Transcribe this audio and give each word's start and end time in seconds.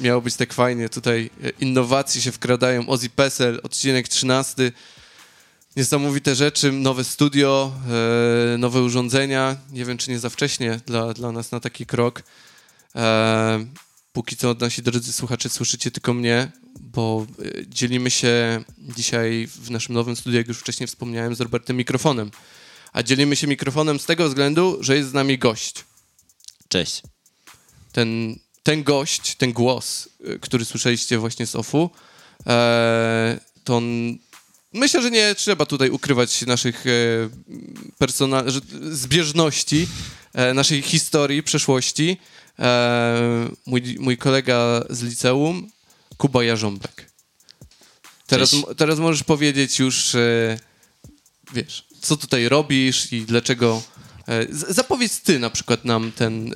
miało 0.00 0.20
być 0.20 0.36
tak 0.36 0.52
fajnie. 0.52 0.88
Tutaj 0.88 1.30
e, 1.44 1.50
innowacje 1.50 2.22
się 2.22 2.32
wkradają. 2.32 2.88
Ozzy 2.88 3.10
Pessel, 3.10 3.60
odcinek 3.62 4.08
13. 4.08 4.72
Niesamowite 5.76 6.34
rzeczy, 6.34 6.72
nowe 6.72 7.04
studio, 7.04 7.72
e, 8.54 8.58
nowe 8.58 8.82
urządzenia. 8.82 9.56
Nie 9.72 9.84
wiem, 9.84 9.98
czy 9.98 10.10
nie 10.10 10.18
za 10.18 10.30
wcześnie 10.30 10.80
dla, 10.86 11.14
dla 11.14 11.32
nas 11.32 11.52
na 11.52 11.60
taki 11.60 11.86
krok. 11.86 12.22
E, 12.96 13.66
póki 14.12 14.36
co 14.36 14.54
nasi 14.60 14.82
drodzy 14.82 15.12
słuchacze 15.12 15.48
słyszycie 15.48 15.90
tylko 15.90 16.14
mnie, 16.14 16.52
bo 16.80 17.26
dzielimy 17.66 18.10
się 18.10 18.64
dzisiaj 18.78 19.46
w 19.46 19.70
naszym 19.70 19.94
nowym 19.94 20.16
studiu, 20.16 20.38
jak 20.38 20.48
już 20.48 20.58
wcześniej 20.58 20.86
wspomniałem, 20.86 21.34
z 21.34 21.40
Robertem 21.40 21.76
mikrofonem. 21.76 22.30
A 22.92 23.02
dzielimy 23.02 23.36
się 23.36 23.46
mikrofonem 23.46 24.00
z 24.00 24.06
tego 24.06 24.28
względu, 24.28 24.78
że 24.80 24.96
jest 24.96 25.10
z 25.10 25.12
nami 25.12 25.38
gość. 25.38 25.84
Cześć. 26.68 27.02
Ten, 27.92 28.38
ten 28.62 28.82
gość, 28.82 29.34
ten 29.34 29.52
głos, 29.52 30.08
y, 30.28 30.38
który 30.38 30.64
słyszeliście 30.64 31.18
właśnie 31.18 31.46
z 31.46 31.56
OFU, 31.56 31.90
e, 32.46 33.40
to 33.64 33.76
on, 33.76 34.18
myślę, 34.72 35.02
że 35.02 35.10
nie 35.10 35.34
trzeba 35.34 35.66
tutaj 35.66 35.90
ukrywać 35.90 36.46
naszych 36.46 36.86
e, 36.86 36.90
persona- 37.98 38.44
zbieżności, 38.90 39.86
e, 40.34 40.54
naszej 40.54 40.82
historii, 40.82 41.42
przeszłości. 41.42 42.16
Mój, 43.66 43.96
mój 44.00 44.16
kolega 44.16 44.84
z 44.90 45.02
liceum, 45.02 45.70
Kuba 46.16 46.44
Jarząbek. 46.44 47.10
Teraz, 48.26 48.50
Cześć. 48.50 48.64
teraz 48.76 48.98
możesz 48.98 49.22
powiedzieć 49.22 49.78
już, 49.78 50.16
wiesz, 51.52 51.84
co 52.00 52.16
tutaj 52.16 52.48
robisz 52.48 53.12
i 53.12 53.22
dlaczego. 53.22 53.82
Zapowiedz 54.50 55.20
ty 55.20 55.38
na 55.38 55.50
przykład 55.50 55.84
nam 55.84 56.12
ten 56.12 56.54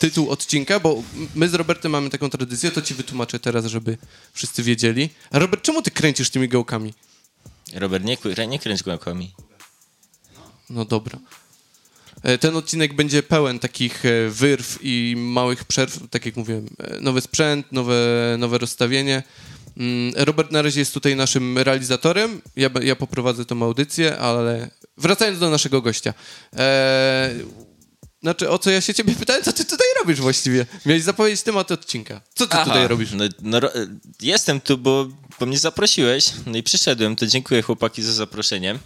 tytuł 0.00 0.30
odcinka, 0.30 0.80
bo 0.80 1.02
my 1.34 1.48
z 1.48 1.54
Robertem 1.54 1.92
mamy 1.92 2.10
taką 2.10 2.30
tradycję, 2.30 2.70
to 2.70 2.82
ci 2.82 2.94
wytłumaczę 2.94 3.38
teraz, 3.38 3.64
żeby 3.66 3.98
wszyscy 4.32 4.62
wiedzieli. 4.62 5.10
A 5.30 5.38
Robert, 5.38 5.62
czemu 5.62 5.82
ty 5.82 5.90
kręcisz 5.90 6.30
tymi 6.30 6.48
gałkami? 6.48 6.94
Robert, 7.74 8.04
nie, 8.04 8.16
nie 8.48 8.58
kręć 8.58 8.82
głębkami. 8.82 9.34
No 10.70 10.84
dobra. 10.84 11.18
E, 12.22 12.38
Ten 12.38 12.56
odcinek 12.56 12.94
będzie 12.94 13.22
pełen 13.22 13.58
takich 13.58 14.04
e, 14.06 14.28
wyrw 14.28 14.78
i 14.82 15.14
małych 15.16 15.64
przerw, 15.64 16.10
tak 16.10 16.26
jak 16.26 16.36
mówiłem, 16.36 16.66
e, 16.78 17.00
nowy 17.00 17.20
sprzęt, 17.20 17.72
nowe, 17.72 17.96
nowe 18.38 18.58
rozstawienie. 18.58 19.22
Mm, 19.76 20.12
Robert 20.16 20.52
na 20.52 20.62
razie 20.62 20.80
jest 20.80 20.94
tutaj 20.94 21.16
naszym 21.16 21.58
realizatorem, 21.58 22.40
ja, 22.56 22.70
ja 22.82 22.96
poprowadzę 22.96 23.44
tą 23.44 23.62
audycję, 23.62 24.18
ale 24.18 24.70
wracając 24.96 25.38
do 25.38 25.50
naszego 25.50 25.82
gościa. 25.82 26.14
E, 26.56 27.34
znaczy, 28.22 28.50
o 28.50 28.58
co 28.58 28.70
ja 28.70 28.80
się 28.80 28.94
ciebie 28.94 29.14
pytałem, 29.14 29.42
co 29.42 29.52
ty 29.52 29.64
tutaj 29.64 29.86
robisz 30.00 30.20
właściwie? 30.20 30.66
Miałeś 30.86 31.02
zapowiedzieć 31.02 31.42
temat 31.42 31.70
odcinka. 31.72 32.20
Co 32.34 32.46
ty 32.46 32.56
tutaj 32.64 32.88
robisz? 32.88 33.10
No, 33.12 33.24
no, 33.42 33.60
jestem 34.20 34.60
tu, 34.60 34.78
bo, 34.78 35.08
bo 35.40 35.46
mnie 35.46 35.58
zaprosiłeś, 35.58 36.26
no 36.46 36.58
i 36.58 36.62
przyszedłem, 36.62 37.16
to 37.16 37.26
dziękuję 37.26 37.62
chłopaki 37.62 38.02
za 38.02 38.12
zaproszenie. 38.12 38.78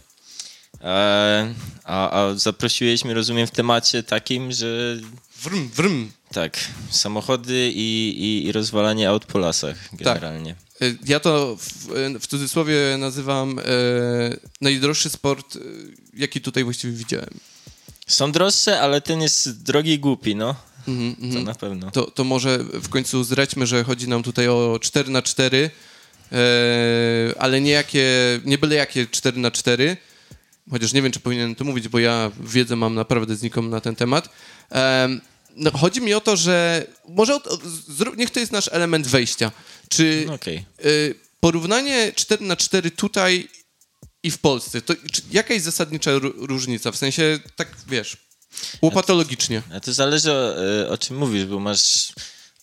E, 0.81 1.55
a, 1.85 2.11
a 2.11 2.35
zaprosiłeś 2.35 3.05
mnie, 3.05 3.15
rozumiem, 3.15 3.47
w 3.47 3.51
temacie 3.51 4.03
takim, 4.03 4.53
że 4.53 4.97
Wrm, 5.43 5.69
wrm. 5.69 6.11
tak, 6.33 6.57
samochody 6.91 7.71
i, 7.75 8.09
i, 8.19 8.47
i 8.47 8.53
rozwalanie 8.53 9.09
aut 9.09 9.27
po 9.27 9.39
lasach 9.39 9.77
generalnie. 9.93 10.55
E, 10.81 10.85
Ja 11.07 11.21
to 11.21 11.57
w, 11.57 11.69
w 12.21 12.27
cudzysłowie 12.27 12.97
nazywam 12.99 13.59
e, 13.59 13.63
najdroższy 14.61 15.11
sport, 15.11 15.57
e, 15.57 15.59
jaki 16.15 16.41
tutaj 16.41 16.65
właściwie 16.65 16.93
widziałem. 16.93 17.31
Są 18.07 18.33
droższe, 18.33 18.81
ale 18.81 19.01
ten 19.01 19.21
jest 19.23 19.63
drogi 19.63 19.93
i 19.93 19.99
głupi, 19.99 20.37
no. 20.37 20.55
Mhm, 20.89 21.17
To 21.17 21.23
mhm. 21.23 21.45
na 21.45 21.55
pewno. 21.55 21.91
To, 21.91 22.11
to 22.11 22.25
może 22.25 22.59
w 22.59 22.89
końcu 22.89 23.25
zdradźmy, 23.25 23.67
że 23.67 23.85
chodzi 23.85 24.09
nam 24.09 24.23
tutaj 24.23 24.49
o 24.49 24.79
4 24.83 25.11
na 25.11 25.23
4 25.23 25.71
e, 26.33 26.39
ale 27.39 27.61
nie, 27.61 27.71
jakie, 27.71 28.07
nie 28.45 28.59
byle 28.59 28.75
jakie 28.75 29.07
4 29.07 29.39
na 29.41 29.51
4 29.51 29.97
chociaż 30.71 30.93
nie 30.93 31.03
wiem, 31.03 31.13
czy 31.13 31.21
powinienem 31.21 31.55
to 31.55 31.65
mówić, 31.65 31.89
bo 31.89 31.99
ja 31.99 32.31
wiedzę 32.41 32.77
mam 32.77 32.95
naprawdę 32.95 33.37
znikom 33.37 33.71
na 33.71 33.81
ten 33.81 33.97
temat. 33.97 34.29
Em, 34.71 35.21
no, 35.57 35.71
chodzi 35.71 36.01
mi 36.01 36.15
o 36.15 36.21
to, 36.21 36.37
że 36.37 36.87
może 37.09 37.39
niech 38.17 38.31
to 38.31 38.41
jest 38.41 38.53
nasz 38.53 38.69
element 38.73 39.07
wejścia. 39.07 39.53
Czy 39.89 40.25
No 40.27 40.35
Okej. 40.35 40.65
y, 40.85 41.15
porównanie 41.41 42.13
4 42.15 42.45
na 42.45 42.57
4 42.57 42.91
tutaj 42.91 43.49
i 44.25 44.31
w 44.31 44.39
Polsce, 44.39 44.81
to 44.83 44.95
czy, 45.13 45.23
jaka 45.31 45.55
jest 45.55 45.65
zasadnicza 45.67 46.11
ró- 46.11 46.33
różnica? 46.37 46.93
W 46.93 46.97
sensie, 46.97 47.39
tak 47.57 47.69
wiesz, 47.89 48.17
łopatologicznie. 48.83 49.63
A 49.75 49.81
to 49.81 49.93
zależy 49.93 50.33
o, 50.33 50.65
e, 50.83 50.89
o 50.89 50.99
czym 50.99 51.17
mówisz, 51.17 51.45
bo 51.45 51.61
masz 51.61 52.13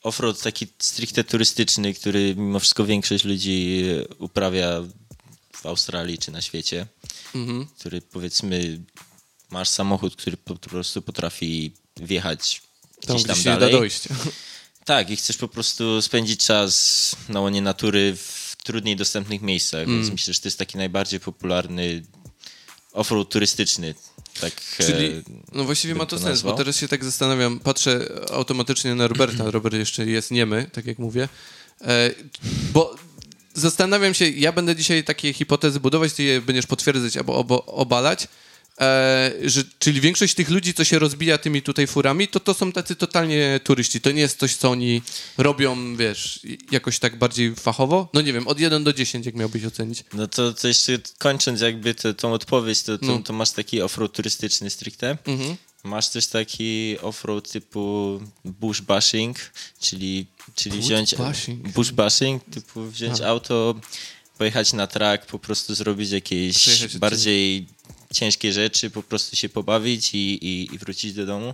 offroad 0.03 0.41
taki 0.41 0.67
stricte 0.79 1.23
turystyczny, 1.23 1.93
który 1.93 2.35
mimo 2.35 2.59
wszystko 2.59 2.85
większość 2.85 3.23
ludzi 3.23 3.83
e, 4.11 4.15
uprawia 4.15 4.81
w 5.55 5.65
Australii 5.65 6.17
czy 6.17 6.31
na 6.31 6.41
świecie, 6.41 6.87
Mhm. 7.35 7.65
który 7.79 8.01
powiedzmy 8.01 8.79
masz 9.49 9.69
samochód, 9.69 10.15
który 10.15 10.37
po, 10.37 10.55
po 10.55 10.69
prostu 10.69 11.01
potrafi 11.01 11.71
wjechać 11.97 12.61
Tam, 13.07 13.15
gdzieś 13.17 13.23
gdzie 13.25 13.33
tam 13.33 13.43
się 13.43 13.49
nie 13.49 13.55
da 13.55 13.59
dalej. 13.59 13.75
dojść. 13.75 14.03
Tak, 14.85 15.09
i 15.09 15.15
chcesz 15.15 15.37
po 15.37 15.47
prostu 15.47 16.01
spędzić 16.01 16.45
czas 16.45 17.15
na 17.29 17.39
łonie 17.41 17.61
natury 17.61 18.15
w 18.17 18.40
trudniej 18.63 18.95
dostępnych 18.95 19.41
miejscach, 19.41 19.83
Mm. 19.83 19.95
więc 19.99 20.11
myślę, 20.11 20.33
że 20.33 20.39
to 20.39 20.47
jest 20.47 20.59
taki 20.59 20.77
najbardziej 20.77 21.19
popularny 21.19 22.03
offroad 22.93 23.29
turystyczny. 23.29 23.95
Tak, 24.41 24.53
Czyli, 24.77 25.05
e, 25.05 25.21
no 25.51 25.63
właściwie 25.63 25.95
ma 25.95 26.05
to, 26.05 26.17
to 26.17 26.23
sens, 26.23 26.41
bo 26.41 26.53
teraz 26.53 26.77
się 26.77 26.87
tak 26.87 27.03
zastanawiam, 27.03 27.59
patrzę 27.59 28.07
automatycznie 28.31 28.95
na 28.95 29.07
Roberta, 29.07 29.43
Robert 29.51 29.75
jeszcze 29.75 30.05
jest 30.05 30.31
niemy, 30.31 30.69
tak 30.73 30.85
jak 30.85 30.99
mówię, 30.99 31.29
e, 31.81 32.11
bo 32.73 32.95
zastanawiam 33.53 34.13
się, 34.13 34.29
ja 34.29 34.51
będę 34.51 34.75
dzisiaj 34.75 35.03
takie 35.03 35.33
hipotezy 35.33 35.79
budować, 35.79 36.13
ty 36.13 36.23
je 36.23 36.41
będziesz 36.41 36.67
potwierdzać 36.67 37.17
albo 37.17 37.35
obo, 37.35 37.65
obalać, 37.65 38.27
e, 38.79 39.31
że, 39.45 39.63
czyli 39.79 40.01
większość 40.01 40.33
tych 40.33 40.49
ludzi, 40.49 40.73
co 40.73 40.83
się 40.83 40.99
rozbija 40.99 41.37
tymi 41.37 41.61
tutaj 41.61 41.87
furami, 41.87 42.27
to 42.27 42.39
to 42.39 42.53
są 42.53 42.71
tacy 42.71 42.95
totalnie 42.95 43.59
turyści, 43.63 44.01
to 44.01 44.11
nie 44.11 44.21
jest 44.21 44.39
coś, 44.39 44.55
co 44.55 44.69
oni 44.71 45.01
robią, 45.37 45.95
wiesz, 45.95 46.39
jakoś 46.71 46.99
tak 46.99 47.17
bardziej 47.17 47.55
fachowo, 47.55 48.09
no 48.13 48.21
nie 48.21 48.33
wiem, 48.33 48.47
od 48.47 48.59
1 48.59 48.83
do 48.83 48.93
10, 48.93 49.25
jak 49.25 49.35
miałbyś 49.35 49.65
ocenić. 49.65 50.03
No 50.13 50.27
to, 50.27 50.53
to 50.53 50.67
jeszcze 50.67 50.99
kończąc 51.17 51.61
jakby 51.61 51.93
tę- 51.93 52.13
tą 52.15 52.33
odpowiedź, 52.33 52.83
to, 52.83 52.97
to, 52.97 53.05
No. 53.05 53.19
to 53.19 53.33
masz 53.33 53.51
taki 53.51 53.81
offroad 53.81 54.11
turystyczny 54.13 54.69
stricte. 54.69 55.17
Mhm. 55.27 55.55
Masz 55.83 56.09
też 56.09 56.27
taki 56.27 56.95
offroad 57.01 57.51
typu 57.51 58.19
bush 58.45 58.81
bashing, 58.81 59.37
czyli, 59.79 60.25
czyli 60.55 60.75
Bush 60.77 60.85
wziąć 60.85 61.15
bashing. 61.15 61.67
bush 61.69 61.91
bashing, 61.91 62.43
typu 62.45 62.83
wziąć 62.83 63.21
A. 63.21 63.27
auto, 63.27 63.75
pojechać 64.37 64.73
na 64.73 64.87
track, 64.87 65.25
po 65.25 65.39
prostu 65.39 65.75
zrobić 65.75 66.11
jakieś 66.11 66.87
bardziej 66.95 67.65
ciężkie 68.13 68.53
rzeczy, 68.53 68.89
po 68.89 69.03
prostu 69.03 69.35
się 69.35 69.49
pobawić 69.49 70.13
i, 70.13 70.17
i, 70.17 70.75
i 70.75 70.77
wrócić 70.77 71.13
do 71.13 71.25
domu. 71.25 71.53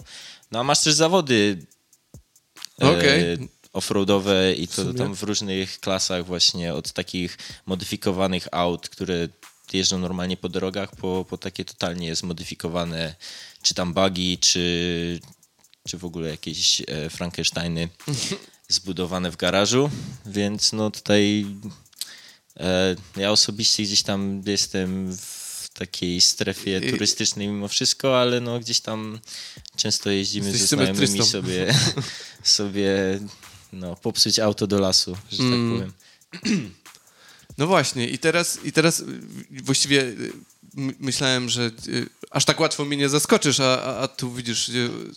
No 0.51 0.59
a 0.59 0.63
masz 0.63 0.83
też 0.83 0.93
zawody 0.93 1.65
Okej. 2.77 3.33
e, 3.33 3.37
offroadowe 3.73 4.53
i 4.53 4.67
to 4.67 4.75
sumie. 4.75 4.93
tam 4.93 5.15
w 5.15 5.23
różnych 5.23 5.79
klasach 5.79 6.25
właśnie 6.25 6.73
od 6.73 6.91
takich 6.91 7.37
modyfikowanych 7.65 8.47
aut, 8.51 8.89
które 8.89 9.27
jeżdżą 9.73 9.97
normalnie 9.99 10.37
po 10.37 10.49
drogach, 10.49 10.95
po, 10.95 11.25
po 11.29 11.37
takie 11.37 11.65
totalnie 11.65 12.15
zmodyfikowane 12.15 13.15
czy 13.61 13.73
tam 13.73 13.93
buggy, 13.93 14.37
czy, 14.37 15.19
czy 15.87 15.97
w 15.97 16.05
ogóle 16.05 16.29
jakieś 16.29 16.81
e, 16.81 17.09
Frankensteiny 17.09 17.89
zbudowane 18.69 19.31
w 19.31 19.35
garażu, 19.35 19.89
więc 20.25 20.73
no 20.73 20.91
tutaj 20.91 21.45
e, 22.59 22.95
ja 23.17 23.31
osobiście 23.31 23.83
gdzieś 23.83 24.03
tam 24.03 24.43
jestem 24.45 25.17
w 25.17 25.36
takiej 25.77 26.21
strefie 26.21 26.81
turystycznej 26.91 27.47
mimo 27.47 27.67
wszystko, 27.67 28.21
ale 28.21 28.41
no 28.41 28.59
gdzieś 28.59 28.79
tam 28.79 29.19
często 29.75 30.09
jeździmy 30.09 30.47
Jesteś 30.47 30.61
ze 30.61 30.75
znajomymi 30.75 31.25
sobie, 31.25 31.75
sobie 32.43 33.19
no, 33.73 33.95
popsuć 33.95 34.39
auto 34.39 34.67
do 34.67 34.79
lasu, 34.79 35.17
że 35.31 35.43
Mm. 35.43 35.51
tak 35.51 35.77
powiem. 35.79 35.93
No 37.57 37.67
właśnie, 37.67 38.07
i 38.09 38.17
teraz, 38.17 38.59
i 38.63 38.71
teraz 38.71 38.99
y, 38.99 39.05
właściwie 39.63 40.01
y, 40.01 40.31
my- 40.73 40.93
myślałem, 40.99 41.49
że 41.49 41.71
y, 41.87 42.09
aż 42.31 42.45
tak 42.45 42.59
łatwo 42.59 42.85
mnie 42.85 42.97
nie 42.97 43.09
zaskoczysz, 43.09 43.59
a, 43.59 43.83
a, 43.83 43.97
a 43.97 44.07
tu 44.07 44.33
widzisz, 44.33 44.71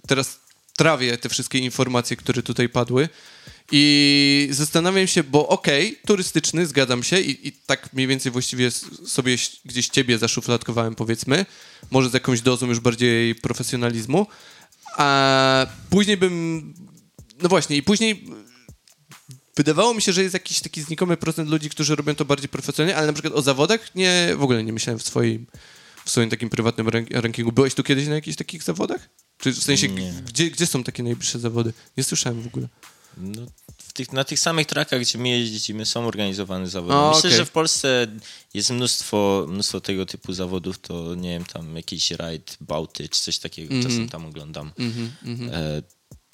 teraz 0.07 0.39
trawię 0.77 1.19
te 1.19 1.29
wszystkie 1.29 1.59
informacje, 1.59 2.17
które 2.17 2.43
tutaj 2.43 2.69
padły 2.69 3.09
i 3.73 4.49
zastanawiam 4.51 5.07
się, 5.07 5.23
bo 5.23 5.49
okej, 5.49 5.99
turystyczny, 6.07 6.67
zgadzam 6.67 7.03
się 7.03 7.21
i, 7.21 7.49
i 7.49 7.53
tak 7.53 7.93
mniej 7.93 8.07
więcej 8.07 8.33
właściwie 8.33 8.71
sobie 9.07 9.37
gdzieś 9.65 9.89
ciebie 9.89 10.19
zaszufladkowałem, 10.19 10.95
powiedzmy, 10.95 11.47
może 11.91 12.11
z 12.11 12.15
jakąś 12.15 12.41
dozą 12.41 12.67
już 12.67 12.81
bardziej 12.81 13.35
profesjonalizmu, 13.35 14.27
a 14.97 15.67
później 15.91 16.17
bym, 16.17 16.75
no 17.43 17.49
właśnie, 17.49 17.77
i 17.77 17.83
później 17.83 18.25
wydawało 19.57 19.95
mi 19.95 20.03
się, 20.03 20.13
że 20.13 20.23
jest 20.23 20.35
jakiś 20.35 20.61
taki 20.61 20.83
znikomy 20.83 21.17
procent 21.17 21.51
ludzi, 21.51 21.71
którzy 21.71 21.97
robią 21.97 22.15
to 22.15 22.25
bardziej 22.25 22.49
profesjonalnie, 22.49 22.97
ale 22.97 23.07
na 23.07 23.13
przykład 23.13 23.35
o 23.35 23.43
zawodach 23.43 23.95
nie, 23.95 24.29
w 24.37 24.43
ogóle 24.43 24.65
nie 24.65 24.73
myślałem 24.73 24.99
w 24.99 25.03
swoim, 25.03 25.47
w 26.05 26.11
swoim 26.11 26.31
takim 26.31 26.51
prywatnym 26.51 26.87
rank- 26.89 27.21
rankingu. 27.21 27.53
Byłeś 27.53 27.75
tu 27.75 27.83
kiedyś 27.83 28.09
na 28.09 28.15
jakichś 28.15 28.37
takich 28.37 28.63
zawodach? 28.63 29.09
Czy 29.39 29.53
w 29.53 29.63
sensie, 29.63 29.89
Nie. 29.89 30.13
gdzie, 30.27 30.51
gdzie 30.51 30.67
są 30.67 30.85
takie 30.85 31.03
najbliższe 31.03 31.39
zawody? 31.39 31.73
Nie 31.97 32.05
słyszałem 32.05 32.43
w 32.43 32.47
ogóle. 32.47 32.69
No, 33.21 33.47
tych, 33.95 34.13
na 34.13 34.25
tych 34.25 34.41
samych 34.41 34.67
trakach, 34.67 35.01
gdzie 35.01 35.19
my 35.19 35.29
jeździmy, 35.29 35.87
są 35.87 36.07
organizowane 36.07 36.69
zawody. 36.69 36.95
A, 36.95 37.09
Myślę, 37.09 37.19
okej. 37.29 37.37
że 37.39 37.45
w 37.47 37.51
Polsce 37.51 38.07
jest 38.55 38.71
mnóstwo, 38.71 39.47
mnóstwo 39.49 39.81
tego 39.81 40.07
typu 40.07 40.33
zawodów, 40.33 40.79
to 40.79 41.15
nie 41.15 41.29
wiem, 41.31 41.45
tam 41.45 41.77
jakiś 41.77 42.11
rajd 42.11 42.57
Bałty 42.61 43.09
czy 43.09 43.21
coś 43.21 43.39
takiego 43.39 43.75
Mhm. 43.75 43.93
czasem 43.93 44.09
tam 44.09 44.27
oglądam. 44.27 44.73
E, 45.53 45.83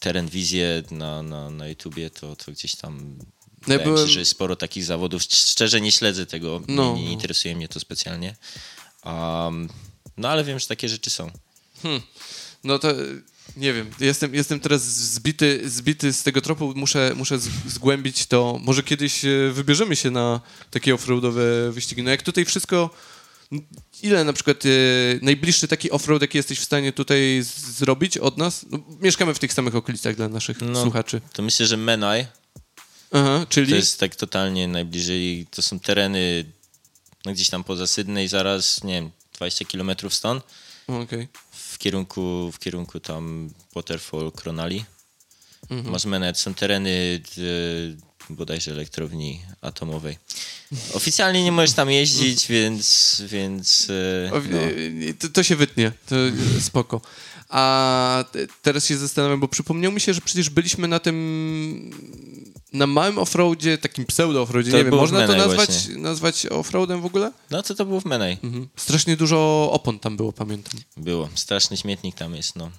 teren 0.01 0.29
wizję 0.29 0.83
na, 0.91 1.23
na, 1.23 1.51
na 1.51 1.69
YouTubie, 1.69 2.11
to, 2.11 2.37
to 2.37 2.53
gdzieś 2.53 2.75
tam 2.77 3.19
No 3.67 3.75
ja 3.75 3.81
byłem- 3.85 4.07
się, 4.07 4.13
że 4.13 4.19
jest 4.21 4.31
sporo 4.31 4.57
takich 4.57 4.85
zawodów. 4.85 5.23
Szcz- 5.23 5.51
Szczerze 5.51 5.81
nie 5.81 5.93
śledzę 5.93 6.27
tego, 6.27 6.63
No. 6.69 6.95
nie, 6.97 7.05
nie 7.05 7.13
interesuje 7.13 7.57
mnie 7.57 7.69
to 7.69 7.81
specjalnie. 7.81 8.37
Um, 9.05 9.69
no 10.17 10.29
ale 10.29 10.45
wiem, 10.45 10.59
że 10.59 10.67
takie 10.67 10.89
rzeczy 10.89 11.11
są. 11.11 11.31
No 12.65 12.79
to 12.79 12.89
nie 13.57 13.73
wiem, 13.73 13.91
jestem, 14.01 14.35
jestem 14.35 14.61
teraz 14.61 14.83
zbity, 15.13 15.71
zbity 15.71 16.13
z 16.13 16.23
tego 16.23 16.41
tropu, 16.41 16.73
muszę, 16.77 17.13
muszę 17.17 17.39
zgłębić 17.67 18.27
to. 18.27 18.61
Może 18.63 18.83
kiedyś 18.83 19.25
e, 19.25 19.51
wybierzemy 19.53 19.97
się 19.97 20.11
na 20.11 20.41
takie 20.71 20.95
offroadowe 20.95 21.73
wyścigi. 21.73 22.03
No 22.03 22.11
jak 22.11 22.23
tutaj 22.23 22.45
wszystko, 22.45 22.91
ile 24.03 24.25
na 24.25 24.33
przykład 24.33 24.65
e, 24.67 24.69
najbliższy 25.23 25.69
taki 25.69 25.91
offroad, 25.91 26.23
jaki 26.23 26.39
jesteś 26.39 26.59
w 26.61 26.65
stanie 26.65 26.93
tutaj 26.93 27.43
zrobić 27.79 28.19
od 28.19 28.39
nas? 28.39 28.67
No, 28.71 28.79
mieszkamy 29.01 29.35
w 29.35 29.39
tych 29.39 29.53
samych 29.53 29.75
okolicach 29.75 30.17
dla 30.17 30.29
naszych 30.29 30.61
No. 30.61 30.83
słuchaczy. 30.83 31.21
To 31.33 31.43
myślę, 31.43 31.67
że 31.67 31.77
Menai 31.77 32.27
Aha, 33.13 33.47
czyli? 33.49 33.71
To 33.71 33.77
jest 33.77 34.01
tak 34.01 34.17
totalnie 34.17 34.69
najbliżej, 34.69 35.47
to 35.51 35.63
są 35.63 35.81
tereny 35.81 36.45
no 37.25 37.33
gdzieś 37.33 37.51
tam 37.51 37.65
poza 37.65 37.87
Sydney, 37.87 38.29
zaraz, 38.29 38.85
nie 38.85 38.93
wiem, 38.95 39.11
20 39.37 39.65
km 39.65 39.91
stąd, 40.11 40.45
Okej. 40.87 41.29
W 41.77 41.79
kierunku, 41.79 42.53
w 42.53 42.59
kierunku 42.59 43.01
tam 43.01 43.51
Waterfall, 43.75 44.33
Kronali. 44.33 44.85
Mhm. 45.71 45.93
Masz 45.93 46.05
Menet, 46.05 46.39
są 46.39 46.55
tereny 46.55 47.21
e, 48.31 48.33
bodajże 48.35 48.71
elektrowni 48.71 49.41
atomowej. 49.61 50.19
Oficjalnie 50.93 51.45
nie 51.45 51.53
możesz 51.53 51.73
tam 51.73 51.91
jeździć, 51.91 52.47
więc, 52.57 53.23
więc 53.27 53.89
e, 53.91 54.31
no. 54.51 54.59
e, 54.59 55.15
to, 55.15 55.29
to 55.29 55.43
się 55.43 55.57
wytnie, 55.57 55.93
to 56.09 56.17
spoko. 56.71 57.01
A 57.49 58.25
te- 58.33 58.47
teraz 58.63 58.87
się 58.87 58.99
zastanawiam, 58.99 59.41
bo 59.41 59.49
przypomniał 59.49 59.93
mi 59.93 60.01
się, 60.01 60.15
że 60.15 60.21
przecież 60.21 60.51
byliśmy 60.51 60.89
na 60.89 60.99
tym, 60.99 61.17
na 62.77 62.87
małym 62.87 63.19
offroadzie, 63.19 63.79
takim 63.79 64.05
pseudo-offroadzie, 64.05 64.73
nie 64.73 64.85
wiem, 64.85 64.95
można 64.95 65.27
to 65.27 65.37
nazwać, 65.37 65.69
właśnie. 65.69 65.97
nazwać 65.97 66.47
offroadem 66.47 67.01
w 67.01 67.07
ogóle? 67.07 67.33
no 67.51 67.63
to 67.63 67.75
to 67.75 67.85
było 67.85 68.01
w 68.01 68.05
Menai. 68.05 68.39
Mhm. 68.43 68.69
Strasznie 68.77 69.17
dużo 69.17 69.69
opon 69.73 69.99
tam 69.99 70.17
było, 70.17 70.33
pamiętam. 70.33 70.81
Było, 70.97 71.29
straszny 71.35 71.77
śmietnik 71.77 72.15
tam 72.15 72.35
jest, 72.35 72.57
no. 72.57 72.71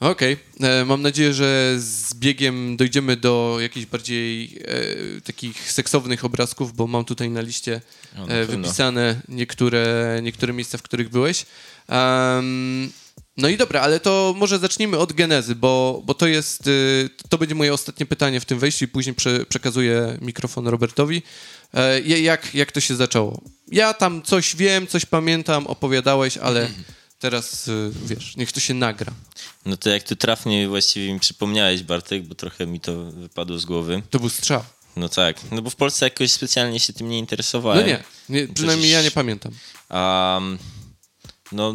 Okej, 0.00 0.36
e, 0.60 0.84
mam 0.84 1.02
nadzieję, 1.02 1.34
że 1.34 1.74
z 1.78 2.14
biegiem 2.14 2.76
dojdziemy 2.76 3.16
do 3.16 3.56
jakichś 3.60 3.86
bardziej 3.86 4.58
e, 4.64 5.20
takich 5.20 5.72
seksownych 5.72 6.24
obrazków, 6.24 6.72
bo 6.76 6.86
mam 6.86 7.04
tutaj 7.04 7.30
na 7.30 7.40
liście 7.40 7.80
e, 8.28 8.44
wypisane 8.44 9.20
niektóre, 9.28 10.20
niektóre 10.22 10.52
miejsca, 10.52 10.78
w 10.78 10.82
których 10.82 11.08
byłeś. 11.08 11.46
Em, 11.88 12.90
no 13.36 13.48
i 13.48 13.56
dobra, 13.56 13.80
ale 13.80 14.00
to 14.00 14.34
może 14.36 14.58
zacznijmy 14.58 14.98
od 14.98 15.12
genezy, 15.12 15.54
bo, 15.54 16.02
bo 16.04 16.14
to 16.14 16.26
jest, 16.26 16.66
y, 16.66 17.10
to 17.28 17.38
będzie 17.38 17.54
moje 17.54 17.74
ostatnie 17.74 18.06
pytanie 18.06 18.40
w 18.40 18.44
tym 18.44 18.58
wejściu 18.58 18.84
i 18.84 18.88
później 18.88 19.14
prze, 19.14 19.46
przekazuję 19.46 20.18
mikrofon 20.20 20.68
Robertowi. 20.68 21.22
E, 21.74 22.00
jak, 22.00 22.54
jak 22.54 22.72
to 22.72 22.80
się 22.80 22.96
zaczęło? 22.96 23.40
Ja 23.72 23.94
tam 23.94 24.22
coś 24.22 24.56
wiem, 24.56 24.86
coś 24.86 25.06
pamiętam, 25.06 25.66
opowiadałeś, 25.66 26.36
ale 26.38 26.68
teraz, 27.18 27.68
y, 27.68 27.90
wiesz, 28.06 28.36
niech 28.36 28.52
to 28.52 28.60
się 28.60 28.74
nagra. 28.74 29.12
No 29.66 29.76
to 29.76 29.90
jak 29.90 30.02
tu 30.02 30.16
trafnie 30.16 30.68
właściwie 30.68 31.12
mi 31.12 31.20
przypomniałeś, 31.20 31.82
Bartek, 31.82 32.22
bo 32.22 32.34
trochę 32.34 32.66
mi 32.66 32.80
to 32.80 33.04
wypadło 33.04 33.58
z 33.58 33.64
głowy. 33.64 34.02
To 34.10 34.18
był 34.20 34.28
strzał. 34.28 34.64
No 34.96 35.08
tak, 35.08 35.36
no 35.52 35.62
bo 35.62 35.70
w 35.70 35.76
Polsce 35.76 36.06
jakoś 36.06 36.30
specjalnie 36.32 36.80
się 36.80 36.92
tym 36.92 37.08
nie 37.08 37.16
No 37.16 37.20
interesowałem. 37.20 37.86
nie, 37.86 38.02
nie 38.28 38.48
przynajmniej 38.48 38.90
ja 38.90 39.02
nie 39.02 39.10
pamiętam. 39.10 39.52
Um, 39.90 40.58
no, 41.52 41.74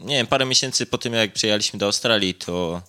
nie 0.00 0.16
wiem, 0.16 0.26
parę 0.26 0.46
miesięcy 0.46 0.86
po 0.86 0.98
tym, 0.98 1.12
jak 1.12 1.32
przyjechaliśmy 1.32 1.78
do 1.78 1.86
Australii, 1.86 2.34
to 2.34 2.82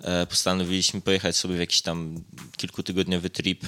e, 0.00 0.26
postanowiliśmy 0.26 1.00
pojechać 1.00 1.36
sobie 1.36 1.56
w 1.56 1.60
jakiś 1.60 1.82
tam 1.82 2.24
kilkutygodniowy 2.56 3.30
trip, 3.30 3.66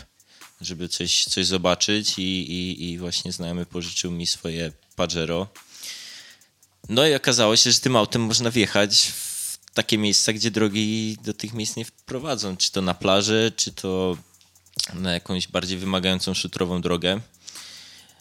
żeby 0.60 0.88
coś, 0.88 1.24
coś 1.24 1.46
zobaczyć 1.46 2.18
i, 2.18 2.22
i, 2.22 2.90
i 2.90 2.98
właśnie 2.98 3.32
znajomy 3.32 3.66
pożyczył 3.66 4.10
mi 4.10 4.26
swoje 4.26 4.72
Pajero. 4.96 5.48
No 6.88 7.06
i 7.06 7.14
okazało 7.14 7.56
się, 7.56 7.72
że 7.72 7.80
tym 7.80 7.96
autem 7.96 8.22
można 8.22 8.50
wjechać 8.50 9.12
w 9.16 9.58
takie 9.74 9.98
miejsca, 9.98 10.32
gdzie 10.32 10.50
drogi 10.50 11.16
do 11.24 11.34
tych 11.34 11.52
miejsc 11.52 11.76
nie 11.76 11.84
wprowadzą. 11.84 12.56
Czy 12.56 12.72
to 12.72 12.82
na 12.82 12.94
plażę, 12.94 13.52
czy 13.56 13.72
to 13.72 14.16
na 14.94 15.12
jakąś 15.12 15.48
bardziej 15.48 15.78
wymagającą 15.78 16.34
szutrową 16.34 16.80
drogę. 16.80 17.20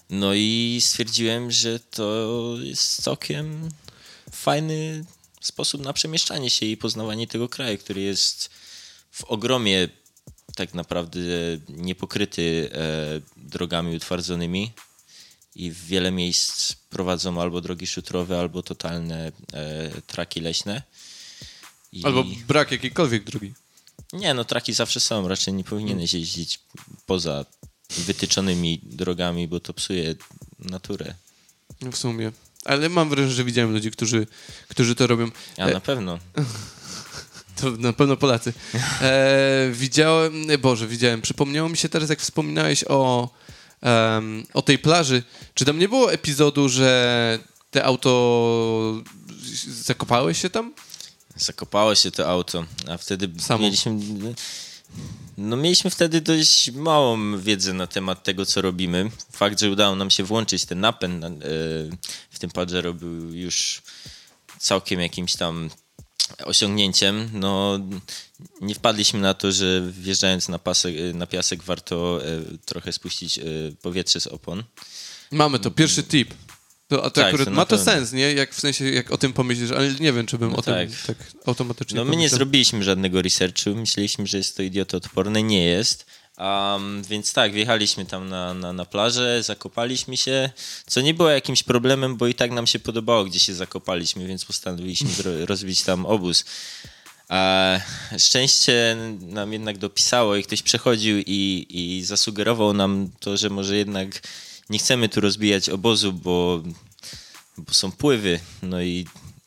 No 0.10 0.34
i 0.34 0.80
stwierdziłem, 0.82 1.52
że 1.52 1.80
to 1.80 2.56
jest 2.62 3.04
całkiem 3.04 3.70
fajny 4.36 5.06
sposób 5.42 5.82
na 5.82 5.94
przemieszczanie 5.94 6.50
się 6.50 6.66
i 6.66 6.78
poznawanie 6.78 7.28
tego 7.28 7.50
kraju, 7.50 7.78
który 7.78 8.02
jest 8.02 8.50
w 9.12 9.24
ogromie 9.24 9.90
tak 10.56 10.74
naprawdę 10.74 11.20
niepokryty 11.70 12.70
e, 12.74 13.22
drogami 13.38 13.96
utwardzonymi 13.96 14.72
i 15.56 15.72
w 15.72 15.86
wiele 15.86 16.12
miejsc 16.12 16.74
prowadzą 16.74 17.42
albo 17.42 17.62
drogi 17.62 17.88
szutrowe, 17.88 18.40
albo 18.40 18.64
totalne 18.64 19.32
e, 19.54 19.92
traki 20.08 20.42
leśne. 20.42 20.84
I... 21.92 22.06
Albo 22.06 22.24
brak 22.48 22.72
jakiejkolwiek 22.72 23.24
drogi. 23.24 23.54
Nie, 24.14 24.34
no 24.34 24.46
traki 24.46 24.74
zawsze 24.74 25.00
są. 25.00 25.28
Raczej 25.28 25.54
nie 25.54 25.64
powinieneś 25.64 26.14
jeździć 26.14 26.60
poza 27.06 27.46
wytyczonymi 27.90 28.80
drogami, 28.84 29.48
bo 29.48 29.60
to 29.60 29.74
psuje 29.74 30.16
naturę. 30.60 31.14
No 31.82 31.92
w 31.92 31.98
sumie. 31.98 32.32
Ale 32.66 32.90
mam 32.90 33.10
wrażenie, 33.10 33.34
że 33.34 33.44
widziałem 33.44 33.72
ludzi, 33.74 33.92
którzy, 33.92 34.28
którzy 34.68 34.96
to 34.96 35.08
robią. 35.08 35.32
A 35.58 35.62
E, 35.62 35.74
na 35.74 35.80
pewno. 35.80 36.20
To 37.62 37.72
na 37.72 37.94
pewno 37.94 38.18
Polacy. 38.18 38.54
E, 39.02 39.70
widziałem, 39.74 40.50
e, 40.52 40.58
Boże, 40.58 40.88
widziałem. 40.88 41.22
Przypomniało 41.22 41.70
mi 41.70 41.78
się 41.78 41.90
teraz, 41.90 42.10
jak 42.10 42.20
wspominałeś 42.22 42.84
o, 42.88 43.30
em, 43.82 44.44
o 44.54 44.62
tej 44.62 44.80
plaży. 44.80 45.24
Czy 45.54 45.66
tam 45.66 45.80
nie 45.80 45.90
było 45.90 46.14
epizodu, 46.14 46.70
że 46.70 47.40
te 47.72 47.84
auto 47.84 49.04
zakopałeś 49.68 50.42
się 50.42 50.50
tam? 50.50 50.74
Zakopało 51.36 51.96
się 51.96 52.12
to 52.12 52.30
auto, 52.30 52.66
a 52.88 52.98
wtedy 52.98 53.30
Samo. 53.40 53.64
mieliśmy. 53.64 54.00
No 55.38 55.56
mieliśmy 55.58 55.90
wtedy 55.90 56.22
dość 56.22 56.72
małą 56.72 57.40
wiedzę 57.40 57.74
na 57.74 57.88
temat 57.88 58.24
tego, 58.24 58.46
co 58.46 58.62
robimy. 58.62 59.12
Fakt, 59.32 59.60
że 59.60 59.72
udało 59.72 59.96
nam 59.96 60.10
się 60.10 60.24
włączyć 60.24 60.66
ten 60.66 60.80
napęd 60.80 61.20
na- 61.22 61.28
e, 61.28 61.32
w 62.32 62.40
tym 62.40 62.52
Pajero 62.52 62.94
był 62.94 63.34
już 63.34 63.82
całkiem 64.60 65.00
jakimś 65.02 65.36
tam 65.36 65.70
osiągnięciem. 66.46 67.30
No, 67.34 67.80
nie 68.62 68.76
wpadliśmy 68.76 69.20
na 69.20 69.34
to, 69.34 69.52
że 69.52 69.92
wjeżdżając 69.92 70.50
na, 70.50 70.60
pasek, 70.60 70.96
na 71.14 71.28
piasek 71.28 71.64
warto 71.64 72.26
e, 72.26 72.28
trochę 72.66 72.92
spuścić 72.94 73.38
e, 73.40 73.44
powietrze 73.82 74.20
z 74.20 74.28
opon. 74.28 74.64
Mamy 75.32 75.60
to, 75.60 75.72
pierwszy 75.72 76.04
tip. 76.04 76.34
To, 76.88 77.04
a 77.04 77.10
to 77.10 77.22
Tak, 77.22 77.26
akurat 77.34 77.50
ma 77.50 77.66
to 77.66 77.78
sens, 77.78 78.12
nie? 78.12 78.34
Jak 78.34 78.54
w 78.54 78.60
sensie, 78.60 78.90
jak 78.90 79.12
o 79.12 79.18
tym 79.18 79.34
pomyślisz, 79.34 79.72
ale 79.72 79.92
nie 80.00 80.14
wiem, 80.14 80.26
czy 80.26 80.38
bym 80.38 80.52
No 80.52 80.58
o 80.58 80.62
tak. 80.62 80.90
tym 80.90 80.98
tak 81.08 81.18
automatycznie 81.46 81.96
No 81.98 82.04
my 82.06 82.12
nie 82.12 82.16
pomyślał. 82.18 82.38
zrobiliśmy 82.38 82.84
żadnego 82.84 83.22
researchu, 83.22 83.76
myśleliśmy, 83.76 84.28
że 84.28 84.38
jest 84.38 84.58
to 84.58 84.64
idiotoodporne, 84.64 85.44
nie 85.44 85.66
jest. 85.66 86.06
Um, 86.38 87.04
więc 87.04 87.34
tak, 87.34 87.54
wjechaliśmy 87.54 88.06
tam 88.06 88.30
na, 88.30 88.54
na, 88.54 88.74
na 88.74 88.86
plażę, 88.86 89.44
zakopaliśmy 89.44 90.18
się, 90.18 90.50
co 90.88 91.02
nie 91.02 91.14
było 91.14 91.30
jakimś 91.30 91.64
problemem, 91.64 92.18
bo 92.18 92.28
i 92.28 92.34
tak 92.36 92.52
nam 92.52 92.68
się 92.68 92.80
podobało, 92.80 93.24
gdzie 93.26 93.40
się 93.40 93.54
zakopaliśmy, 93.54 94.28
więc 94.28 94.46
postanowiliśmy 94.46 95.10
rozbić 95.46 95.82
tam 95.84 96.06
obóz. 96.06 96.46
A 97.30 97.80
szczęście 98.18 98.98
nam 99.22 99.54
jednak 99.54 99.78
dopisało 99.78 100.36
i 100.36 100.44
ktoś 100.44 100.62
przechodził 100.62 101.18
i, 101.20 101.66
i 101.70 102.04
zasugerował 102.06 102.74
nam 102.74 103.10
to, 103.20 103.38
że 103.38 103.50
może 103.50 103.78
jednak 103.78 104.22
nie 104.74 104.80
chcemy 104.80 105.10
tu 105.10 105.22
rozbijać 105.22 105.70
obozu, 105.70 106.14
bo, 106.14 106.64
bo 107.58 107.74
są 107.74 107.92
pływy. 107.92 108.40
No 108.62 108.82
i, 108.82 109.06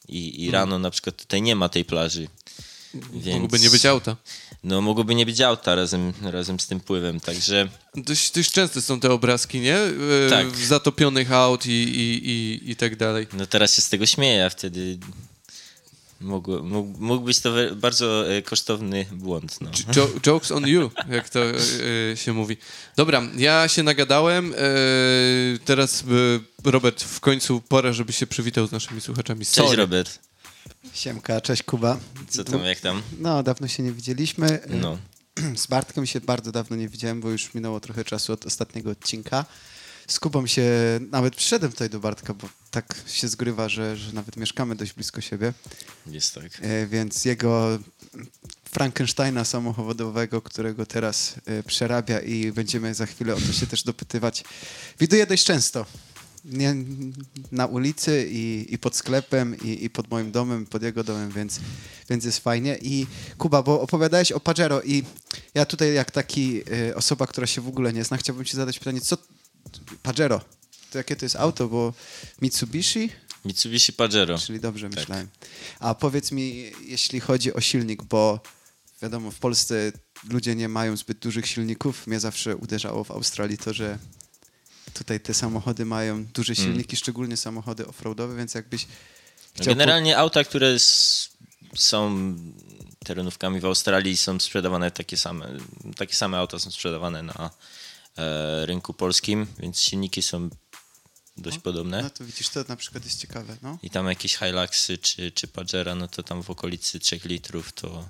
i, 0.09 0.45
i 0.45 0.50
rano 0.50 0.78
na 0.78 0.90
przykład 0.90 1.16
tutaj 1.16 1.42
nie 1.42 1.56
ma 1.56 1.68
tej 1.68 1.85
plaży. 1.85 2.28
Więc, 3.12 3.26
Mogłoby 3.26 3.59
nie 3.61 3.71
być 3.71 3.87
auta. 3.87 4.16
No 4.64 4.80
mogłoby 4.80 5.14
nie 5.14 5.26
być 5.26 5.40
auta 5.40 5.75
razem, 5.75 6.12
razem 6.23 6.61
z 6.61 6.66
tym 6.66 6.80
pływem, 6.80 7.21
także 7.21 7.68
Dość, 7.95 8.30
dość 8.30 8.52
częste 8.52 8.83
są 8.83 9.00
te 9.00 9.12
obrazki, 9.12 9.61
nie? 9.61 9.76
E, 9.76 10.30
Tak. 10.30 10.56
Zatopionych 10.56 11.33
aut 11.33 11.66
i, 11.66 11.71
i, 11.71 12.28
i, 12.30 12.71
i 12.71 12.76
tak 12.76 12.97
dalej. 12.97 13.26
no 13.33 13.47
teraz 13.47 13.75
się 13.76 13.83
z 13.83 13.88
tego 13.88 14.06
śmieję, 14.06 14.47
a 14.47 14.50
wtedy 14.50 14.99
mógł, 16.20 16.62
mógł, 16.62 16.99
mógł 16.99 17.25
być 17.25 17.40
to 17.40 17.52
bardzo 17.76 18.35
e, 18.35 18.42
kosztowny 18.42 19.06
błąd. 19.12 19.58
No. 19.61 19.70
Jo 19.96 20.08
jokes 20.26 20.50
on 20.52 20.66
you, 20.66 20.90
jak 21.08 21.28
to 21.28 21.40
e, 21.50 22.16
się 22.16 22.32
mówi. 22.32 22.56
Dobra, 22.96 23.23
ja 23.37 23.68
się 23.68 23.82
nagadałem. 23.82 24.54
E, 24.54 24.58
teraz 25.64 26.04
e, 26.64 26.70
Robert, 26.70 27.02
w 27.02 27.20
końcu 27.20 27.61
pora, 27.61 27.92
żeby 27.92 28.12
się 28.12 28.26
przywitał 28.26 28.66
z 28.66 28.73
naszymi 28.73 29.00
słuchaczami. 29.00 29.40
Cześć 29.40 29.54
Sorry. 29.54 29.76
Robert, 29.76 30.18
Siemka, 30.94 31.40
cześć 31.40 31.62
Kuba. 31.62 31.99
co 32.28 32.44
tam, 32.44 32.64
jak 32.64 32.80
tam? 32.80 33.02
No, 33.18 33.42
dawno 33.42 33.68
się 33.68 33.82
nie 33.82 33.92
widzieliśmy. 33.92 34.58
No. 34.68 34.99
z 35.56 35.66
Bartkiem 35.66 36.06
się 36.06 36.20
bardzo 36.20 36.52
dawno 36.52 36.76
nie 36.76 36.88
widziałem, 36.88 37.20
bo 37.20 37.30
już 37.30 37.54
minęło 37.54 37.80
trochę 37.80 38.04
czasu 38.04 38.32
od 38.32 38.46
ostatniego 38.46 38.90
odcinka. 38.90 39.44
Z 40.07 40.21
Kubą 40.21 40.47
się 40.47 40.71
nawet 41.11 41.37
przyszedłem 41.37 41.73
tutaj 41.73 41.91
do 41.91 42.01
Bartka, 42.01 42.35
bo 42.35 42.49
tak 42.71 42.95
się 43.07 43.29
zgrywa, 43.29 43.69
że, 43.69 43.97
że 43.97 44.13
nawet 44.13 44.37
mieszkamy 44.37 44.77
dość 44.77 44.93
blisko 44.93 45.21
siebie. 45.21 45.53
Jest 46.07 46.35
tak. 46.35 46.45
E, 46.61 46.87
więc 46.87 47.25
jego 47.25 47.79
Frankensteina 48.65 49.45
samochodowego, 49.45 50.43
którego 50.43 50.87
teraz 50.87 51.35
e, 51.47 51.63
przerabia 51.63 52.21
i 52.21 52.53
będziemy 52.53 52.95
za 52.95 53.07
chwilę 53.07 53.35
o 53.35 53.41
to 53.41 53.53
się 53.53 53.67
też 53.67 53.83
dopytywać, 53.83 54.45
widuję 55.01 55.27
dość 55.27 55.45
często. 55.45 55.87
Nie, 56.45 56.75
na 57.53 57.67
ulicy 57.67 58.29
i, 58.31 58.67
i 58.75 58.79
pod 58.79 58.97
sklepem 58.97 59.57
i, 59.63 59.85
i 59.85 59.91
pod 59.91 60.11
moim 60.11 60.33
domem, 60.33 60.67
pod 60.67 60.83
jego 60.83 61.05
domem, 61.05 61.31
więc, 61.31 61.61
więc 62.11 62.25
jest 62.25 62.39
fajnie. 62.39 62.79
I 62.83 63.07
Kuba, 63.39 63.63
bo 63.63 63.81
opowiadałeś 63.81 64.33
o 64.33 64.41
Pajero 64.41 64.83
i 64.83 65.05
ja 65.55 65.67
tutaj 65.67 65.95
jak 65.95 66.11
taki 66.11 66.61
e, 66.61 66.95
osoba, 66.95 67.27
która 67.27 67.47
się 67.47 67.61
w 67.61 67.69
ogóle 67.69 67.93
nie 67.93 68.05
zna, 68.05 68.17
chciałbym 68.17 68.45
ci 68.45 68.57
zadać 68.57 68.79
pytanie, 68.79 69.01
co 69.01 69.17
Pajero, 70.02 70.40
to 70.90 70.99
jakie 70.99 71.16
to 71.16 71.25
jest 71.25 71.37
auto, 71.37 71.68
bo 71.68 71.92
Mitsubishi, 72.42 73.11
Mitsubishi 73.44 73.92
Pajero. 73.92 74.38
Czyli 74.38 74.61
dobrze 74.61 74.90
Tak. 74.90 74.99
myślałem. 74.99 75.28
A 75.80 75.94
powiedz 75.94 76.32
mi, 76.32 76.73
jeśli 76.85 77.20
chodzi 77.20 77.54
o 77.54 77.61
silnik, 77.61 78.02
bo 78.02 78.40
wiadomo, 79.02 79.30
w 79.30 79.38
Polsce 79.38 79.92
ludzie 80.30 80.54
nie 80.54 80.68
mają 80.68 80.96
zbyt 80.96 81.18
dużych 81.18 81.46
silników. 81.46 82.06
Mnie 82.06 82.20
zawsze 82.20 82.56
uderzało 82.56 83.04
w 83.04 83.11
Australii 83.11 83.58
to, 83.58 83.75
że 83.75 83.99
tutaj 84.94 85.20
te 85.20 85.35
samochody 85.35 85.85
mają 85.85 86.25
duże 86.25 86.52
Mm. 86.52 86.64
silniki, 86.64 86.96
szczególnie 86.96 87.37
samochody 87.37 87.87
offroadowe, 87.87 88.37
więc 88.37 88.54
jakbyś 88.54 88.87
chciał... 89.54 89.66
Generalnie 89.66 90.18
auta, 90.18 90.44
które 90.44 90.76
są 91.76 92.35
terenówkami 93.04 93.61
w 93.61 93.64
Australii 93.64 94.16
są 94.16 94.40
sprzedawane 94.40 94.90
takie 94.90 95.16
same. 95.16 95.49
Takie 95.96 96.14
same 96.14 96.38
auta 96.38 96.58
są 96.58 96.70
sprzedawane 96.70 97.23
na 97.23 97.50
rynku 98.64 98.94
polskim, 98.94 99.46
więc 99.58 99.80
silniki 99.80 100.23
są 100.23 100.50
dość 101.37 101.56
Po... 101.56 101.62
podobne. 101.62 102.02
No 102.02 102.11
to 102.11 102.25
widzisz, 102.25 102.49
to 102.49 102.64
na 102.68 102.76
przykład 102.76 103.04
jest 103.04 103.20
ciekawe, 103.20 103.56
no. 103.62 103.78
I 103.82 103.90
tam 103.90 104.06
jakieś 104.06 104.37
Hiluxy 104.37 104.99
czy, 104.99 105.30
czy 105.30 105.49
Pajera, 105.49 105.94
no 105.94 106.08
to 106.08 106.23
tam 106.23 106.42
w 106.42 106.50
okolicy 106.50 107.00
3 107.00 107.20
litrów 107.25 107.73
to, 107.73 108.08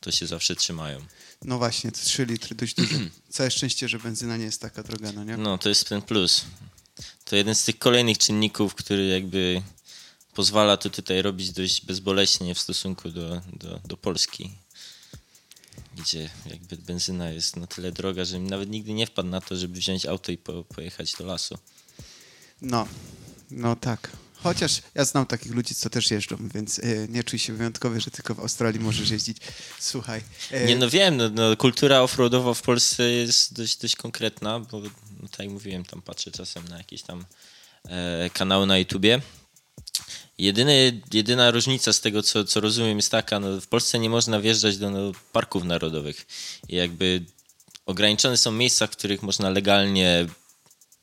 to 0.00 0.12
się 0.12 0.26
zawsze 0.26 0.56
trzymają. 0.56 1.00
No 1.44 1.58
właśnie, 1.58 1.92
to 1.92 1.98
3 2.04 2.24
litry, 2.24 2.54
dość 2.54 2.74
dużo. 2.74 2.94
Całe 3.30 3.50
szczęście, 3.50 3.88
że 3.88 3.98
benzyna 3.98 4.36
nie 4.36 4.44
jest 4.44 4.60
taka 4.60 4.82
droga, 4.82 5.12
no 5.12 5.24
nie? 5.24 5.36
No, 5.36 5.58
to 5.58 5.68
jest 5.68 5.88
ten 5.88 6.02
plus. 6.02 6.44
To 7.24 7.36
jeden 7.36 7.54
z 7.54 7.64
tych 7.64 7.78
kolejnych 7.78 8.18
czynników, 8.18 8.74
który 8.74 9.06
jakby 9.06 9.62
pozwala 10.34 10.76
to 10.76 10.90
tutaj 10.90 11.22
robić 11.22 11.52
dość 11.52 11.86
bezboleśnie 11.86 12.54
w 12.54 12.58
stosunku 12.58 13.10
do, 13.10 13.42
do, 13.52 13.80
do 13.84 13.96
Polski, 13.96 14.50
gdzie 15.96 16.30
jakby 16.46 16.76
benzyna 16.76 17.30
jest 17.30 17.56
na 17.56 17.66
tyle 17.66 17.92
droga, 17.92 18.24
że 18.24 18.38
nawet 18.38 18.70
nigdy 18.70 18.92
nie 18.92 19.06
wpadł 19.06 19.28
na 19.28 19.40
to, 19.40 19.56
żeby 19.56 19.74
wziąć 19.78 20.06
auto 20.06 20.32
i 20.32 20.38
po, 20.38 20.64
pojechać 20.64 21.12
do 21.12 21.26
lasu. 21.26 21.58
No, 22.62 22.86
no 23.50 23.76
tak. 23.76 24.10
Chociaż 24.34 24.82
ja 24.94 25.04
znam 25.04 25.26
takich 25.26 25.52
ludzi, 25.52 25.74
co 25.74 25.90
też 25.90 26.10
jeżdżą, 26.10 26.36
więc 26.54 26.78
e, 26.78 26.82
nie 27.08 27.24
czuj 27.24 27.38
się 27.38 27.52
wyjątkowy, 27.52 28.00
że 28.00 28.10
tylko 28.10 28.34
w 28.34 28.40
Australii 28.40 28.80
możesz 28.80 29.10
jeździć. 29.10 29.36
Słuchaj. 29.78 30.22
e, 30.50 30.66
Nie, 30.66 30.76
no 30.76 30.90
wiem, 30.90 31.16
no, 31.16 31.28
no, 31.28 31.56
kultura 31.56 32.00
offroadowa 32.00 32.54
w 32.54 32.62
Polsce 32.62 33.10
jest 33.10 33.54
dość, 33.54 33.76
dość 33.76 33.96
konkretna, 33.96 34.60
bo 34.60 34.80
no, 34.80 35.28
tak 35.30 35.40
jak 35.40 35.50
mówiłem, 35.50 35.84
tam 35.84 36.02
patrzę 36.02 36.30
czasem 36.30 36.68
na 36.68 36.78
jakieś 36.78 37.02
tam 37.02 37.24
e, 37.88 38.30
kanały 38.30 38.66
na 38.66 38.78
YouTubie. 38.78 39.20
Jedyny, 40.38 41.00
jedyna 41.12 41.50
różnica 41.50 41.92
z 41.92 42.00
tego, 42.00 42.22
co, 42.22 42.44
co 42.44 42.60
rozumiem, 42.60 42.96
jest 42.96 43.10
taka, 43.10 43.40
no, 43.40 43.60
w 43.60 43.66
Polsce 43.66 43.98
nie 43.98 44.10
można 44.10 44.40
wjeżdżać 44.40 44.78
do 44.78 44.90
no, 44.90 45.12
parków 45.32 45.64
narodowych 45.64 46.26
i 46.68 46.76
jakby 46.76 47.24
ograniczone 47.86 48.36
są 48.36 48.52
miejsca, 48.52 48.86
w 48.86 48.90
których 48.90 49.22
można 49.22 49.50
legalnie 49.50 50.26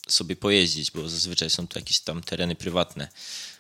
sobie 0.07 0.35
pojeździć, 0.35 0.91
bo 0.91 1.09
zazwyczaj 1.09 1.49
są 1.49 1.67
to 1.67 1.79
jakieś 1.79 1.99
tam 1.99 2.23
tereny 2.23 2.55
prywatne. 2.55 3.07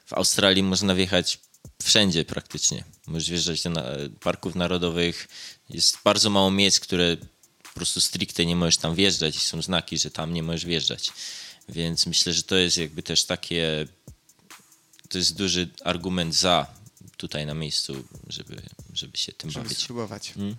W 0.05 0.13
Australii 0.13 0.63
można 0.63 0.95
wjechać 0.95 1.39
wszędzie 1.83 2.25
praktycznie. 2.25 2.83
Możesz 3.07 3.29
wjeżdżać 3.29 3.63
do 3.63 3.69
na- 3.69 3.85
parków 4.19 4.55
narodowych. 4.55 5.27
Jest 5.69 5.97
bardzo 6.03 6.29
mało 6.29 6.51
miejsc, 6.51 6.79
które 6.79 7.17
po 7.63 7.69
prostu 7.73 8.01
stricte 8.01 8.45
nie 8.45 8.55
możesz 8.55 8.77
tam 8.77 8.95
wjeżdżać 8.95 9.35
i 9.35 9.39
są 9.39 9.61
znaki, 9.61 9.97
że 9.97 10.11
tam 10.11 10.33
nie 10.33 10.43
możesz 10.43 10.65
wjeżdżać. 10.65 11.11
Więc 11.69 12.05
myślę, 12.05 12.33
że 12.33 12.43
to 12.43 12.55
jest 12.55 12.77
jakby 12.77 13.03
też 13.03 13.23
takie 13.23 13.87
to 15.09 15.17
jest 15.17 15.35
duży 15.35 15.69
argument 15.83 16.35
za 16.35 16.67
tutaj 17.17 17.45
na 17.45 17.53
miejscu, 17.53 18.03
żeby, 18.27 18.61
żeby 18.93 19.17
się 19.17 19.31
tym 19.31 19.51
żeby 19.51 19.63
bawić. 19.63 19.83
spróbować. 19.83 20.33
Mm. 20.37 20.55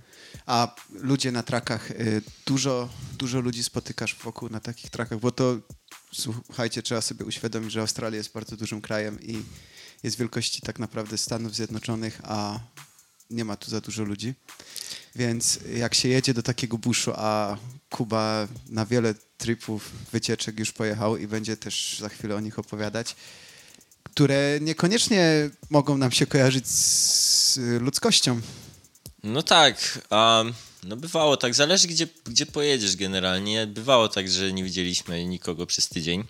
A 0.47 0.75
ludzie 0.93 1.33
na 1.33 1.43
trakach, 1.43 1.91
y, 1.91 2.23
dużo, 2.47 2.89
dużo 3.19 3.41
ludzi 3.41 3.65
spotykasz 3.65 4.15
wokół 4.15 4.49
na 4.49 4.61
takich 4.61 4.91
trakach, 4.91 5.21
bo 5.21 5.31
to 5.31 5.59
słuchajcie, 6.13 6.83
trzeba 6.83 7.01
sobie 7.01 7.25
uświadomić, 7.25 7.73
że 7.73 7.81
Australia 7.81 8.17
jest 8.17 8.33
bardzo 8.33 8.57
dużym 8.57 8.81
krajem 8.81 9.23
i 9.23 9.43
jest 10.03 10.19
wielkości 10.19 10.61
tak 10.63 10.79
naprawdę 10.79 11.19
Stanów 11.19 11.55
Zjednoczonych, 11.55 12.21
a 12.25 12.61
nie 13.31 13.45
ma 13.45 13.57
tu 13.57 13.71
za 13.71 13.81
dużo 13.81 14.05
ludzi. 14.05 14.35
Więc 15.15 15.59
jak 15.77 15.95
się 15.95 16.09
jedzie 16.09 16.35
do 16.35 16.43
takiego 16.43 16.79
buszu, 16.79 17.13
a 17.15 17.57
Kuba 17.91 18.49
na 18.69 18.87
wiele 18.87 19.15
tripów, 19.39 19.93
wycieczek 20.13 20.59
już 20.59 20.73
pojechał 20.73 21.17
i 21.17 21.27
będzie 21.27 21.57
też 21.57 21.99
za 22.01 22.09
chwilę 22.09 22.37
o 22.37 22.41
nich 22.41 22.59
opowiadać, 22.59 23.17
które 24.15 24.59
niekoniecznie 24.61 25.51
mogą 25.71 25.99
nam 25.99 26.11
się 26.11 26.27
kojarzyć 26.27 26.69
z 26.69 27.59
y, 27.59 27.79
ludzkością. 27.81 28.41
No 29.23 29.43
tak, 29.43 30.07
a 30.11 30.45
no 30.85 30.97
bywało 30.97 31.37
tak, 31.37 31.55
zależy 31.55 31.89
gdzie, 31.89 32.09
gdzie 32.25 32.47
pojedziesz 32.47 32.97
generalnie. 32.97 33.67
Bywało 33.67 34.09
tak, 34.09 34.31
że 34.31 34.53
nie 34.53 34.65
widzieliśmy 34.65 35.27
nikogo 35.27 35.67
przez 35.67 35.89
tydzień. 35.89 36.25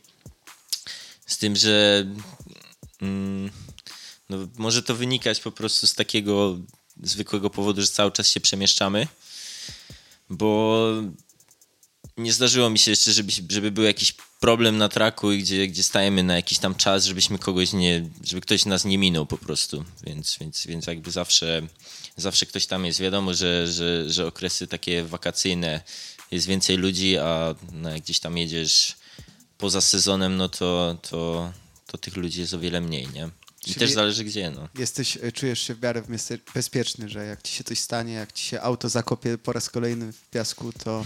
Z 1.27 1.39
tym, 1.39 1.57
że 1.57 2.07
mm, 3.03 3.51
no, 4.29 4.49
może 4.57 4.83
to 4.83 4.95
wynikać 4.95 5.41
po 5.41 5.53
prostu 5.53 5.87
z 5.87 5.95
takiego 5.95 6.59
zwykłego 7.03 7.51
powodu, 7.51 7.83
że 7.83 7.89
cały 7.89 8.13
czas 8.13 8.29
się 8.29 8.41
przemieszczamy, 8.41 9.07
bo 10.31 10.87
nie 12.17 12.33
zdarzyło 12.33 12.71
mi 12.71 12.79
się 12.79 12.91
jeszcze, 12.91 13.13
żeby, 13.13 13.33
żeby 13.49 13.71
był 13.71 13.85
jakiś 13.85 14.15
problem 14.41 14.79
na 14.79 14.89
traku, 14.89 15.33
i 15.33 15.39
gdzie, 15.39 15.69
gdzie 15.69 15.83
stajemy 15.83 16.23
na 16.23 16.37
jakiś 16.37 16.59
tam 16.59 16.75
czas, 16.75 17.05
żebyśmy 17.05 17.39
kogoś 17.39 17.73
nie, 17.73 18.09
żeby 18.25 18.41
ktoś 18.41 18.65
nas 18.65 18.85
nie 18.85 18.99
minął 18.99 19.27
po 19.27 19.39
prostu, 19.39 19.85
więc, 20.03 20.37
więc, 20.41 20.67
więc 20.67 20.87
jakby 20.87 21.11
zawsze, 21.11 21.63
zawsze 22.17 22.47
ktoś 22.47 22.67
tam 22.67 22.85
jest. 22.85 23.01
Wiadomo, 23.01 23.35
że, 23.35 23.67
że, 23.67 24.11
że 24.11 24.27
okresy 24.27 24.67
takie 24.67 25.05
wakacyjne 25.05 25.81
jest 26.31 26.47
więcej 26.47 26.77
ludzi, 26.77 27.19
a 27.19 27.55
no, 27.73 27.91
jak 27.91 28.03
gdzieś 28.03 28.21
tam 28.21 28.39
jedziesz 28.39 28.97
poza 29.59 29.81
sezonem, 29.81 30.37
no 30.37 30.49
to, 30.49 30.99
to, 31.11 31.53
to 31.87 31.99
tych 31.99 32.17
ludzi 32.17 32.41
jest 32.41 32.55
o 32.55 32.59
wiele 32.59 32.81
mniej, 32.81 33.09
nie? 33.15 33.29
I 33.61 33.65
Czyli- 33.65 33.75
też 33.75 33.91
zależy 33.91 34.25
gdzie, 34.25 34.51
no. 34.51 34.69
jesteś, 34.79 35.19
e, 35.23 35.33
czujesz 35.33 35.61
się 35.61 35.75
w 35.75 35.83
miarę 35.83 36.03
bezpieczny, 36.55 37.09
że 37.09 37.27
jak 37.27 37.43
ci 37.43 37.55
się 37.55 37.65
coś 37.65 37.79
stanie, 37.79 38.13
jak 38.13 38.33
ci 38.33 38.47
się 38.47 38.61
auto 38.61 38.89
zakopie 38.89 39.39
po 39.39 39.53
raz 39.53 39.71
kolejny 39.71 40.13
w 40.13 40.31
piasku, 40.31 40.73
to 40.73 41.05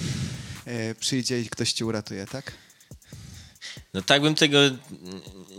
e, 0.65 0.95
przyjdzie 0.95 1.41
i 1.41 1.49
ktoś 1.49 1.73
ci 1.73 1.85
uratuje, 1.85 2.27
tak? 2.27 2.53
No 3.95 4.03
tak 4.03 4.23
bym 4.23 4.35
tego 4.35 4.59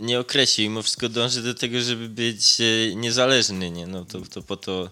nie 0.00 0.20
określił. 0.20 0.70
Mimo 0.70 0.82
wszystko 0.82 1.08
dążę 1.08 1.42
do 1.42 1.54
tego, 1.54 1.80
żeby 1.80 2.08
być 2.08 2.60
e, 2.60 2.94
niezależny, 2.94 3.70
nie? 3.70 3.86
No 3.86 4.04
to, 4.04 4.20
to 4.20 4.42
po 4.42 4.56
to 4.56 4.90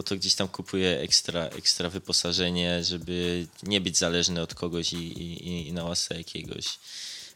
po 0.00 0.02
to 0.02 0.16
gdzieś 0.16 0.34
tam 0.34 0.48
kupuję 0.48 1.00
ekstra, 1.00 1.44
ekstra 1.44 1.90
wyposażenie, 1.90 2.84
żeby 2.84 3.46
nie 3.62 3.80
być 3.80 3.98
zależny 3.98 4.42
od 4.42 4.54
kogoś 4.54 4.92
i, 4.92 4.96
i, 4.96 5.68
i 5.68 5.72
na 5.72 5.84
łasce 5.84 6.18
jakiegoś 6.18 6.78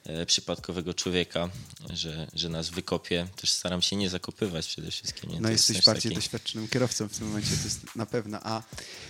e, 0.04 0.26
przypadkowego 0.26 0.94
człowieka, 0.94 1.50
że, 1.92 2.26
że 2.34 2.48
nas 2.48 2.68
wykopie. 2.68 3.28
Też 3.36 3.52
staram 3.52 3.82
się 3.82 3.96
nie 3.96 4.10
zakopywać 4.10 4.66
przede 4.66 4.90
wszystkim. 4.90 5.30
Nie? 5.30 5.40
No 5.40 5.50
jest 5.50 5.68
jesteś 5.68 5.86
bardziej 5.86 6.10
taki- 6.10 6.14
doświadczonym 6.14 6.68
kierowcą 6.68 7.08
w 7.08 7.18
tym 7.18 7.26
momencie, 7.26 7.56
to 7.56 7.64
jest 7.64 7.96
na 7.96 8.06
pewno. 8.06 8.38
A, 8.42 8.62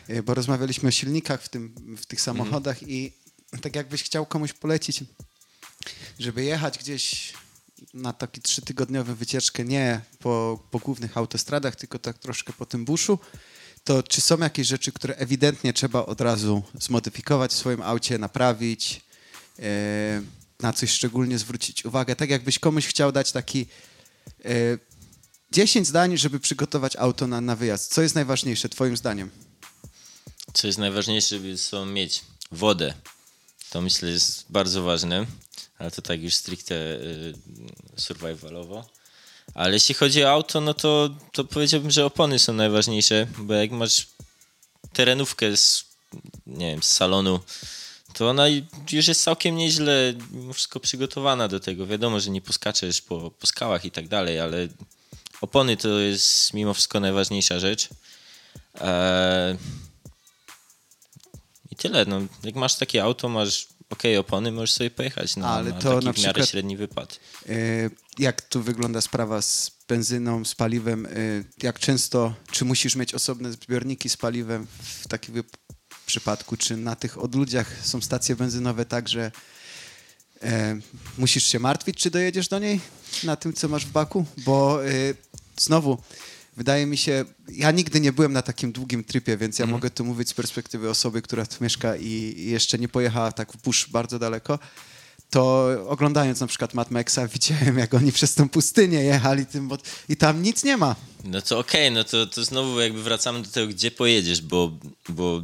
e, 0.08 0.22
bo 0.22 0.34
rozmawialiśmy 0.34 0.88
o 0.88 0.92
silnikach 0.92 1.42
w, 1.42 1.48
tym, 1.48 1.96
w 1.96 2.06
tych 2.06 2.20
samochodach 2.20 2.82
i 2.82 3.12
tak 3.62 3.76
jakbyś 3.76 4.02
chciał 4.02 4.26
komuś 4.26 4.52
polecić, 4.52 5.00
żeby 6.18 6.44
jechać 6.44 6.78
gdzieś 6.78 7.32
na 7.94 8.12
taki 8.12 8.40
trzytygodniową 8.40 9.14
wycieczkę, 9.14 9.64
nie 9.64 10.00
po, 10.18 10.64
po 10.70 10.78
głównych 10.78 11.16
autostradach, 11.16 11.76
tylko 11.76 11.98
tak 11.98 12.18
troszkę 12.18 12.52
po 12.52 12.66
tym 12.66 12.84
buszu, 12.84 13.18
to 13.84 14.02
czy 14.02 14.20
są 14.20 14.38
jakieś 14.38 14.66
rzeczy, 14.66 14.92
które 14.92 15.16
ewidentnie 15.16 15.72
trzeba 15.72 16.06
od 16.06 16.20
razu 16.20 16.62
zmodyfikować 16.80 17.50
w 17.50 17.56
swoim 17.56 17.82
aucie, 17.82 18.18
naprawić, 18.18 19.00
e, 19.58 20.22
na 20.60 20.72
coś 20.72 20.90
szczególnie 20.90 21.38
zwrócić 21.38 21.84
uwagę? 21.84 22.16
Tak 22.16 22.30
jakbyś 22.30 22.58
komuś 22.58 22.86
chciał 22.86 23.12
dać 23.12 23.32
taki 23.32 23.66
e, 24.44 24.50
10 25.52 25.86
zdań, 25.86 26.18
żeby 26.18 26.40
przygotować 26.40 26.96
auto 26.96 27.26
na, 27.26 27.40
na 27.40 27.56
wyjazd. 27.56 27.94
Co 27.94 28.02
jest 28.02 28.14
najważniejsze 28.14 28.68
twoim 28.68 28.96
zdaniem? 28.96 29.30
Co 30.54 30.66
jest 30.66 30.78
najważniejsze, 30.78 31.58
są 31.58 31.86
mieć 31.86 32.20
wodę. 32.52 32.94
To 33.70 33.80
myślę 33.80 34.10
jest 34.10 34.44
bardzo 34.50 34.82
ważne, 34.82 35.26
ale 35.84 35.90
to 35.90 36.02
tak 36.02 36.22
już 36.22 36.34
stricte 36.34 36.74
y, 36.74 37.34
survivalowo. 37.96 38.84
Ale 39.54 39.72
jeśli 39.72 39.94
chodzi 39.94 40.24
o 40.24 40.30
auto, 40.30 40.60
no 40.60 40.74
to, 40.74 41.10
to 41.32 41.44
powiedziałbym, 41.44 41.90
że 41.90 42.06
opony 42.06 42.38
są 42.38 42.52
najważniejsze, 42.52 43.26
bo 43.38 43.54
jak 43.54 43.70
masz 43.70 44.06
terenówkę 44.92 45.56
z 45.56 45.84
nie 46.46 46.70
wiem, 46.70 46.82
z 46.82 46.88
salonu, 46.88 47.40
to 48.14 48.28
ona 48.30 48.48
już 48.92 49.08
jest 49.08 49.22
całkiem 49.22 49.56
nieźle 49.56 50.14
wszystko 50.52 50.80
przygotowana 50.80 51.48
do 51.48 51.60
tego. 51.60 51.86
Wiadomo, 51.86 52.20
że 52.20 52.30
nie 52.30 52.40
poskaczesz 52.40 53.02
po, 53.02 53.30
po 53.30 53.46
skałach 53.46 53.84
i 53.84 53.90
tak 53.90 54.08
dalej, 54.08 54.40
ale 54.40 54.68
opony 55.40 55.76
to 55.76 55.88
jest 55.88 56.54
mimo 56.54 56.74
wszystko 56.74 57.00
najważniejsza 57.00 57.60
rzecz. 57.60 57.88
Eee... 58.80 59.58
I 61.70 61.76
tyle. 61.76 62.04
No, 62.04 62.20
jak 62.44 62.54
masz 62.54 62.74
takie 62.74 63.04
auto, 63.04 63.28
masz 63.28 63.66
ok, 63.94 64.02
opony, 64.20 64.52
możesz 64.52 64.72
sobie 64.72 64.90
pojechać 64.90 65.36
na, 65.36 65.48
Ale 65.48 65.70
na 65.70 65.78
to 65.78 65.94
taki 65.94 66.06
na 66.06 66.12
w 66.12 66.16
miarę 66.18 66.32
przykład- 66.32 66.48
średni 66.48 66.76
wypad. 66.76 67.20
E, 67.48 67.54
Jak 68.18 68.42
tu 68.42 68.62
wygląda 68.62 69.00
sprawa 69.00 69.42
z 69.42 69.70
benzyną, 69.88 70.44
z 70.44 70.54
paliwem? 70.54 71.06
E, 71.06 71.10
Jak 71.62 71.78
często, 71.78 72.34
czy 72.50 72.64
musisz 72.64 72.96
mieć 72.96 73.14
osobne 73.14 73.52
zbiorniki 73.52 74.08
z 74.08 74.16
paliwem 74.16 74.66
w 74.82 75.08
takim 75.08 75.42
przypadku? 76.06 76.56
Czy 76.56 76.76
na 76.76 76.96
tych 76.96 77.18
odludziach 77.18 77.86
są 77.86 78.00
stacje 78.00 78.36
benzynowe 78.36 78.84
tak, 78.84 79.08
że 79.08 79.32
e, 80.42 80.78
musisz 81.18 81.46
się 81.46 81.58
martwić, 81.58 81.98
czy 81.98 82.10
dojedziesz 82.10 82.48
do 82.48 82.58
niej 82.58 82.80
na 83.24 83.36
tym, 83.36 83.52
co 83.52 83.68
masz 83.68 83.86
w 83.86 83.90
baku? 83.92 84.24
Bo 84.38 84.78
znowu, 85.60 85.98
wydaje 86.56 86.86
mi 86.86 86.96
się, 86.96 87.24
ja 87.48 87.70
nigdy 87.70 88.00
nie 88.00 88.12
byłem 88.12 88.32
na 88.32 88.42
takim 88.42 88.72
długim 88.72 89.04
tripie, 89.04 89.36
więc 89.36 89.58
ja 89.58 89.66
mogę 89.66 89.90
tu 89.90 90.04
mówić 90.04 90.28
z 90.28 90.34
perspektywy 90.34 90.90
osoby, 90.90 91.22
która 91.22 91.46
tu 91.46 91.64
mieszka 91.64 91.96
i 91.96 92.34
jeszcze 92.38 92.78
nie 92.78 92.88
pojechała 92.88 93.32
tak 93.32 93.52
w 93.52 93.62
bush 93.62 93.88
bardzo 93.90 94.18
daleko 94.18 94.58
to 95.34 95.68
oglądając 95.88 96.40
na 96.40 96.46
przykład 96.46 96.74
Mad 96.74 96.90
Maxa 96.90 97.28
widziałem, 97.34 97.78
jak 97.78 97.94
oni 97.94 98.12
przez 98.12 98.34
tą 98.34 98.48
pustynię 98.48 99.02
jechali 99.02 99.46
tym, 99.46 99.68
bo... 99.68 99.78
i 100.08 100.16
tam 100.16 100.42
nic 100.42 100.64
nie 100.64 100.76
ma. 100.76 100.96
No 101.24 101.42
to 101.42 101.58
okej, 101.58 101.90
no 101.90 102.04
to, 102.04 102.26
to 102.26 102.44
znowu 102.44 102.80
jakby 102.80 103.02
wracamy 103.02 103.42
do 103.42 103.48
tego, 103.48 103.66
gdzie 103.66 103.90
pojedziesz, 103.90 104.40
bo, 104.40 104.72
bo 105.08 105.42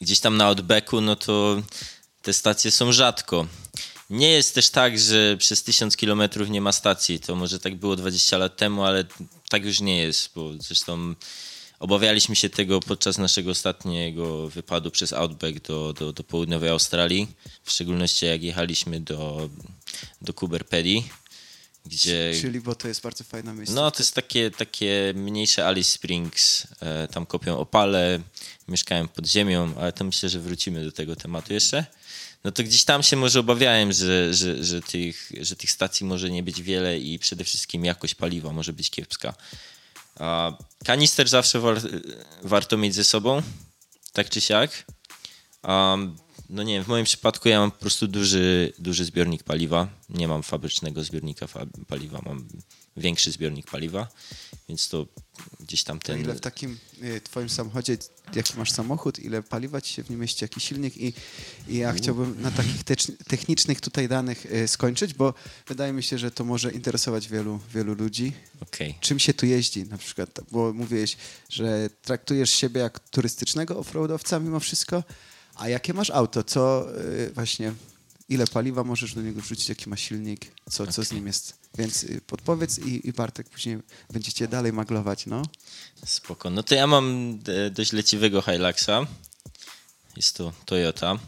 gdzieś 0.00 0.20
tam 0.20 0.36
na 0.36 0.44
Outbacku, 0.44 1.00
no 1.00 1.16
to 1.16 1.62
te 2.22 2.32
stacje 2.32 2.70
są 2.70 2.92
rzadko. 2.92 3.46
Nie 4.10 4.30
jest 4.30 4.54
też 4.54 4.70
tak, 4.70 4.98
że 4.98 5.36
przez 5.36 5.62
tysiąc 5.62 5.96
kilometrów 5.96 6.50
nie 6.50 6.60
ma 6.60 6.72
stacji. 6.72 7.20
To 7.20 7.36
może 7.36 7.60
tak 7.60 7.76
było 7.76 7.96
20 7.96 8.38
lat 8.38 8.56
temu, 8.56 8.84
ale 8.84 9.04
tak 9.50 9.64
już 9.64 9.80
nie 9.80 9.98
jest, 9.98 10.30
bo 10.34 10.52
zresztą 10.58 11.14
obawialiśmy 11.78 12.36
się 12.36 12.50
tego 12.50 12.80
podczas 12.80 13.18
naszego 13.18 13.50
ostatniego 13.50 14.48
wypadu 14.48 14.90
przez 14.90 15.12
Outback 15.12 15.60
do, 15.60 15.92
do, 15.92 16.12
do 16.12 16.24
południowej 16.24 16.70
Australii, 16.70 17.28
w 17.64 17.70
szczególności 17.70 18.26
jak 18.26 18.42
jechaliśmy 18.42 19.00
do, 19.00 19.48
do 20.22 20.32
Cooper 20.32 20.66
Pedy, 20.66 21.02
gdzie... 21.86 22.32
Czyli, 22.40 22.60
bo 22.60 22.74
to 22.74 22.88
jest 22.88 23.02
bardzo 23.02 23.24
fajna 23.24 23.54
miejsce. 23.54 23.74
No, 23.74 23.90
to 23.90 23.98
jest 23.98 24.14
takie, 24.14 24.50
takie 24.50 25.12
mniejsze 25.16 25.66
Alice 25.66 25.90
Springs. 25.90 26.66
E, 26.80 27.08
tam 27.08 27.26
kopią 27.26 27.58
opale, 27.58 28.20
mieszkają 28.68 29.08
pod 29.08 29.26
ziemią, 29.26 29.74
ale 29.80 29.92
to 29.92 30.04
myślę, 30.04 30.28
że 30.28 30.40
wrócimy 30.40 30.84
do 30.84 30.92
tego 30.92 31.16
tematu 31.16 31.52
jeszcze. 31.52 31.86
No 32.44 32.52
to 32.52 32.62
gdzieś 32.62 32.84
tam 32.84 33.02
się 33.02 33.16
może 33.16 33.40
obawiałem, 33.40 33.92
że, 33.92 34.34
że, 34.34 34.64
że, 34.64 34.80
tych, 34.80 35.32
że 35.40 35.56
tych 35.56 35.70
stacji 35.70 36.06
może 36.06 36.30
nie 36.30 36.42
być 36.42 36.62
wiele 36.62 36.98
i 36.98 37.18
przede 37.18 37.44
wszystkim 37.44 37.84
jakość 37.84 38.14
paliwa 38.14 38.52
może 38.52 38.72
być 38.72 38.90
kiepska. 38.90 39.34
A 40.18 40.52
kanister 40.84 41.28
zawsze 41.28 41.60
war, 41.60 41.80
warto 42.42 42.76
mieć 42.76 42.94
ze 42.94 43.04
sobą, 43.04 43.42
tak 44.12 44.30
czy 44.30 44.40
siak. 44.40 44.84
Um, 45.62 46.16
no 46.50 46.62
nie 46.62 46.74
wiem, 46.74 46.84
w 46.84 46.88
moim 46.88 47.04
przypadku 47.04 47.48
ja 47.48 47.60
mam 47.60 47.70
po 47.70 47.78
prostu 47.78 48.08
duży, 48.08 48.72
duży 48.78 49.04
zbiornik 49.04 49.42
paliwa. 49.42 49.88
Nie 50.08 50.28
mam 50.28 50.42
fabrycznego 50.42 51.04
zbiornika 51.04 51.46
paliwa, 51.88 52.22
mam 52.24 52.48
większy 52.96 53.32
zbiornik 53.32 53.70
paliwa, 53.70 54.08
więc 54.68 54.88
to 54.88 55.06
gdzieś 55.60 55.84
tam 55.84 55.98
ten... 55.98 56.20
ile 56.20 56.34
w 56.34 56.40
takim 56.40 56.78
y, 57.02 57.20
twoim 57.20 57.48
samochodzie, 57.48 57.96
jaki 58.34 58.58
masz 58.58 58.70
samochód, 58.70 59.18
ile 59.18 59.42
paliwa 59.42 59.80
ci 59.80 59.94
się 59.94 60.04
w 60.04 60.10
nim 60.10 60.20
mieści, 60.20 60.44
jaki 60.44 60.60
silnik 60.60 60.96
i, 60.96 61.12
i 61.68 61.76
ja 61.76 61.92
chciałbym 61.92 62.42
na 62.42 62.50
takich 62.50 62.84
technicznych 63.28 63.80
tutaj 63.80 64.08
danych 64.08 64.46
y, 64.46 64.68
skończyć, 64.68 65.14
bo 65.14 65.34
wydaje 65.66 65.92
mi 65.92 66.02
się, 66.02 66.18
że 66.18 66.30
to 66.30 66.44
może 66.44 66.72
interesować 66.72 67.28
wielu, 67.28 67.60
wielu 67.74 67.94
ludzi. 67.94 68.32
Okej. 68.60 68.94
Czym 69.00 69.18
się 69.18 69.34
tu 69.34 69.46
jeździ 69.46 69.84
na 69.84 69.98
przykład, 69.98 70.40
bo 70.50 70.72
mówiłeś, 70.72 71.16
że 71.48 71.90
traktujesz 72.02 72.50
siebie 72.50 72.80
jak 72.80 72.98
turystycznego 72.98 73.78
offroadowca 73.78 74.40
mimo 74.40 74.60
wszystko, 74.60 75.02
a 75.60 75.68
jakie 75.68 75.94
masz 75.94 76.10
auto, 76.10 76.44
co 76.44 76.86
y, 77.00 77.30
właśnie, 77.34 77.74
ile 78.28 78.46
paliwa 78.46 78.84
możesz 78.84 79.14
do 79.14 79.22
niego 79.22 79.40
wrzucić, 79.40 79.68
jaki 79.68 79.88
ma 79.88 79.96
silnik, 79.96 80.52
co, 80.70 80.86
co 80.86 81.04
z 81.04 81.06
Okej. 81.06 81.16
nim 81.16 81.26
jest. 81.26 81.58
Więc 81.78 82.04
y, 82.04 82.20
podpowiedz 82.26 82.78
i, 82.78 83.08
i 83.08 83.12
Bartek 83.12 83.48
później 83.48 83.78
będziecie 84.10 84.48
dalej 84.48 84.72
maglować, 84.72 85.26
no. 85.26 85.42
Spoko. 86.04 86.50
No 86.50 86.62
to 86.62 86.74
ja 86.74 86.86
mam 86.86 87.38
e, 87.66 87.70
dość 87.70 87.92
leciwego 87.92 88.42
Hiluxa. 88.42 89.06
Jest 90.16 90.36
to 90.36 90.52
Toyota 90.64 91.18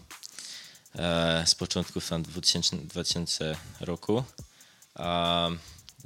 e, 0.94 1.44
z 1.46 1.54
początków 1.54 2.08
tam 2.08 2.22
2000, 2.22 2.76
2000 2.76 3.56
roku. 3.80 4.24
A, 4.94 5.48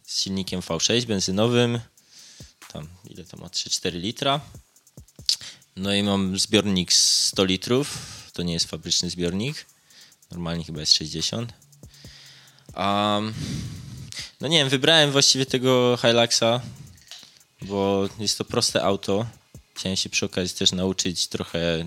z 0.04 0.20
silnikiem 0.20 0.60
V6 0.60 1.04
benzynowym. 1.06 1.80
Tam 2.72 2.88
ile 3.04 3.24
to 3.24 3.36
ma? 3.36 3.46
3-4 3.46 3.92
litra. 3.92 4.40
No 5.76 5.94
i 5.94 6.02
mam 6.02 6.38
zbiornik 6.38 6.92
z 6.92 7.26
100 7.26 7.44
litrów. 7.44 7.98
To 8.32 8.42
nie 8.42 8.52
jest 8.52 8.70
fabryczny 8.70 9.10
zbiornik. 9.10 9.66
Normalnie 10.30 10.64
chyba 10.64 10.80
jest 10.80 10.92
60. 10.92 11.52
A, 12.74 13.20
no 14.40 14.48
nie 14.48 14.58
wiem, 14.58 14.68
wybrałem 14.68 15.12
właściwie 15.12 15.46
tego 15.46 15.98
Hiluxa 16.02 16.60
bo 17.62 18.08
jest 18.18 18.38
to 18.38 18.44
proste 18.44 18.84
auto. 18.84 19.26
Chciałem 19.74 19.96
się 19.96 20.08
przy 20.08 20.26
okazji 20.26 20.56
też 20.56 20.72
nauczyć 20.72 21.26
trochę 21.26 21.86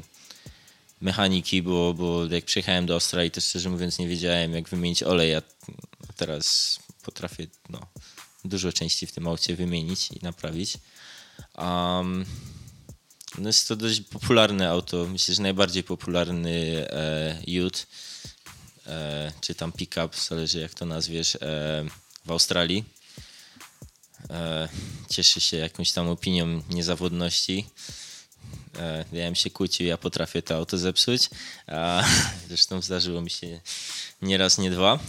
mechaniki, 1.02 1.62
bo, 1.62 1.94
bo 1.94 2.26
jak 2.26 2.46
przyjechałem 2.46 2.86
do 2.86 2.94
Australii, 2.94 3.32
to 3.32 3.42
szczerze 3.42 3.70
mówiąc 3.70 4.00
nie 4.00 4.08
wiedziałem, 4.08 4.54
jak 4.54 4.70
wymienić 4.70 5.04
olej, 5.04 5.36
a 5.36 5.42
teraz 6.16 6.80
potrafię 7.04 7.48
no, 7.70 7.80
dużo 8.46 8.74
części 8.74 9.08
w 9.08 9.12
tym 9.12 9.28
aucie 9.28 9.56
wymienić 9.56 10.12
i 10.12 10.20
naprawić. 10.22 10.78
Um, 11.58 12.26
no 13.40 13.50
jest 13.50 13.68
to 13.68 13.76
dość 13.76 14.02
popularne 14.02 14.70
auto, 14.70 15.08
myślę, 15.08 15.36
że 15.36 15.42
najbardziej 15.42 15.84
popularny 15.84 16.88
e, 16.90 17.66
Ute, 17.68 17.80
e, 18.88 19.32
czy 19.42 19.56
tam 19.56 19.72
pick-up, 19.72 20.10
zależy 20.28 20.60
jak 20.60 20.74
to 20.74 20.86
nazwiesz, 20.86 21.36
e, 21.36 21.40
w 22.26 22.32
Australii 22.32 22.84
e, 24.30 24.70
cieszy 25.10 25.42
się 25.42 25.58
jakąś 25.58 25.92
tam 25.92 26.10
opinią 26.10 26.62
niezawodności. 26.70 27.66
E, 28.80 29.06
ja 29.12 29.26
bym 29.26 29.36
się 29.36 29.50
kłócił, 29.50 29.88
ja 29.88 29.98
potrafię 29.98 30.42
to 30.42 30.56
auto 30.56 30.78
zepsuć. 30.78 31.30
A, 31.68 32.04
zresztą 32.48 32.82
zdarzyło 32.82 33.22
mi 33.22 33.30
się 33.30 33.62
nie 34.22 34.38
raz, 34.38 34.58
nie 34.58 34.72
dwa. 34.72 35.00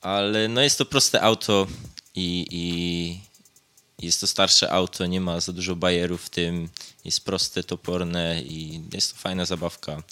Ale 0.00 0.48
no 0.48 0.60
jest 0.60 0.78
to 0.78 0.84
proste 0.84 1.22
auto 1.22 1.66
i, 2.14 2.46
i 2.50 3.20
jest 3.98 4.20
to 4.20 4.26
starsze 4.26 4.70
auto, 4.72 5.06
nie 5.06 5.20
ma 5.20 5.40
za 5.40 5.52
dużo 5.52 5.76
bajerów 5.76 6.24
w 6.24 6.30
tym. 6.30 6.68
Jest 7.04 7.24
proste, 7.24 7.64
toporne 7.64 8.42
i 8.42 8.82
jest 8.92 9.12
to 9.12 9.18
fajna 9.18 9.44
zabawka. 9.44 10.02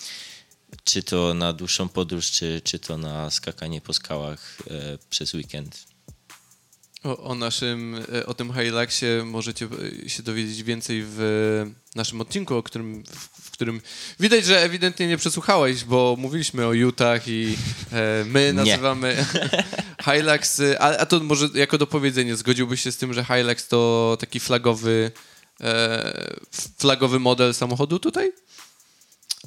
Czy 0.84 1.02
to 1.02 1.34
na 1.34 1.52
dłuższą 1.52 1.88
podróż, 1.88 2.30
czy, 2.30 2.60
czy 2.64 2.78
to 2.78 2.98
na 2.98 3.30
skakanie 3.30 3.80
po 3.80 3.92
skałach 3.92 4.58
e, 4.70 4.98
przez 5.10 5.34
weekend. 5.34 5.93
O, 7.04 7.18
o 7.18 7.34
naszym, 7.34 8.04
e, 8.14 8.26
o 8.26 8.34
tym 8.34 8.52
Hiluxie 8.52 9.24
możecie 9.24 9.68
e, 10.04 10.08
się 10.08 10.22
dowiedzieć 10.22 10.62
więcej 10.62 11.02
w 11.06 11.66
naszym 11.94 12.20
odcinku, 12.20 12.56
o 12.56 12.62
którym, 12.62 13.04
w 13.42 13.50
którym 13.50 13.80
widać, 14.20 14.44
że 14.44 14.62
ewidentnie 14.62 15.06
nie 15.06 15.16
przesłuchałeś, 15.16 15.84
bo 15.84 16.16
mówiliśmy 16.18 16.66
o 16.66 16.72
Utah 16.72 17.28
i 17.28 17.56
e, 17.92 18.24
my 18.24 18.52
nazywamy 18.52 19.26
Hilux, 20.04 20.60
e, 20.60 20.82
a, 20.82 20.98
a 20.98 21.06
to 21.06 21.20
może 21.20 21.48
jako 21.54 21.78
dopowiedzenie, 21.78 22.36
zgodziłbyś 22.36 22.82
się 22.82 22.92
z 22.92 22.96
tym, 22.96 23.14
że 23.14 23.24
Hilux 23.24 23.68
to 23.68 24.16
taki 24.20 24.40
flagowy 24.40 25.10
e, 25.60 26.34
flagowy 26.78 27.18
model 27.18 27.54
samochodu 27.54 27.98
tutaj? 27.98 28.32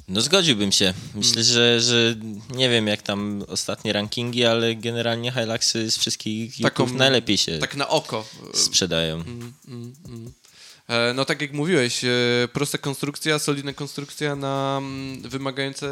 No 0.08 0.20
zgodziłbym 0.20 0.72
się. 0.72 0.94
Myślę, 1.14 1.44
że, 1.44 1.80
że 1.80 2.14
nie 2.54 2.70
wiem 2.70 2.86
jak 2.86 3.02
tam 3.02 3.44
ostatnie 3.48 3.92
rankingi, 3.92 4.44
ale 4.44 4.74
generalnie 4.74 5.32
Hiluxy 5.32 5.90
z 5.90 5.98
wszystkich 5.98 6.56
Taką- 6.60 6.94
najlepiej 6.94 7.38
się 7.38 7.58
Tak 7.58 7.76
na 7.76 7.88
oko. 7.88 8.24
e, 8.54 8.56
sprzedają. 8.56 9.14
Mm, 9.16 9.52
mm, 9.68 9.94
mm. 10.08 10.32
E, 10.88 11.14
No 11.14 11.24
tak 11.24 11.40
jak 11.40 11.52
mówiłeś, 11.52 12.04
e, 12.04 12.08
prosta 12.52 12.78
konstrukcja, 12.78 13.38
solidna 13.38 13.72
konstrukcja 13.72 14.36
na 14.36 14.78
mm, 14.82 15.22
wymagające 15.22 15.90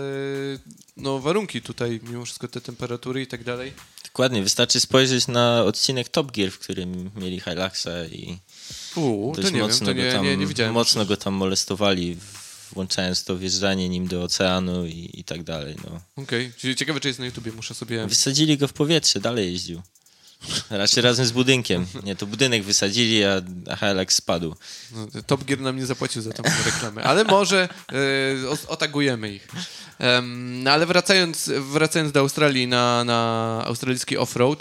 no, 0.96 1.18
warunki 1.18 1.62
tutaj, 1.62 2.00
mimo 2.02 2.24
wszystko 2.24 2.48
te 2.48 2.60
temperatury 2.60 3.22
i 3.22 3.26
tak 3.26 3.44
dalej. 3.44 3.72
Dokładnie, 4.04 4.42
wystarczy 4.42 4.80
spojrzeć 4.80 5.28
na 5.28 5.62
odcinek 5.62 6.08
Top 6.08 6.32
Gear, 6.32 6.50
w 6.50 6.58
którym 6.58 7.10
mieli 7.16 7.40
Hiluxa 7.40 8.06
i 8.12 8.38
to 8.94 9.32
dość 9.34 9.50
wiem, 9.50 9.60
mocno 9.60 9.86
to 9.86 9.94
go 9.94 10.02
tam, 10.12 10.24
nie, 10.24 10.36
nie 10.36 10.70
mocno 10.72 11.06
go 11.06 11.16
tam 11.16 11.34
molestowali, 11.34 12.16
włączając 12.72 13.24
to 13.24 13.38
wjeżdżanie 13.38 13.88
nim 13.88 14.08
do 14.08 14.22
oceanu 14.22 14.86
i, 14.86 15.10
i 15.14 15.24
tak 15.24 15.42
dalej. 15.42 15.76
No. 15.84 16.00
Okej, 16.22 16.52
czyli 16.56 16.76
ciekawe, 16.76 17.00
czy 17.00 17.08
jest 17.08 17.20
na 17.20 17.26
YouTubie, 17.26 17.52
muszę 17.52 17.74
sobie... 17.74 18.06
Wysadzili 18.06 18.58
go 18.58 18.68
w 18.68 18.72
powietrze, 18.72 19.20
dalej 19.20 19.52
jeździł. 19.52 19.82
Raczej 20.70 21.02
razem 21.02 21.26
z 21.26 21.32
budynkiem. 21.32 21.86
Nie, 22.04 22.16
to 22.16 22.26
budynek 22.26 22.62
wysadzili, 22.64 23.24
a, 23.24 23.42
Hilux 23.76 24.14
spadł. 24.16 24.56
No, 24.92 25.06
Top 25.26 25.44
Gear 25.44 25.60
nam 25.60 25.76
nie 25.76 25.86
zapłacił 25.86 26.22
za 26.22 26.32
tą 26.32 26.42
reklamę, 26.66 27.02
ale 27.02 27.24
może 27.24 27.68
o- 28.48 28.68
otagujemy 28.68 29.34
ich. 29.34 29.48
No 30.62 30.70
ale 30.70 30.86
wracając, 30.86 31.50
wracając 31.72 32.12
do 32.12 32.20
Australii 32.20 32.66
na, 32.66 33.04
na 33.04 33.62
australijski 33.66 34.16
off-road, 34.18 34.56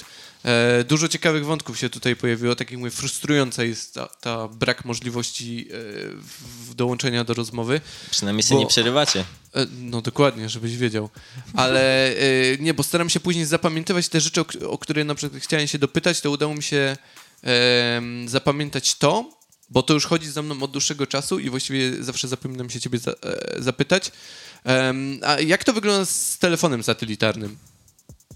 dużo 0.87 1.07
ciekawych 1.07 1.45
wątków 1.45 1.79
się 1.79 1.89
tutaj 1.89 2.15
pojawiło. 2.15 2.55
Tak 2.55 2.71
jak 2.71 2.79
mówię, 2.79 2.91
frustrująca 2.91 3.63
jest 3.63 3.93
ta, 3.93 4.07
ta 4.07 4.47
brak 4.47 4.85
możliwości 4.85 5.67
e, 6.71 6.75
dołączenia 6.75 7.23
do 7.23 7.33
rozmowy. 7.33 7.81
Przynajmniej 8.11 8.43
sobie 8.43 8.55
Bo- 8.55 8.61
nie 8.63 8.67
przerywacie. 8.67 9.19
E, 9.55 9.65
No 9.79 10.01
dokładnie, 10.01 10.49
żebyś 10.49 10.77
wiedział. 10.77 11.09
Ale 11.53 12.09
e, 12.09 12.15
nie, 12.59 12.73
bo 12.73 12.83
staram 12.83 13.09
się 13.09 13.19
później 13.19 13.45
zapamiętywać 13.45 14.09
te 14.09 14.21
rzeczy, 14.21 14.41
o, 14.41 14.45
o 14.69 14.77
które 14.77 15.03
na 15.03 15.15
przykład 15.15 15.43
chciałem 15.43 15.67
się 15.67 15.79
dopytać, 15.79 16.21
to 16.21 16.31
udało 16.31 16.55
mi 16.55 16.63
się 16.63 16.97
zapamiętać 18.25 18.95
to, 18.95 19.29
bo 19.69 19.83
to 19.83 19.93
już 19.93 20.05
chodzi 20.05 20.31
za 20.31 20.41
mną 20.41 20.63
od 20.63 20.71
dłuższego 20.71 21.07
czasu 21.07 21.39
i 21.39 21.49
właściwie 21.49 22.03
zawsze 22.03 22.27
zapominam 22.27 22.69
się 22.69 22.79
ciebie 22.79 22.99
za, 22.99 23.11
e, 23.11 23.15
zapytać. 23.63 24.11
A 25.21 25.39
jak 25.39 25.63
to 25.63 25.73
wygląda 25.73 26.05
z 26.05 26.37
telefonem 26.37 26.83
satelitarnym? 26.83 27.57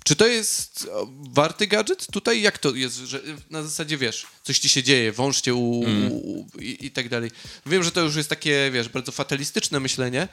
Czy 0.04 0.16
to 0.16 0.28
jest 0.28 0.90
warty 1.30 1.68
gadżet? 1.68 2.08
Tutaj 2.12 2.42
jak 2.42 2.58
to 2.58 2.76
jest, 2.76 2.96
że 2.96 3.22
na 3.50 3.64
zasadzie, 3.64 3.98
wiesz, 3.98 4.26
coś 4.44 4.60
ci 4.60 4.70
się 4.70 4.84
dzieje, 4.84 5.12
wąż 5.12 5.42
cię 5.42 5.54
u, 5.54 5.80
u, 5.80 6.48
i, 6.60 6.86
i 6.86 6.92
tak 6.92 7.10
dalej. 7.10 7.32
Wiem, 7.66 7.84
że 7.84 7.92
to 7.92 8.02
już 8.02 8.16
jest 8.16 8.30
takie, 8.30 8.72
wiesz, 8.74 8.90
bardzo 8.90 9.12
fatalistyczne 9.12 9.80
myślenie, 9.80 10.28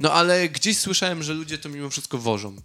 no 0.00 0.12
ale 0.12 0.48
gdzieś 0.48 0.78
słyszałem, 0.78 1.22
że 1.22 1.34
ludzie 1.34 1.58
to 1.58 1.68
mimo 1.68 1.90
wszystko 1.90 2.18
wożą 2.18 2.56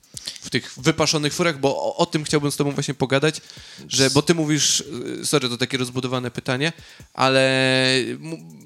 w 0.42 0.50
tych 0.50 0.74
wypaszonych 0.78 1.34
furach, 1.34 1.60
bo 1.60 1.76
o, 1.76 1.98
o 1.98 2.06
tym 2.06 2.24
chciałbym 2.24 2.52
z 2.52 2.56
tobą 2.56 2.72
właśnie 2.72 2.94
pogadać, 2.94 3.42
że, 3.88 4.10
bo 4.10 4.22
ty 4.22 4.36
mówisz, 4.36 4.84
y, 5.22 5.26
sorry, 5.26 5.50
to 5.50 5.58
takie 5.58 5.78
rozbudowane 5.78 6.32
pytanie, 6.32 6.74
ale 7.14 7.82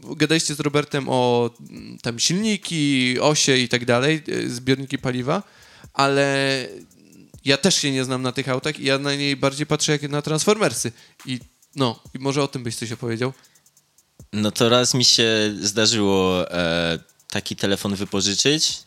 gadaliście 0.03 0.55
z 0.55 0.59
Robertem 0.59 1.05
o 1.09 1.49
mm, 1.59 1.97
tam 2.01 2.19
silniki, 2.19 3.17
osie 3.19 3.57
i 3.57 3.69
tak 3.69 3.85
dalej, 3.85 4.23
y, 4.29 4.49
zbiorniki 4.49 4.97
paliwa, 4.97 5.43
ale 5.93 6.67
ja 7.45 7.57
też 7.57 7.75
się 7.75 7.91
nie 7.91 8.03
znam 8.03 8.21
na 8.21 8.31
tych 8.31 8.49
autach 8.49 8.79
i 8.79 8.83
ja 8.85 8.97
na 8.97 9.15
niej 9.15 9.37
bardziej 9.37 9.65
patrzę 9.65 9.91
jak 9.91 10.01
na 10.01 10.21
Transformersy 10.21 10.91
i 11.25 11.39
no, 11.75 11.99
i 12.13 12.19
może 12.19 12.43
o 12.43 12.47
tym 12.47 12.63
byś 12.63 12.75
coś 12.75 12.91
opowiedział. 12.91 13.33
No 14.33 14.51
to 14.51 14.69
raz 14.69 14.93
mi 14.93 15.05
się 15.05 15.53
zdarzyło 15.61 16.51
e, 16.51 16.99
taki 17.29 17.55
telefon 17.55 17.95
wypożyczyć 17.95 18.83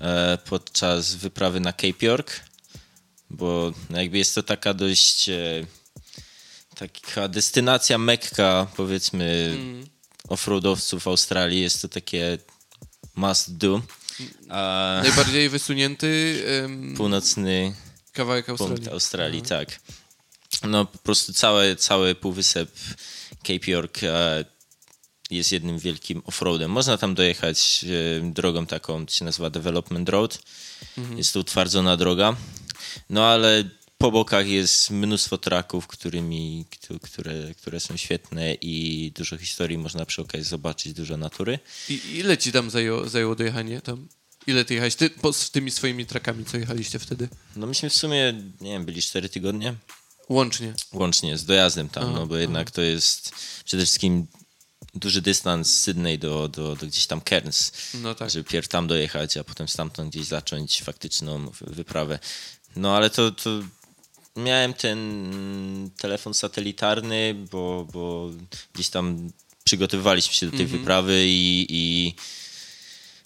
e, 0.00 0.38
podczas 0.44 1.14
wyprawy 1.14 1.60
na 1.60 1.72
Cape 1.72 2.06
York, 2.06 2.40
bo 3.30 3.72
jakby 3.90 4.18
jest 4.18 4.34
to 4.34 4.42
taka 4.42 4.74
dość 4.74 5.28
e, 5.28 5.66
taka 6.74 7.28
destynacja 7.28 7.98
Mekka, 7.98 8.66
powiedzmy, 8.76 9.56
offroadowców 10.28 11.02
w 11.02 11.08
Australii. 11.08 11.60
Jest 11.60 11.82
to 11.82 11.88
takie 11.88 12.38
must 13.14 13.56
do. 13.56 13.82
A 14.48 15.00
Najbardziej 15.02 15.48
wysunięty 15.48 16.42
północny 16.96 17.74
kawałek 18.12 18.48
Australii. 18.48 18.76
punkt 18.76 18.92
Australii, 18.92 19.42
tak. 19.42 19.80
No 20.62 20.84
po 20.84 20.98
prostu 20.98 21.32
cały, 21.32 21.76
cały 21.76 22.14
półwysep 22.14 22.70
Cape 23.42 23.70
York 23.70 24.02
e, 24.02 24.44
jest 25.30 25.52
jednym 25.52 25.78
wielkim 25.78 26.22
offroadem. 26.24 26.70
Można 26.70 26.98
tam 26.98 27.14
dojechać 27.14 27.84
e, 28.20 28.30
drogą 28.32 28.66
taką, 28.66 29.06
to 29.06 29.12
się 29.12 29.24
nazywa 29.24 29.50
Development 29.50 30.08
Road. 30.08 30.38
Jest 31.16 31.32
to 31.32 31.40
utwardzona 31.40 31.96
droga. 31.96 32.36
No 33.10 33.26
ale 33.26 33.64
po 34.02 34.10
bokach 34.10 34.46
jest 34.48 34.90
mnóstwo 34.90 35.38
traków, 35.38 35.86
którymi, 35.86 36.64
któ- 36.70 36.98
które, 37.00 37.54
które 37.54 37.80
są 37.80 37.96
świetne 37.96 38.54
i 38.54 39.12
dużo 39.16 39.38
historii 39.38 39.78
można 39.78 40.06
przy 40.06 40.22
okazji 40.22 40.44
zobaczyć, 40.46 40.92
dużo 40.92 41.16
natury. 41.16 41.58
I 41.88 42.00
ile 42.14 42.38
ci 42.38 42.52
tam 42.52 42.70
zajęło, 42.70 43.08
zajęło 43.08 43.34
dojechanie 43.34 43.80
tam? 43.80 44.08
Ile 44.46 44.64
ty 44.64 44.74
jechałeś? 44.74 44.94
Ty, 44.94 45.10
po, 45.10 45.32
z 45.32 45.50
tymi 45.50 45.70
swoimi 45.70 46.06
trakami, 46.06 46.44
co 46.44 46.56
jechaliście 46.56 46.98
wtedy? 46.98 47.28
No 47.56 47.66
myśmy 47.66 47.90
w 47.90 47.94
sumie, 47.96 48.34
nie 48.60 48.70
wiem, 48.70 48.84
byli 48.84 49.02
4 49.02 49.28
tygodnie. 49.28 49.74
Łącznie. 50.28 50.74
Łącznie 50.92 51.38
z 51.38 51.44
dojazdem 51.44 51.88
tam, 51.88 52.02
Aha, 52.04 52.12
no 52.14 52.26
bo 52.26 52.36
jednak 52.36 52.70
to 52.70 52.82
jest 52.82 53.32
przede 53.64 53.82
wszystkim 53.82 54.26
duży 54.94 55.22
dystans 55.22 55.68
z 55.70 55.80
Sydney 55.82 56.18
do, 56.18 56.48
do, 56.48 56.76
do 56.76 56.86
gdzieś 56.86 57.06
tam 57.06 57.20
Cairns, 57.20 57.72
No 57.94 58.14
tak. 58.14 58.30
żeby 58.30 58.44
pierw 58.44 58.68
tam 58.68 58.86
dojechać, 58.86 59.36
a 59.36 59.44
potem 59.44 59.68
stamtąd 59.68 60.10
gdzieś 60.14 60.26
zacząć 60.26 60.82
faktyczną 60.82 61.48
wy- 61.50 61.74
wyprawę. 61.74 62.18
No 62.76 62.96
ale 62.96 63.10
to, 63.10 63.30
to 63.30 63.50
miałem 64.36 64.74
ten 64.74 65.90
telefon 65.98 66.34
satelitarny, 66.34 67.34
bo, 67.50 67.86
bo 67.92 68.30
gdzieś 68.74 68.88
tam 68.88 69.30
przygotowywaliśmy 69.64 70.34
się 70.34 70.50
do 70.50 70.56
tej 70.56 70.66
wyprawy 70.66 71.24
i, 71.26 71.66
i 71.70 72.14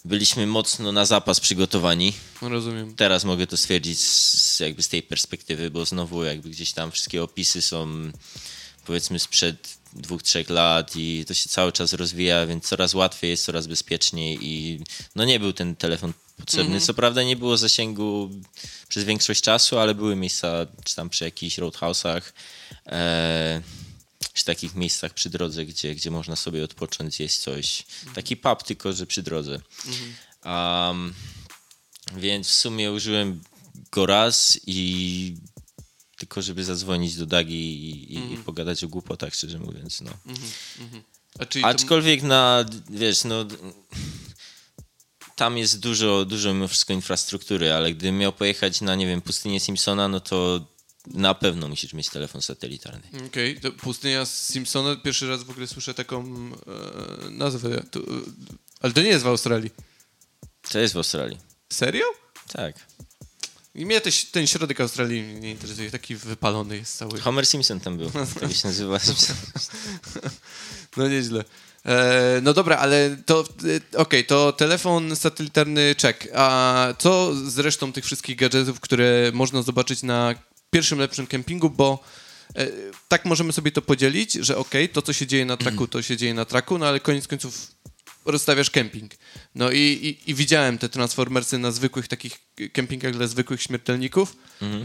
byliśmy 0.05 0.47
mocno 0.47 0.91
na 0.91 1.05
zapas 1.05 1.39
przygotowani 1.39 2.13
rozumiem. 2.41 2.95
teraz 2.95 3.25
mogę 3.25 3.47
to 3.47 3.57
stwierdzić 3.57 3.99
z, 3.99 4.59
jakby 4.59 4.83
z 4.83 4.89
tej 4.89 5.03
perspektywy, 5.03 5.71
bo 5.71 5.85
znowu 5.85 6.23
jakby 6.23 6.49
gdzieś 6.49 6.71
tam 6.71 6.91
wszystkie 6.91 7.23
opisy 7.23 7.61
są 7.61 8.11
powiedzmy 8.85 9.19
sprzed 9.19 9.77
dwóch, 9.93 10.23
trzech 10.23 10.49
lat 10.49 10.95
i 10.95 11.25
to 11.27 11.33
się 11.33 11.49
cały 11.49 11.71
czas 11.71 11.93
rozwija, 11.93 12.45
więc 12.45 12.67
coraz 12.67 12.93
łatwiej 12.93 13.29
jest, 13.29 13.45
coraz 13.45 13.67
bezpieczniej 13.67 14.37
i 14.41 14.79
no 15.15 15.25
nie 15.25 15.39
był 15.39 15.53
ten 15.53 15.75
telefon 15.75 16.13
potrzebny. 16.37 16.81
Co 16.81 16.93
prawda 16.93 17.23
nie 17.23 17.35
było 17.35 17.57
zasięgu 17.57 18.29
przez 18.87 19.03
większość 19.03 19.41
czasu, 19.41 19.79
ale 19.79 19.95
były 19.95 20.15
miejsca 20.15 20.67
czy 20.83 20.95
tam 20.95 21.09
przy 21.09 21.23
jakichś 21.23 21.57
roadhouse'ach, 21.57 22.21
e, 22.85 23.61
czy 24.33 24.45
takich 24.45 24.75
miejscach 24.75 25.13
przy 25.13 25.29
drodze, 25.29 25.65
gdzie, 25.65 25.95
gdzie 25.95 26.11
można 26.11 26.35
sobie 26.35 26.63
odpocząć, 26.63 27.13
zjeść 27.15 27.37
coś. 27.37 27.85
Taki 28.13 28.37
pub, 28.37 28.63
tylko 28.63 28.93
że 28.93 29.05
przy 29.05 29.23
drodze. 29.23 29.61
Um, 30.45 31.13
więc 32.15 32.47
w 32.47 32.53
sumie 32.53 32.91
użyłem 32.91 33.41
go 33.91 34.05
raz 34.05 34.59
i 34.67 35.37
tylko 36.17 36.41
żeby 36.41 36.63
zadzwonić 36.63 37.15
do 37.15 37.25
Dagi 37.25 37.55
i, 37.55 38.13
i, 38.13 38.33
i 38.33 38.37
pogadać 38.37 38.83
o 38.83 38.87
głupotach, 38.87 39.33
szczerze 39.33 39.59
mówiąc. 39.59 40.01
No. 40.01 40.11
A 41.39 41.45
czyli 41.45 41.63
to, 41.63 41.69
Aczkolwiek 41.69 42.23
na, 42.23 42.65
wiesz, 42.89 43.23
no 43.23 43.45
tam 45.37 45.57
jest 45.57 45.79
dużo, 45.79 46.25
dużo 46.25 46.53
mimo 46.53 46.67
wszystko 46.67 46.93
infrastruktury, 46.93 47.73
ale 47.73 47.93
gdybym 47.93 48.17
miał 48.17 48.33
pojechać 48.33 48.81
na, 48.81 48.95
nie 48.95 49.07
wiem, 49.07 49.21
pustynię 49.21 49.59
Simpsona, 49.59 50.07
no 50.07 50.19
to 50.19 50.67
na 51.07 51.33
pewno 51.33 51.67
musisz 51.67 51.93
mieć 51.93 52.09
telefon 52.09 52.41
satelitarny. 52.41 53.01
Okej, 53.27 53.59
to 53.59 53.71
pustynia 53.71 54.25
Simpsona, 54.25 54.95
pierwszy 54.95 55.29
raz 55.29 55.43
w 55.43 55.49
ogóle 55.49 55.67
słyszę 55.67 55.93
taką 55.93 56.25
e, 57.25 57.29
nazwę. 57.29 57.83
To, 57.91 57.99
e, 57.99 58.03
ale 58.81 58.93
to 58.93 59.01
nie 59.01 59.07
jest 59.07 59.23
w 59.23 59.27
Australii. 59.27 59.71
To 60.71 60.79
jest 60.79 60.93
w 60.93 60.97
Australii. 60.97 61.37
Serio? 61.73 62.05
Tak. 62.53 62.75
I 63.75 63.85
mnie 63.85 64.01
też, 64.01 64.25
ten 64.25 64.47
środek 64.47 64.81
Australii 64.81 65.21
nie 65.21 65.51
interesuje, 65.51 65.91
taki 65.91 66.15
wypalony 66.15 66.77
jest 66.77 66.97
cały. 66.97 67.19
Homer 67.19 67.45
Simpson 67.45 67.79
tam 67.79 67.97
był. 67.97 68.11
Tak 68.39 68.53
się 68.53 68.67
nazywa. 68.67 68.99
No 70.97 71.07
nieźle. 71.07 71.43
E, 71.87 72.39
no 72.43 72.53
dobra, 72.53 72.77
ale 72.77 73.17
to 73.25 73.45
e, 73.95 73.97
okej, 73.97 74.25
to 74.25 74.53
telefon 74.53 75.15
satelitarny 75.15 75.95
czek. 75.97 76.27
A 76.35 76.87
co 76.97 77.35
z 77.35 77.59
resztą 77.59 77.93
tych 77.93 78.05
wszystkich 78.05 78.37
gadżetów, 78.37 78.79
które 78.79 79.31
można 79.33 79.61
zobaczyć 79.61 80.03
na 80.03 80.35
pierwszym 80.69 80.99
lepszym 80.99 81.27
kempingu, 81.27 81.69
bo 81.69 82.03
e, 82.55 82.67
tak 83.07 83.25
możemy 83.25 83.53
sobie 83.53 83.71
to 83.71 83.81
podzielić, 83.81 84.33
że 84.33 84.57
okej, 84.57 84.89
to 84.89 85.01
co 85.01 85.13
się 85.13 85.27
dzieje 85.27 85.45
na 85.45 85.57
traku, 85.57 85.87
to 85.87 86.01
się 86.01 86.17
dzieje 86.17 86.33
na 86.33 86.45
traku, 86.45 86.77
no 86.77 86.87
ale 86.87 86.99
koniec 86.99 87.27
końców 87.27 87.77
rozstawiasz 88.25 88.69
kemping. 88.69 89.11
No 89.55 89.71
i, 89.71 89.79
i, 89.79 90.31
i 90.31 90.35
widziałem 90.35 90.77
te 90.77 90.89
transformersy 90.89 91.57
na 91.57 91.71
zwykłych 91.71 92.07
takich 92.07 92.39
kempingach 92.73 93.13
dla 93.13 93.27
zwykłych 93.27 93.61
śmiertelników. 93.61 94.35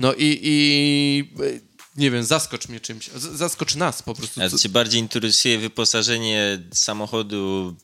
No 0.01 0.15
i, 0.15 0.39
i 0.43 1.25
nie 1.97 2.11
wiem, 2.11 2.25
zaskocz 2.25 2.69
mnie 2.69 2.81
czymś. 2.81 3.11
Zaskocz 3.17 3.75
nas 3.75 4.03
po 4.03 4.15
prostu. 4.15 4.41
A 4.43 4.49
cię 4.59 4.69
bardziej 4.69 5.01
interesuje 5.01 5.59
wyposażenie 5.59 6.63
samochodu 6.75 7.75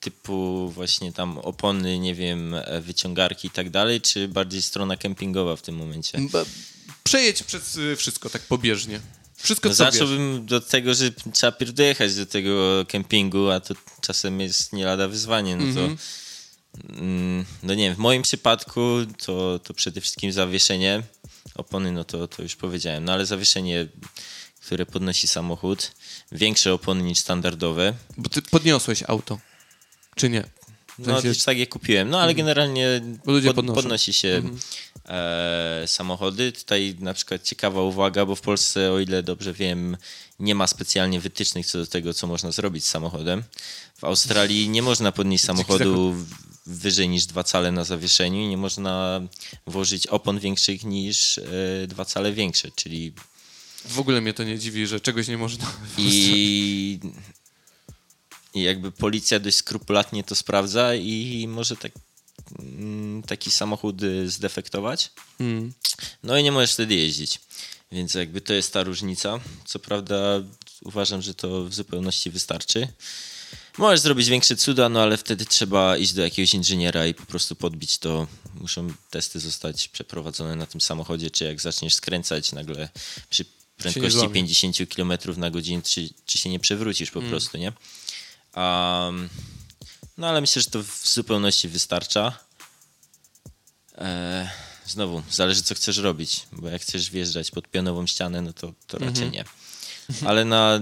typu 0.00 0.70
właśnie 0.70 1.12
tam 1.12 1.38
opony, 1.38 1.98
nie 1.98 2.14
wiem, 2.14 2.54
wyciągarki 2.80 3.48
i 3.48 3.50
tak 3.50 3.70
dalej, 3.70 4.00
czy 4.00 4.28
bardziej 4.28 4.62
strona 4.62 4.96
kempingowa 4.96 5.56
w 5.56 5.62
tym 5.62 5.76
momencie? 5.76 6.18
Przejedź 7.04 7.42
przez 7.42 7.76
y, 7.76 7.96
wszystko 7.96 8.30
tak 8.30 8.42
pobieżnie. 8.42 9.00
Wszystko 9.36 9.68
No 9.68 9.74
co 9.74 9.84
zacząłbym 9.84 10.46
do 10.46 10.60
tego, 10.60 10.94
że 10.94 11.10
trzeba 11.32 11.52
pierw 11.52 11.72
dojechać 11.74 12.14
do 12.14 12.26
tego 12.26 12.84
kempingu, 12.88 13.50
a 13.50 13.60
to 13.60 13.74
czasem 14.00 14.40
jest 14.40 14.72
nie 14.72 14.84
lada 14.84 15.08
wyzwanie, 15.08 15.56
no 15.56 15.74
to 15.74 15.80
mm, 15.80 15.98
no 17.62 17.74
nie 17.74 17.84
wiem, 17.84 17.94
w 17.94 17.98
moim 17.98 18.22
przypadku 18.22 18.80
to, 19.26 19.58
to 19.58 19.74
przede 19.74 20.00
wszystkim 20.00 20.32
zawieszenie 20.32 21.02
opony, 21.54 21.92
no 21.92 22.04
to, 22.04 22.28
to 22.28 22.42
już 22.42 22.56
powiedziałem, 22.56 23.04
no 23.04 23.12
ale 23.12 23.26
zawieszenie, 23.26 23.86
które 24.60 24.86
podnosi 24.86 25.28
samochód, 25.28 25.92
większe 26.32 26.74
opony 26.74 27.02
niż 27.02 27.18
standardowe, 27.18 27.94
Bo 28.16 28.28
ty 28.28 28.42
podniosłeś 28.42 29.02
auto. 29.06 29.38
Czy 30.14 30.28
nie? 30.28 30.42
W 30.98 31.06
No, 31.06 31.14
sensie- 31.14 31.28
też 31.28 31.44
tak 31.44 31.58
je 31.58 31.66
kupiłem. 31.66 32.10
No, 32.10 32.20
ale 32.20 32.34
generalnie 32.34 33.00
Bo 33.24 33.32
ludzie 33.32 33.54
pod, 33.54 33.66
podnosi 33.66 34.12
się 34.12 34.42
e, 35.08 35.82
samochody. 35.86 36.52
Tutaj 36.52 36.96
na 36.98 37.14
przykład 37.14 37.42
ciekawa 37.42 37.82
uwaga, 37.82 38.26
bo 38.26 38.36
w 38.36 38.40
Polsce, 38.40 38.92
o 38.92 39.00
ile 39.00 39.22
dobrze 39.22 39.52
wiem, 39.52 39.96
nie 40.40 40.54
ma 40.54 40.66
specjalnie 40.66 41.20
wytycznych 41.20 41.66
co 41.66 41.78
do 41.78 41.86
tego, 41.86 42.14
co 42.14 42.26
można 42.26 42.50
zrobić 42.52 42.84
z 42.84 42.88
samochodem. 42.88 43.44
W 43.98 44.04
Australii 44.04 44.68
nie 44.68 44.82
można 44.82 45.12
podnieść 45.12 45.44
samochodu 45.44 46.14
wyżej 46.66 47.08
niż 47.08 47.26
dwa 47.26 47.44
cale 47.44 47.72
na 47.72 47.84
zawieszeniu 47.84 48.40
i 48.40 48.46
nie 48.46 48.56
można 48.56 49.20
włożyć 49.66 50.06
opon 50.06 50.38
większych 50.38 50.84
niż 50.84 51.38
e, 51.38 51.42
dwa 51.86 52.04
cale 52.04 52.32
większe, 52.32 52.70
czyli 52.76 53.12
W 53.84 53.98
ogóle 53.98 54.20
mnie 54.20 54.34
to 54.34 54.44
nie 54.44 54.58
dziwi, 54.58 54.86
że 54.86 55.00
czegoś 55.00 55.28
nie 55.28 55.38
można. 55.38 55.72
i, 55.98 57.00
i 58.54 58.62
jakby 58.62 58.92
policja 58.92 59.38
dość 59.38 59.56
skrupulatnie 59.56 60.24
to 60.24 60.34
sprawdza 60.34 60.94
i 60.94 61.46
może 61.48 61.76
tak, 61.76 61.92
mm, 62.58 63.22
taki 63.22 63.50
samochód 63.50 64.02
y, 64.02 64.30
zdefektować. 64.30 65.10
Mm. 65.40 65.72
No 66.22 66.38
i 66.38 66.42
nie 66.42 66.52
możesz 66.52 66.72
wtedy 66.72 66.94
jeździć. 66.94 67.40
Więc 67.92 68.14
jakby 68.14 68.40
to 68.40 68.52
jest 68.52 68.72
ta 68.72 68.82
różnica. 68.82 69.40
Co 69.64 69.78
prawda 69.78 70.16
uważam, 70.84 71.22
że 71.22 71.34
to 71.34 71.64
w 71.64 71.74
zupełności 71.74 72.30
wystarczy. 72.30 72.88
Możesz 73.78 74.00
zrobić 74.00 74.28
większe 74.28 74.56
cuda, 74.56 74.88
no 74.88 75.02
ale 75.02 75.16
wtedy 75.16 75.44
trzeba 75.44 75.96
iść 75.96 76.12
do 76.12 76.22
jakiegoś 76.22 76.54
inżyniera 76.54 77.06
i 77.06 77.14
po 77.14 77.26
prostu 77.26 77.56
podbić 77.56 77.98
to. 77.98 78.26
Muszą 78.54 78.92
testy 79.10 79.40
zostać 79.40 79.88
przeprowadzone 79.88 80.56
na 80.56 80.66
tym 80.66 80.80
samochodzie, 80.80 81.30
czy 81.30 81.44
jak 81.44 81.60
zaczniesz 81.60 81.94
skręcać 81.94 82.52
nagle 82.52 82.88
przy 83.30 83.44
prędkości 83.76 84.18
złamie. 84.18 84.34
50 84.34 84.76
km 84.96 85.12
na 85.36 85.50
godzinę, 85.50 85.82
czy, 85.82 86.08
czy 86.26 86.38
się 86.38 86.50
nie 86.50 86.60
przewrócisz 86.60 87.10
po 87.10 87.22
prostu, 87.22 87.58
nie? 87.58 87.72
Um, 88.56 89.28
no 90.18 90.28
ale 90.28 90.40
myślę, 90.40 90.62
że 90.62 90.70
to 90.70 90.82
w 90.82 91.08
zupełności 91.08 91.68
wystarcza. 91.68 92.38
E, 93.98 94.50
znowu, 94.86 95.22
zależy 95.30 95.62
co 95.62 95.74
chcesz 95.74 95.96
robić, 95.96 96.46
bo 96.52 96.68
jak 96.68 96.82
chcesz 96.82 97.10
wjeżdżać 97.10 97.50
pod 97.50 97.68
pionową 97.68 98.06
ścianę, 98.06 98.42
no 98.42 98.52
to, 98.52 98.72
to 98.86 98.98
raczej 98.98 99.30
nie. 99.30 99.44
Ale 100.26 100.44
na 100.44 100.80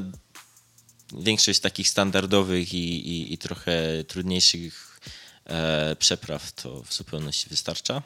większość 1.12 1.60
takich 1.60 1.88
standardowych 1.88 2.74
i, 2.74 3.08
i, 3.08 3.32
i 3.32 3.38
trochę 3.38 4.04
trudniejszych 4.08 5.00
e, 5.44 5.96
przepraw 5.98 6.52
to 6.52 6.82
w 6.82 6.94
zupełności 6.94 7.48
wystarcza. 7.48 8.02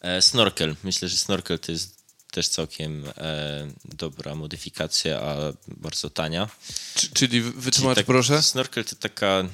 E, 0.00 0.22
snorkel. 0.22 0.76
Myślę, 0.84 1.08
że 1.08 1.16
snorkel 1.16 1.58
to 1.58 1.72
jest 1.72 1.98
też 2.30 2.48
całkiem 2.48 3.04
e, 3.16 3.70
dobra 3.84 4.34
modyfikacja, 4.34 5.20
a 5.20 5.36
bardzo 5.68 6.10
tania. 6.10 6.48
Czy- 6.94 7.08
Czyli 7.10 7.40
wytłumacz 7.40 7.96
tak, 7.96 8.06
proszę. 8.06 8.42
Snorkel 8.42 8.84
to 8.84 8.96
taka 8.96 9.44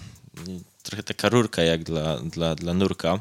trochę 0.83 1.03
taka 1.03 1.29
rurka 1.29 1.62
jak 1.62 1.85
dla, 1.85 2.20
dla, 2.20 2.55
dla 2.55 2.74
nurka. 2.74 3.20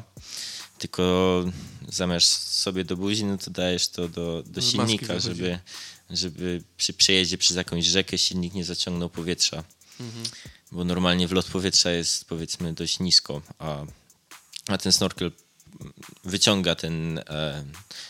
Tylko 0.78 1.44
zamiast 1.88 2.58
sobie 2.58 2.84
do 2.84 2.96
buzi, 2.96 3.24
no 3.24 3.38
to 3.38 3.50
dajesz 3.50 3.88
to 3.88 4.08
do, 4.08 4.42
do 4.46 4.62
Z 4.62 4.64
silnika, 4.64 5.20
żeby, 5.20 5.58
żeby 6.10 6.62
przy 6.76 6.92
przejeździe 6.92 7.38
przez 7.38 7.56
jakąś 7.56 7.84
rzekę 7.86 8.18
silnik 8.18 8.54
nie 8.54 8.64
zaciągnął 8.64 9.10
powietrza. 9.10 9.64
Mhm. 10.00 10.24
Bo 10.72 10.84
normalnie 10.84 11.28
wlot 11.28 11.46
powietrza 11.46 11.90
jest 11.90 12.24
powiedzmy 12.24 12.72
dość 12.72 13.00
nisko, 13.00 13.42
a, 13.58 13.84
a 14.66 14.78
ten 14.78 14.92
snorkel 14.92 15.32
wyciąga 16.24 16.74
ten, 16.74 17.18
e, 17.18 17.64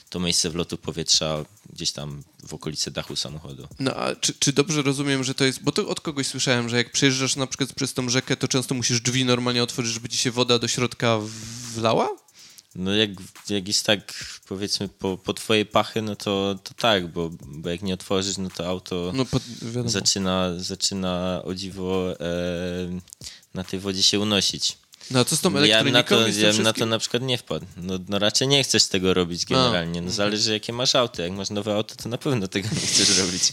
to 0.08 0.20
miejsce 0.20 0.50
wlotu 0.50 0.78
powietrza 0.78 1.44
gdzieś 1.72 1.92
tam 1.92 2.22
w 2.46 2.54
okolice 2.54 2.90
dachu 2.90 3.16
samochodu. 3.16 3.68
No 3.78 3.96
a 3.96 4.16
czy, 4.16 4.34
czy 4.34 4.52
dobrze 4.52 4.82
rozumiem, 4.82 5.24
że 5.24 5.34
to 5.34 5.44
jest. 5.44 5.62
Bo 5.62 5.72
to 5.72 5.88
od 5.88 6.00
kogoś 6.00 6.26
słyszałem, 6.26 6.68
że 6.68 6.76
jak 6.76 6.92
przejeżdżasz 6.92 7.36
na 7.36 7.46
przykład 7.46 7.72
przez 7.72 7.94
tą 7.94 8.08
rzekę, 8.08 8.36
to 8.36 8.48
często 8.48 8.74
musisz 8.74 9.00
drzwi 9.00 9.24
normalnie 9.24 9.62
otworzyć, 9.62 9.92
żeby 9.92 10.08
ci 10.08 10.18
się 10.18 10.30
woda 10.30 10.58
do 10.58 10.68
środka 10.68 11.18
wlała? 11.74 12.23
No 12.76 12.94
jak, 12.94 13.10
jak 13.48 13.68
jest 13.68 13.86
tak 13.86 14.14
powiedzmy 14.48 14.88
po, 14.88 15.18
po 15.18 15.34
twojej 15.34 15.66
pachy, 15.66 16.02
no 16.02 16.16
to, 16.16 16.58
to 16.64 16.74
tak, 16.74 17.08
bo, 17.12 17.30
bo 17.46 17.70
jak 17.70 17.82
nie 17.82 17.94
otworzysz, 17.94 18.36
no 18.38 18.48
to 18.56 18.66
auto 18.68 19.12
No 19.14 19.24
pod, 19.24 19.42
zaczyna, 19.86 20.50
zaczyna 20.56 21.42
o 21.44 21.54
dziwo 21.54 22.12
e, 22.20 22.24
na 23.54 23.64
tej 23.64 23.80
wodzie 23.80 24.02
się 24.02 24.20
unosić. 24.20 24.78
No 25.10 25.20
a 25.20 25.24
co 25.24 25.36
z 25.36 25.40
tą 25.40 25.48
Ja 25.64 25.84
bym 25.84 25.94
elektroniką 25.94 26.16
na 26.44 26.52
to, 26.52 26.58
ja 26.58 26.62
na 26.64 26.72
to 26.72 26.86
na 26.86 26.98
przykład 26.98 27.22
nie 27.22 27.38
wpadł. 27.38 27.66
No, 27.76 27.98
no 28.08 28.18
raczej 28.18 28.48
nie 28.48 28.64
chcesz 28.64 28.86
tego 28.86 29.14
robić 29.14 29.44
generalnie. 29.46 30.00
No 30.02 30.10
zależy 30.10 30.52
jakie 30.52 30.72
masz 30.72 30.94
auto. 30.94 31.22
Jak 31.22 31.32
masz 31.32 31.50
nowe 31.50 31.74
auto, 31.74 31.94
to 31.96 32.08
na 32.08 32.18
pewno 32.18 32.48
tego 32.48 32.68
nie 32.72 32.80
chcesz 32.86 33.18
robić. 33.18 33.52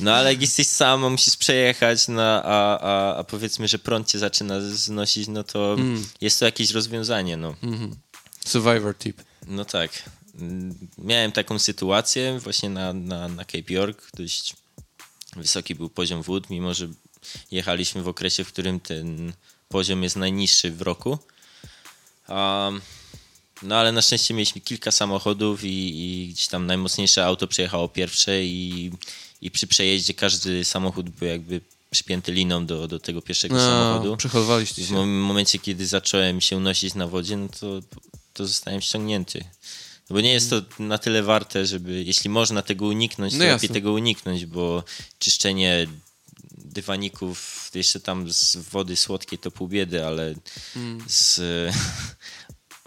No 0.00 0.14
ale 0.14 0.32
jak 0.32 0.40
jesteś 0.42 0.66
sam, 0.66 1.10
musisz 1.10 1.36
przejechać, 1.36 2.08
na, 2.08 2.42
a, 2.44 2.78
a, 2.80 3.16
a 3.16 3.24
powiedzmy, 3.24 3.68
że 3.68 3.78
prąd 3.78 4.08
cię 4.08 4.18
zaczyna 4.18 4.60
znosić, 4.60 5.28
no 5.28 5.44
to 5.44 5.74
Mm. 5.74 6.06
jest 6.20 6.38
to 6.38 6.44
jakieś 6.44 6.70
rozwiązanie. 6.70 7.36
No. 7.36 7.54
Survivor 8.48 8.94
tip. 8.98 9.22
No 9.46 9.64
tak. 9.64 10.02
Miałem 10.98 11.32
taką 11.32 11.58
sytuację 11.58 12.38
właśnie 12.40 12.68
na, 12.70 12.92
na, 12.92 13.28
na 13.28 13.44
Cape 13.44 13.72
York. 13.72 14.10
Dość 14.14 14.56
wysoki 15.36 15.74
był 15.74 15.90
poziom 15.90 16.22
wód, 16.22 16.50
mimo 16.50 16.74
że 16.74 16.88
jechaliśmy 17.50 18.02
w 18.02 18.08
okresie, 18.08 18.44
w 18.44 18.52
którym 18.52 18.80
ten 18.80 19.32
poziom 19.68 20.02
jest 20.02 20.16
najniższy 20.16 20.70
w 20.70 20.82
roku. 20.82 21.18
Um, 22.28 22.80
no 23.62 23.76
ale 23.76 23.92
na 23.92 24.02
szczęście 24.02 24.34
mieliśmy 24.34 24.60
kilka 24.60 24.90
samochodów 24.90 25.64
i, 25.64 25.68
i 25.68 26.28
gdzieś 26.28 26.46
tam 26.48 26.66
najmocniejsze 26.66 27.24
auto 27.26 27.46
przejechało 27.46 27.88
pierwsze 27.88 28.44
i, 28.44 28.90
i 29.42 29.50
przy 29.50 29.66
przejeździe 29.66 30.14
każdy 30.14 30.64
samochód 30.64 31.10
był 31.10 31.28
jakby 31.28 31.60
przypięty 31.90 32.32
liną 32.32 32.66
do, 32.66 32.88
do 32.88 32.98
tego 33.00 33.22
pierwszego 33.22 33.54
No, 33.56 33.60
samochodu. 33.60 34.16
przeholowaliście 34.16 34.82
W 34.82 34.86
się. 34.88 34.94
mom- 34.94 35.20
momencie, 35.20 35.58
kiedy 35.58 35.86
zacząłem 35.86 36.40
się 36.40 36.56
unosić 36.56 36.94
na 36.94 37.06
wodzie, 37.06 37.36
no 37.36 37.48
to, 37.60 37.80
to 38.38 38.46
zostałem 38.46 38.80
ściągnięty. 38.80 39.44
No 40.10 40.14
Bo 40.14 40.20
nie 40.20 40.32
jest 40.32 40.50
to 40.50 40.62
na 40.78 40.98
tyle 40.98 41.22
warte, 41.22 41.66
żeby, 41.66 42.04
jeśli 42.04 42.30
można 42.30 42.62
tego 42.62 42.86
uniknąć, 42.86 43.32
to 43.32 43.38
No 43.38 43.44
lepiej 43.44 43.68
tego 43.68 43.92
uniknąć, 43.92 44.46
bo 44.46 44.84
czyszczenie 45.18 45.86
dywaników 46.58 47.70
jeszcze 47.74 48.00
tam 48.00 48.32
z 48.32 48.56
wody 48.56 48.96
słodkiej 48.96 49.38
to 49.38 49.50
pół 49.50 49.68
biedy, 49.68 50.06
ale 50.06 50.34
Mm. 50.76 51.04
z 51.08 51.40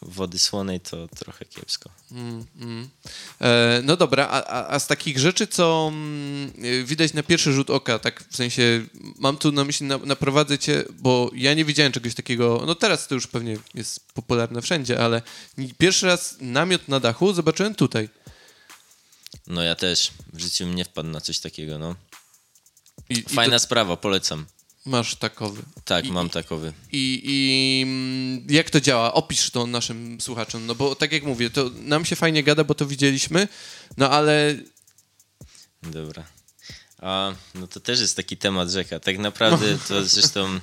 wody 0.02 0.40
słonej 0.40 0.80
to 0.80 1.08
trochę 1.08 1.46
kiepsko. 1.46 1.90
Mm, 2.12 2.46
mm. 2.62 2.90
E, 3.42 3.82
no 3.84 3.98
dobra, 3.98 4.28
a, 4.28 4.68
a, 4.68 4.80
z 4.80 4.88
takich 4.88 5.20
rzeczy, 5.20 5.48
co 5.48 5.92
mm, 5.94 6.66
y, 6.66 6.84
widać 6.84 7.14
na 7.14 7.24
pierwszy 7.24 7.54
rzut 7.54 7.70
oka, 7.70 8.00
tak 8.00 8.24
w 8.30 8.36
sensie, 8.36 8.86
mam 9.18 9.38
tu 9.38 9.52
na 9.52 9.64
myśli, 9.64 9.86
na, 9.86 9.98
naprowadzę 9.98 10.60
cię, 10.60 10.84
bo 11.00 11.32
ja 11.34 11.54
nie 11.54 11.66
widziałem 11.66 11.92
czegoś 11.92 12.16
takiego, 12.16 12.64
no 12.66 12.76
teraz 12.76 13.08
to 13.08 13.16
już 13.16 13.28
pewnie 13.28 13.58
jest 13.74 14.14
popularne 14.14 14.62
wszędzie, 14.62 15.04
ale 15.04 15.22
pierwszy 15.78 16.06
raz 16.06 16.38
namiot 16.40 16.88
na 16.88 17.00
dachu 17.00 17.34
zobaczyłem 17.34 17.76
tutaj. 17.76 18.10
No 19.48 19.64
ja 19.64 19.76
też 19.76 20.12
w 20.34 20.40
życiu 20.40 20.66
bym 20.66 20.76
nie 20.76 20.86
wpadł 20.86 21.10
na 21.10 21.22
coś 21.22 21.40
takiego, 21.40 21.80
no. 21.80 21.96
I, 23.10 23.14
i 23.14 23.24
Fajna 23.24 23.56
to 23.56 23.60
sprawa, 23.60 23.98
polecam. 23.98 24.46
Masz 24.86 25.15
takowy. 25.15 25.62
Tak, 25.86 26.06
I- 26.06 26.12
mam 26.12 26.30
takowy. 26.30 26.74
I, 26.91 27.22
I 27.24 27.82
mm, 27.84 28.46
jak 28.50 28.70
to 28.70 28.82
działa? 28.82 29.13
Opisz 29.13 29.50
to 29.50 29.67
naszym 29.67 30.22
słuchaczom, 30.22 30.65
no 30.65 30.76
bo 30.76 30.96
tak 30.96 31.12
jak 31.12 31.24
mówię, 31.24 31.50
to 31.50 31.70
nam 31.82 32.06
się 32.06 32.15
fajnie 32.15 32.44
gada, 32.44 32.63
bo 32.63 32.76
to 32.76 32.86
widzieliśmy, 32.86 33.48
no 33.98 34.10
ale 34.10 34.56
Dobra. 35.84 36.24
A, 37.00 37.34
no 37.56 37.67
to 37.67 37.80
też 37.80 38.00
jest 38.00 38.15
taki 38.15 38.38
temat 38.38 38.70
rzeka. 38.70 39.00
Tak 39.00 39.17
naprawdę 39.17 39.78
to 39.88 40.06
zresztą 40.06 40.60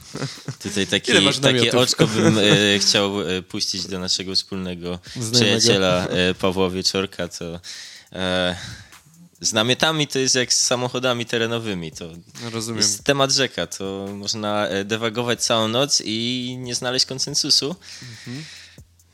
tutaj 0.62 0.86
taki, 0.86 1.12
takie 1.40 1.78
oczko 1.78 2.06
bym 2.06 2.38
e, 2.38 2.42
chciał 2.82 3.28
e, 3.28 3.42
puścić 3.42 3.86
do 3.86 3.98
naszego 3.98 4.34
wspólnego 4.34 4.98
Znajomego. 5.12 5.38
przyjaciela 5.38 6.06
e, 6.06 6.34
Pawła 6.34 6.70
Wieczorka, 6.70 7.28
to 7.28 7.60
e, 8.12 8.56
z 9.40 9.52
namiotami 9.52 10.06
to 10.06 10.18
jest 10.18 10.34
jak 10.34 10.52
z 10.52 10.64
samochodami 10.64 11.26
terenowymi. 11.26 11.92
To 11.92 12.04
no, 12.42 12.50
rozumiem. 12.50 12.80
jest 12.80 13.04
temat 13.04 13.32
rzeka. 13.32 13.66
To 13.66 14.06
można 14.12 14.68
e, 14.68 14.84
dewagować 14.84 15.42
całą 15.42 15.68
noc 15.68 16.02
i 16.04 16.56
nie 16.58 16.74
znaleźć 16.74 17.06
konsensusu. 17.06 17.76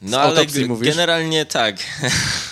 No 0.02 0.10
Z 0.10 0.14
ale 0.14 0.22
autopsji 0.38 0.64
ge- 0.64 0.68
mówisz? 0.68 0.88
generalnie 0.88 1.46
tak. 1.46 1.76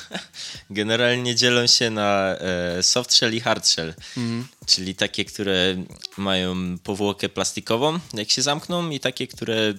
generalnie 0.71 1.35
dzielą 1.35 1.67
się 1.67 1.91
na 1.91 2.37
e, 2.39 2.83
soft 2.83 3.15
shell 3.15 3.35
i 3.35 3.41
hard 3.41 3.67
shell. 3.69 3.95
Mhm. 4.17 4.49
Czyli 4.67 4.95
takie, 4.95 5.25
które 5.25 5.85
mają 6.17 6.79
powłokę 6.79 7.29
plastikową, 7.29 7.99
jak 8.15 8.31
się 8.31 8.43
zamkną, 8.43 8.91
i 8.91 9.01
takie, 9.01 9.27
które 9.27 9.75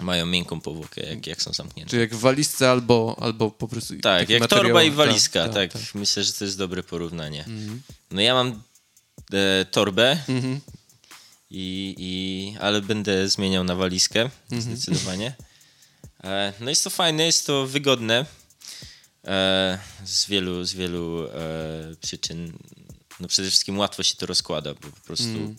mają 0.00 0.26
miękką 0.26 0.60
powłokę, 0.60 1.00
jak, 1.00 1.26
jak 1.26 1.42
są 1.42 1.52
zamknięte. 1.52 1.90
Czy 1.90 1.96
jak 1.98 2.14
w 2.14 2.20
walizce 2.20 2.70
albo, 2.70 3.16
albo 3.20 3.50
po 3.50 3.68
prostu... 3.68 3.94
Tak, 3.98 4.28
jak 4.28 4.46
torba 4.46 4.82
i 4.82 4.90
walizka, 4.90 5.44
tak, 5.48 5.54
tak, 5.54 5.72
tak. 5.82 5.94
Myślę, 5.94 6.24
że 6.24 6.32
to 6.32 6.44
jest 6.44 6.58
dobre 6.58 6.82
porównanie. 6.82 7.44
No 8.10 8.20
ja 8.20 8.34
mam 8.34 8.62
e, 9.32 9.64
torbę, 9.64 10.10
Mhm. 10.28 10.60
i, 11.50 11.94
i, 11.98 12.56
ale 12.60 12.80
będę 12.82 13.28
zmieniał 13.28 13.64
na 13.64 13.74
walizkę, 13.74 14.30
Mhm. 14.52 14.76
zdecydowanie. 14.76 15.34
E, 16.24 16.52
no 16.60 16.70
jest 16.70 16.84
to 16.84 16.90
fajne, 16.90 17.24
jest 17.26 17.46
to 17.46 17.66
wygodne 17.66 18.26
e, 19.24 19.78
z 20.04 20.26
wielu, 20.26 20.64
z 20.64 20.72
wielu 20.74 21.28
e, 21.28 21.30
przyczyn. 22.00 22.58
No 23.20 23.28
przede 23.28 23.48
wszystkim 23.48 23.78
łatwo 23.78 24.02
się 24.02 24.14
to 24.16 24.26
rozkłada, 24.26 24.74
bo 24.74 24.80
po 24.80 25.00
prostu. 25.06 25.54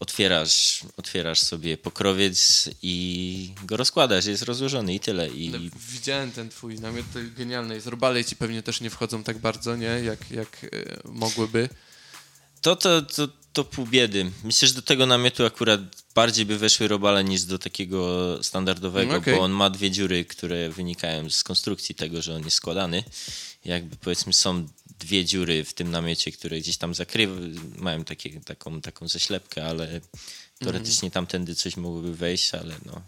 Otwierasz, 0.00 0.80
otwierasz 0.96 1.40
sobie 1.40 1.76
pokrowiec 1.76 2.68
i 2.82 3.54
go 3.64 3.76
rozkładasz, 3.76 4.26
jest 4.26 4.42
rozłożony 4.42 4.94
i 4.94 5.00
tyle. 5.00 5.28
I 5.28 5.48
Ale 5.48 5.58
Widziałem 5.90 6.32
ten 6.32 6.48
twój 6.48 6.80
namiot, 6.80 7.06
to 7.12 7.18
genialny 7.36 7.74
jest. 7.74 7.86
Robale 7.86 8.24
ci 8.24 8.36
pewnie 8.36 8.62
też 8.62 8.80
nie 8.80 8.90
wchodzą 8.90 9.24
tak 9.24 9.38
bardzo, 9.38 9.76
nie? 9.76 9.86
Jak, 9.86 10.30
jak 10.30 10.64
e, 10.64 10.68
mogłyby. 11.04 11.68
to, 12.60 12.76
to, 12.76 13.02
to, 13.02 13.28
to 13.52 13.64
pół 13.64 13.86
biedy. 13.86 14.30
Myślę, 14.44 14.68
że 14.68 14.74
do 14.74 14.82
tego 14.82 15.06
namiotu 15.06 15.46
akurat 15.46 15.80
bardziej 16.18 16.46
by 16.46 16.58
weszły 16.58 16.88
robale 16.88 17.24
niż 17.24 17.42
do 17.42 17.58
takiego 17.58 17.98
standardowego, 18.42 19.16
Okej. 19.16 19.34
bo 19.34 19.40
on 19.40 19.52
ma 19.52 19.70
dwie 19.70 19.90
dziury, 19.90 20.24
które 20.24 20.68
wynikają 20.68 21.30
z 21.30 21.44
konstrukcji 21.44 21.94
tego, 21.94 22.22
że 22.22 22.34
on 22.34 22.44
jest 22.44 22.56
składany. 22.56 23.04
Jakby 23.64 23.96
powiedzmy 23.96 24.32
są 24.32 24.68
dwie 24.98 25.24
dziury 25.24 25.64
w 25.64 25.74
tym 25.74 25.90
namiocie, 25.90 26.32
które 26.32 26.60
gdzieś 26.60 26.76
tam 26.76 26.94
zakrywają, 26.94 27.40
mają 27.76 28.04
takie, 28.04 28.40
taką, 28.40 28.80
taką 28.80 29.08
zaślepkę, 29.08 29.64
ale 29.66 30.00
teoretycznie 30.58 31.10
tamtędy 31.10 31.54
coś 31.54 31.76
mogłoby 31.76 32.14
wejść, 32.14 32.54
ale 32.54 32.74
no 32.86 33.02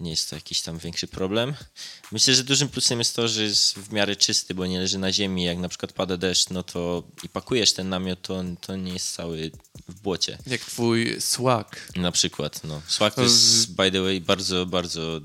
nie 0.00 0.10
jest 0.10 0.30
to 0.30 0.36
jakiś 0.36 0.62
tam 0.62 0.78
większy 0.78 1.06
problem. 1.06 1.54
Myślę, 2.12 2.34
że 2.34 2.44
dużym 2.44 2.68
plusem 2.68 2.98
jest 2.98 3.16
to, 3.16 3.28
że 3.28 3.42
jest 3.42 3.78
w 3.78 3.92
miarę 3.92 4.16
czysty, 4.16 4.54
bo 4.54 4.66
nie 4.66 4.78
leży 4.78 4.98
na 4.98 5.12
ziemi. 5.12 5.44
Jak 5.44 5.58
na 5.58 5.68
przykład 5.68 5.92
pada 5.92 6.16
deszcz, 6.16 6.50
no 6.50 6.62
to 6.62 7.02
i 7.22 7.28
pakujesz 7.28 7.72
ten 7.72 7.88
namiot, 7.88 8.22
to, 8.22 8.44
to 8.60 8.76
nie 8.76 8.92
jest 8.92 9.14
cały 9.14 9.50
w 9.88 10.00
błocie. 10.00 10.38
Jak 10.46 10.60
twój 10.60 11.16
swag. 11.20 11.92
Na 11.96 12.12
przykład, 12.12 12.64
no. 12.64 12.82
Swag 12.86 13.14
to 13.14 13.22
jest, 13.22 13.74
by 13.74 13.90
the 13.90 14.02
way, 14.02 14.20
bardzo, 14.20 14.66
bardzo... 14.66 15.20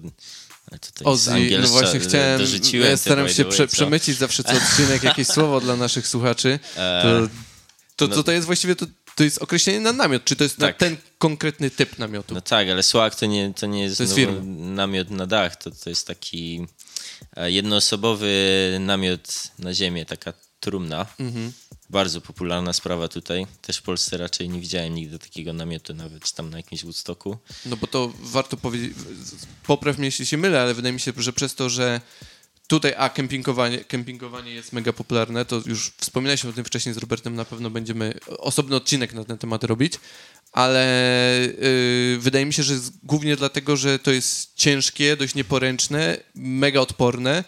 Ozzy, 1.04 1.32
no 1.62 1.68
właśnie 1.68 2.00
chciałem, 2.00 2.40
dorzuciłem 2.40 2.90
ja 2.90 2.98
staram 2.98 3.30
się 3.30 3.46
prze, 3.46 3.68
przemycić 3.68 4.18
zawsze 4.18 4.44
co 4.44 4.52
odcinek 4.52 5.04
jakieś 5.04 5.28
słowo 5.36 5.62
dla 5.62 5.76
naszych 5.76 6.08
słuchaczy. 6.08 6.60
To, 6.76 7.28
to, 7.96 8.08
no- 8.08 8.16
to, 8.16 8.24
to 8.24 8.32
jest 8.32 8.46
właściwie, 8.46 8.76
to, 8.76 8.86
to 9.16 9.24
jest 9.24 9.38
określenie 9.38 9.80
na 9.80 9.94
namiot, 9.94 10.26
czy 10.26 10.36
to 10.36 10.44
jest 10.44 10.60
na 10.60 10.68
Tak. 10.68 10.78
ten 10.78 10.98
konkretny 11.18 11.70
typ 11.70 12.00
namiotu? 12.00 12.34
No 12.34 12.42
tak, 12.42 12.70
ale 12.70 12.84
Swag 12.84 13.16
to 13.16 13.26
nie, 13.26 13.54
to 13.54 13.66
nie 13.66 13.84
jest, 13.84 13.98
To 13.98 14.04
jest 14.04 14.18
no, 14.18 14.44
namiot 14.76 15.10
na 15.10 15.28
dach, 15.28 15.56
to, 15.56 15.72
to 15.72 15.90
jest 15.90 16.08
taki 16.08 16.68
e, 17.36 17.52
jednoosobowy 17.52 18.78
namiot 18.80 19.52
na 19.60 19.74
ziemię, 19.74 20.06
taka 20.06 20.34
trumna. 20.60 21.06
Mhm. 21.20 21.52
Bardzo 21.90 22.22
popularna 22.22 22.74
sprawa 22.74 23.08
tutaj. 23.08 23.48
Też 23.62 23.78
w 23.78 23.82
Polsce 23.82 24.18
raczej 24.18 24.50
nie 24.50 24.60
widziałem 24.60 24.96
nigdy 24.96 25.20
takiego 25.20 25.54
namiotu, 25.54 25.94
nawet 25.94 26.32
tam 26.32 26.50
na 26.50 26.58
jakimś 26.58 26.84
Woodstocku. 26.84 27.38
No 27.66 27.78
bo 27.78 27.88
to 27.88 28.14
warto 28.20 28.58
powiedzieć, 28.58 28.94
popraw 29.64 29.98
mnie 29.98 30.06
jeśli 30.08 30.26
się 30.26 30.38
mylę, 30.38 30.62
ale 30.62 30.74
wydaje 30.74 30.94
mi 30.94 31.00
się, 31.00 31.14
że 31.18 31.34
przez 31.34 31.56
to, 31.56 31.70
że 31.70 32.02
tutaj 32.68 32.94
a 32.98 33.10
kempingowanie, 33.10 33.78
kempingowanie 33.78 34.52
jest 34.52 34.74
mega 34.74 34.94
popularne, 34.94 35.46
to 35.46 35.62
już 35.66 35.92
wspominaliśmy 35.98 36.50
o 36.50 36.54
tym 36.54 36.66
wcześniej 36.66 36.96
z 36.96 36.98
Robertem, 36.98 37.36
na 37.36 37.46
pewno 37.46 37.70
będziemy 37.70 38.14
osobny 38.28 38.76
odcinek 38.76 39.14
na 39.14 39.24
ten 39.24 39.38
temat 39.38 39.64
robić, 39.64 39.94
ale 40.52 40.86
yy, 41.62 42.18
wydaje 42.20 42.46
mi 42.46 42.54
się, 42.54 42.64
że 42.64 42.76
głównie 43.04 43.36
dlatego, 43.36 43.78
że 43.78 44.00
to 44.00 44.12
jest 44.12 44.56
ciężkie, 44.56 45.18
dość 45.18 45.36
nieporęczne, 45.36 46.18
mega 46.36 46.80
odporne, 46.80 47.44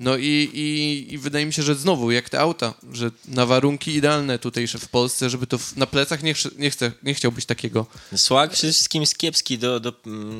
no 0.00 0.16
i, 0.16 0.50
i, 0.54 1.14
i 1.14 1.18
wydaje 1.18 1.46
mi 1.46 1.52
się, 1.52 1.62
że 1.62 1.74
znowu, 1.74 2.10
jak 2.10 2.30
te 2.30 2.40
auta, 2.40 2.74
że 2.92 3.10
na 3.28 3.46
warunki 3.46 3.94
idealne 3.94 4.38
tutejsze 4.38 4.78
w 4.78 4.88
Polsce, 4.88 5.30
żeby 5.30 5.46
to 5.46 5.58
w, 5.58 5.76
na 5.76 5.86
plecach 5.86 6.22
nie, 6.22 6.34
nie, 6.58 6.70
chcę, 6.70 6.92
nie 7.02 7.14
chciałbyś 7.14 7.46
takiego. 7.46 7.86
Swag 8.16 8.52
przede 8.52 8.72
wszystkim 8.72 9.02
jest 9.02 9.18
kiepski 9.18 9.58
do, 9.58 9.80
do, 9.80 9.92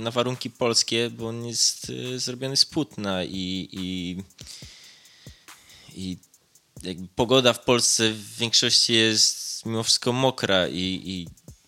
na 0.03 0.11
warunki 0.11 0.51
polskie, 0.51 1.11
bo 1.11 1.29
on 1.29 1.47
jest 1.47 1.91
y, 1.91 2.19
zrobiony 2.19 2.57
z 2.57 2.65
płótna 2.65 3.25
i, 3.25 3.69
i, 3.73 4.17
i 5.95 6.19
pogoda 7.15 7.53
w 7.53 7.65
Polsce 7.65 8.13
w 8.13 8.37
większości 8.37 8.93
jest 8.93 9.67
mimo 9.67 9.83
wszystko 9.83 10.13
mokra 10.13 10.69
i, 10.69 11.03
i 11.05 11.27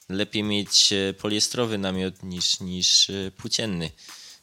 lepiej 0.09 0.43
mieć 0.43 0.93
e, 0.93 1.15
poliestrowy 1.15 1.79
namiot 1.79 2.23
niż, 2.23 2.61
niż 2.61 3.11
e, 3.11 3.31
płócienny. 3.31 3.91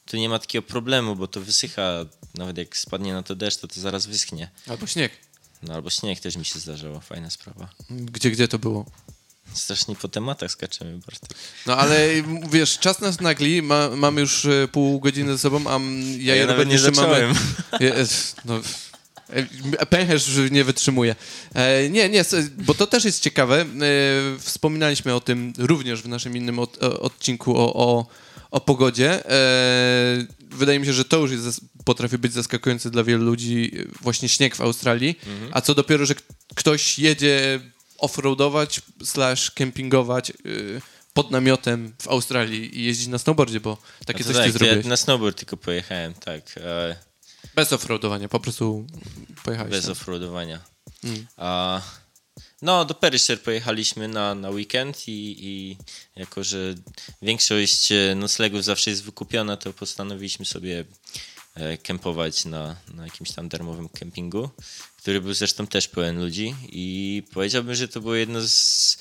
Tu 0.07 0.17
nie 0.17 0.29
ma 0.29 0.39
takiego 0.39 0.67
problemu, 0.67 1.15
bo 1.15 1.27
to 1.27 1.41
wysycha, 1.41 2.05
nawet 2.35 2.57
jak 2.57 2.77
spadnie 2.77 3.13
na 3.13 3.23
to 3.23 3.35
deszcz, 3.35 3.57
to 3.57 3.67
to 3.67 3.81
zaraz 3.81 4.05
wyschnie. 4.05 4.49
Albo 4.67 4.87
śnieg. 4.87 5.11
No 5.63 5.73
albo 5.73 5.89
śnieg 5.89 6.19
też 6.19 6.35
mi 6.35 6.45
się 6.45 6.59
zdarzało, 6.59 6.99
fajna 6.99 7.29
sprawa. 7.29 7.69
Gdzie, 7.89 8.31
gdzie 8.31 8.47
to 8.47 8.59
było? 8.59 8.85
Strasznie 9.53 9.95
po 9.95 10.07
tematach 10.07 10.51
skaczemy, 10.51 10.97
Bartek. 10.97 11.37
No 11.65 11.77
ale 11.77 12.07
wiesz, 12.53 12.79
czas 12.79 13.01
nas 13.01 13.21
nagli, 13.21 13.61
ma, 13.61 13.89
mamy 13.89 14.21
już 14.21 14.45
e, 14.45 14.67
pół 14.67 14.99
godziny 14.99 15.31
ze 15.31 15.37
sobą, 15.37 15.67
a 15.67 15.79
ja, 16.17 16.35
Ja 16.35 16.45
nawet 16.45 16.69
nie 16.69 16.79
zacząłem. 16.79 17.33
mamy... 17.71 18.05
No, 18.45 18.61
e, 19.77 19.85
pęcherz 19.85 20.29
nie 20.51 20.63
wytrzymuje. 20.63 21.15
E, 21.53 21.89
nie, 21.89 22.09
nie, 22.09 22.25
bo 22.57 22.73
to 22.73 22.87
też 22.87 23.05
jest 23.05 23.23
ciekawe. 23.23 23.65
Wspominaliśmy 24.39 25.15
o 25.15 25.19
tym 25.19 25.53
również 25.57 26.01
w 26.01 26.07
naszym 26.07 26.37
innym 26.37 26.59
odcinku 26.79 27.57
o, 27.57 27.73
o, 27.73 28.05
o 28.51 28.59
pogodzie. 28.61 29.29
E, 29.31 30.25
wydaje 30.49 30.79
mi 30.79 30.85
się, 30.85 30.93
że 30.93 31.05
to 31.05 31.17
już 31.17 31.31
jest, 31.31 31.61
potrafi 31.85 32.17
być 32.17 32.33
zaskakujące 32.33 32.89
dla 32.91 33.03
wielu 33.03 33.25
ludzi, 33.25 33.71
właśnie 34.01 34.29
śnieg 34.29 34.55
w 34.55 34.61
Australii. 34.61 35.19
Mhm. 35.27 35.51
A 35.53 35.61
co 35.61 35.75
dopiero, 35.75 36.05
że 36.05 36.15
ktoś 36.55 36.99
jedzie 36.99 37.59
offroadować 37.97 38.81
slash 39.03 39.51
kempingować 39.51 40.29
y, 40.45 40.81
pod 41.13 41.31
namiotem 41.31 41.93
w 42.01 42.07
Australii 42.07 42.79
i 42.79 42.85
jeździć 42.85 43.07
na 43.07 43.17
snowboardzie, 43.17 43.59
bo 43.59 43.77
takie 44.05 44.23
coś 44.23 44.33
ty 44.33 44.39
tak, 44.39 44.45
ja 44.45 44.51
zrobiłeś. 44.51 44.85
na 44.85 44.97
snowboard 44.97 45.37
tylko 45.37 45.57
pojechałem, 45.57 46.13
tak. 46.13 46.43
E, 46.57 46.95
Bez 47.55 47.73
offroadowania, 47.73 48.29
po 48.29 48.39
prostu 48.39 48.87
pojechałeś. 49.43 49.71
bez 49.71 49.83
tam. 49.83 49.91
offroadowania. 49.91 50.59
Mm. 51.03 51.27
A, 51.37 51.81
no, 52.61 52.85
do 52.85 52.93
Perisher 52.93 53.41
pojechaliśmy 53.41 54.07
na, 54.07 54.35
na 54.35 54.49
weekend 54.49 55.07
i, 55.07 55.35
i 55.39 55.77
jako, 56.15 56.43
że 56.43 56.75
większość 57.21 57.91
e, 57.91 58.15
noclegów 58.15 58.63
zawsze 58.63 58.89
jest 58.89 59.03
wykupiona, 59.03 59.57
to 59.57 59.73
postanowiliśmy 59.73 60.45
sobie 60.45 60.85
e, 61.55 61.77
kempować 61.77 62.45
na, 62.45 62.75
na 62.93 63.03
jakimś 63.03 63.31
tam 63.31 63.49
darmowym 63.49 63.89
kempingu, 63.89 64.49
który 64.97 65.21
był 65.21 65.33
zresztą 65.33 65.67
też 65.67 65.87
pełen 65.87 66.19
ludzi 66.19 66.55
i 66.69 67.23
powiedziałbym, 67.33 67.75
że 67.75 67.87
to 67.87 68.01
było 68.01 68.15
jedno 68.15 68.47
z 68.47 68.97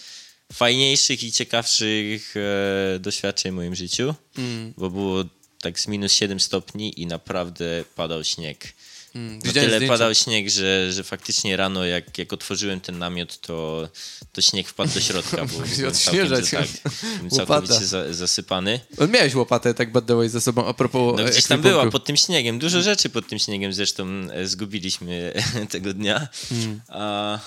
fajniejszych 0.52 1.22
i 1.22 1.32
ciekawszych 1.32 2.34
e, 2.36 2.98
doświadczeń 2.98 3.52
w 3.52 3.54
moim 3.54 3.74
życiu, 3.74 4.14
Mm, 4.38 4.74
bo 4.76 4.90
było 4.90 5.24
tak 5.60 5.80
z 5.80 5.88
minus 5.88 6.12
7 6.12 6.40
stopni 6.40 7.00
i 7.00 7.06
naprawdę 7.06 7.84
padał 7.94 8.24
śnieg. 8.24 8.72
Mm. 9.16 9.38
Na 9.38 9.52
tyle 9.52 9.66
zdjęcia. 9.66 9.88
padał 9.88 10.14
śnieg, 10.14 10.50
że, 10.50 10.92
że 10.92 11.04
faktycznie 11.04 11.56
rano, 11.56 11.84
jak, 11.84 12.18
jak 12.18 12.32
otworzyłem 12.32 12.80
ten 12.80 12.98
namiot, 12.98 13.40
to, 13.40 13.88
to 14.32 14.42
śnieg 14.42 14.68
wpadł 14.68 14.94
do 14.94 15.00
środka. 15.00 15.44
Bo 15.44 15.52
całkiem, 15.92 16.28
tak, 16.28 16.68
byłem 17.16 17.30
całkowicie 17.30 17.86
za, 17.86 18.12
zasypany. 18.12 18.80
No, 18.98 19.06
Miałeś 19.06 19.34
łopatę, 19.34 19.74
tak 19.74 19.92
by 19.92 20.02
the 20.02 20.16
way, 20.16 20.28
ze 20.28 20.40
sobą, 20.40 20.66
a 20.66 20.74
propos 20.74 21.16
No 21.16 21.22
e, 21.22 21.30
gdzieś 21.30 21.44
tam 21.44 21.60
była 21.60 21.90
pod 21.90 22.04
tym 22.04 22.16
śniegiem. 22.16 22.58
Dużo 22.58 22.82
rzeczy 22.82 23.10
pod 23.10 23.28
tym 23.28 23.38
śniegiem 23.38 23.72
zresztą 23.72 24.06
e, 24.32 24.46
zgubiliśmy 24.46 25.32
tego 25.70 25.94
dnia. 25.94 26.28
Mm. 26.52 26.80
A, 26.88 27.38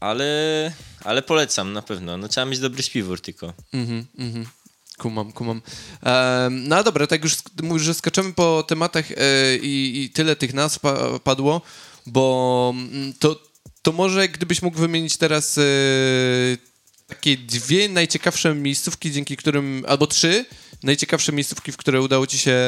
ale, 0.00 0.72
ale 1.04 1.22
polecam 1.22 1.72
na 1.72 1.82
pewno. 1.82 2.16
No 2.16 2.28
trzeba 2.28 2.44
mieć 2.44 2.58
dobry 2.58 2.82
śpiwór 2.82 3.20
tylko. 3.20 3.52
Mhm, 3.72 4.06
mhm. 4.18 4.46
Kumam, 5.00 5.32
kumam. 5.32 5.62
No 6.50 6.84
dobra, 6.84 7.06
tak 7.06 7.24
już 7.24 7.34
mówisz, 7.62 7.82
że 7.82 7.94
skaczemy 7.94 8.32
po 8.32 8.62
tematach 8.62 9.12
e, 9.12 9.56
i, 9.56 10.02
i 10.02 10.10
tyle 10.10 10.36
tych 10.36 10.54
nazw 10.54 10.78
pa, 10.78 11.18
padło, 11.18 11.60
bo 12.06 12.74
mm, 12.76 13.12
to, 13.18 13.42
to 13.82 13.92
może 13.92 14.28
gdybyś 14.28 14.62
mógł 14.62 14.78
wymienić 14.78 15.16
teraz 15.16 15.58
e, 15.58 15.62
takie 17.06 17.36
dwie 17.36 17.88
najciekawsze 17.88 18.54
miejscówki, 18.54 19.12
dzięki 19.12 19.36
którym, 19.36 19.84
albo 19.88 20.06
trzy 20.06 20.44
najciekawsze 20.82 21.32
miejscówki, 21.32 21.72
w 21.72 21.76
które 21.76 22.00
udało 22.00 22.26
ci 22.26 22.38
się 22.38 22.58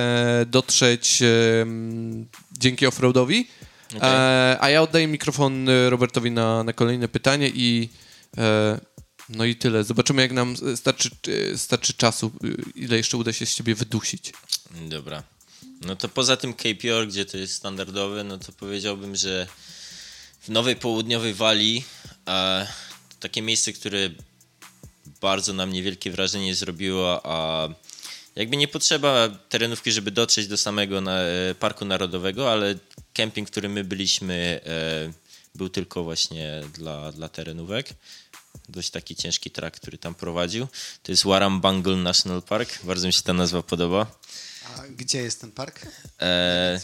dotrzeć 0.47 1.23
dzięki 2.59 2.87
offroadowi. 2.87 3.49
Okej. 3.97 4.11
E, 4.13 4.57
a 4.61 4.71
ja 4.71 4.83
oddaję 4.83 5.07
mikrofon 5.07 5.67
Robertowi 5.89 6.31
na, 6.31 6.65
na 6.65 6.73
kolejne 6.73 7.09
pytanie 7.09 7.51
i 7.55 7.89
no 9.37 9.45
i 9.45 9.57
tyle. 9.57 9.85
Zobaczymy, 9.85 10.23
jak 10.23 10.33
nam 10.33 10.57
starczy, 10.77 11.11
e, 11.53 11.59
starczy 11.59 11.95
czasu, 11.95 12.33
e, 12.45 12.49
ile 12.75 12.97
jeszcze 12.97 13.17
uda 13.17 13.33
się 13.33 13.47
z 13.47 13.55
ciebie 13.55 13.75
wydusić. 13.75 14.33
Dobra. 14.89 15.23
No 15.81 15.97
to 15.97 16.09
poza 16.09 16.37
tym 16.37 16.55
York, 16.83 17.11
gdzie 17.11 17.25
to 17.25 17.37
jest 17.37 17.55
standardowe, 17.55 18.25
no 18.25 18.39
to 18.39 18.53
powiedziałbym, 18.53 19.17
że 19.17 19.47
w 20.41 20.49
Nowej 20.49 20.77
Południowej 20.77 21.35
Walii 21.35 21.85
e, 22.29 22.67
takie 23.21 23.43
miejsce, 23.43 23.73
które 23.73 24.11
bardzo 25.21 25.53
na 25.53 25.67
mnie 25.67 25.83
wielkie 25.83 26.11
wrażenie 26.11 26.55
zrobiło, 26.55 27.21
a 27.25 27.69
jakby 28.37 28.57
nie 28.57 28.69
potrzeba 28.69 29.29
terenówki, 29.29 29.93
żeby 29.93 30.11
dotrzeć 30.11 30.47
do 30.47 30.57
samego 30.57 31.01
na, 31.01 31.19
e, 31.21 31.55
Parku 31.55 31.85
Narodowego, 31.85 32.53
ale 32.53 32.75
kemping, 33.13 33.49
w 33.49 33.51
którym 33.51 33.73
my 33.73 33.85
byliśmy, 33.85 34.61
e, 34.67 35.13
był 35.55 35.69
tylko 35.69 36.05
właśnie 36.05 36.63
dla, 36.75 37.13
dla 37.13 37.29
terenówek. 37.29 37.95
Dość 38.69 38.91
taki 38.91 39.17
ciężki 39.17 39.51
trak, 39.51 39.77
który 39.77 39.99
tam 39.99 40.15
prowadził. 40.15 40.67
To 41.03 41.13
jest 41.13 41.25
Warrumbungle 41.25 41.97
National 41.97 42.43
Park. 42.43 42.85
Bardzo 42.85 43.07
mi 43.07 43.13
się 43.13 43.23
ta 43.23 43.33
nazwa 43.33 43.63
podoba. 43.63 44.07
A 44.77 44.83
gdzie 44.89 45.19
jest 45.23 45.41
ten 45.41 45.53
park? 45.53 45.87
E, 46.21 46.81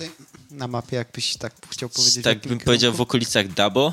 Na 0.50 0.68
mapie, 0.68 0.96
jakbyś 0.96 1.36
tak 1.36 1.54
chciał 1.70 1.88
powiedzieć. 1.88 2.24
tak 2.24 2.38
bym 2.40 2.58
powiedział 2.58 2.92
w 2.92 2.94
kierunku? 2.94 3.02
okolicach 3.02 3.48
Dabo. 3.52 3.92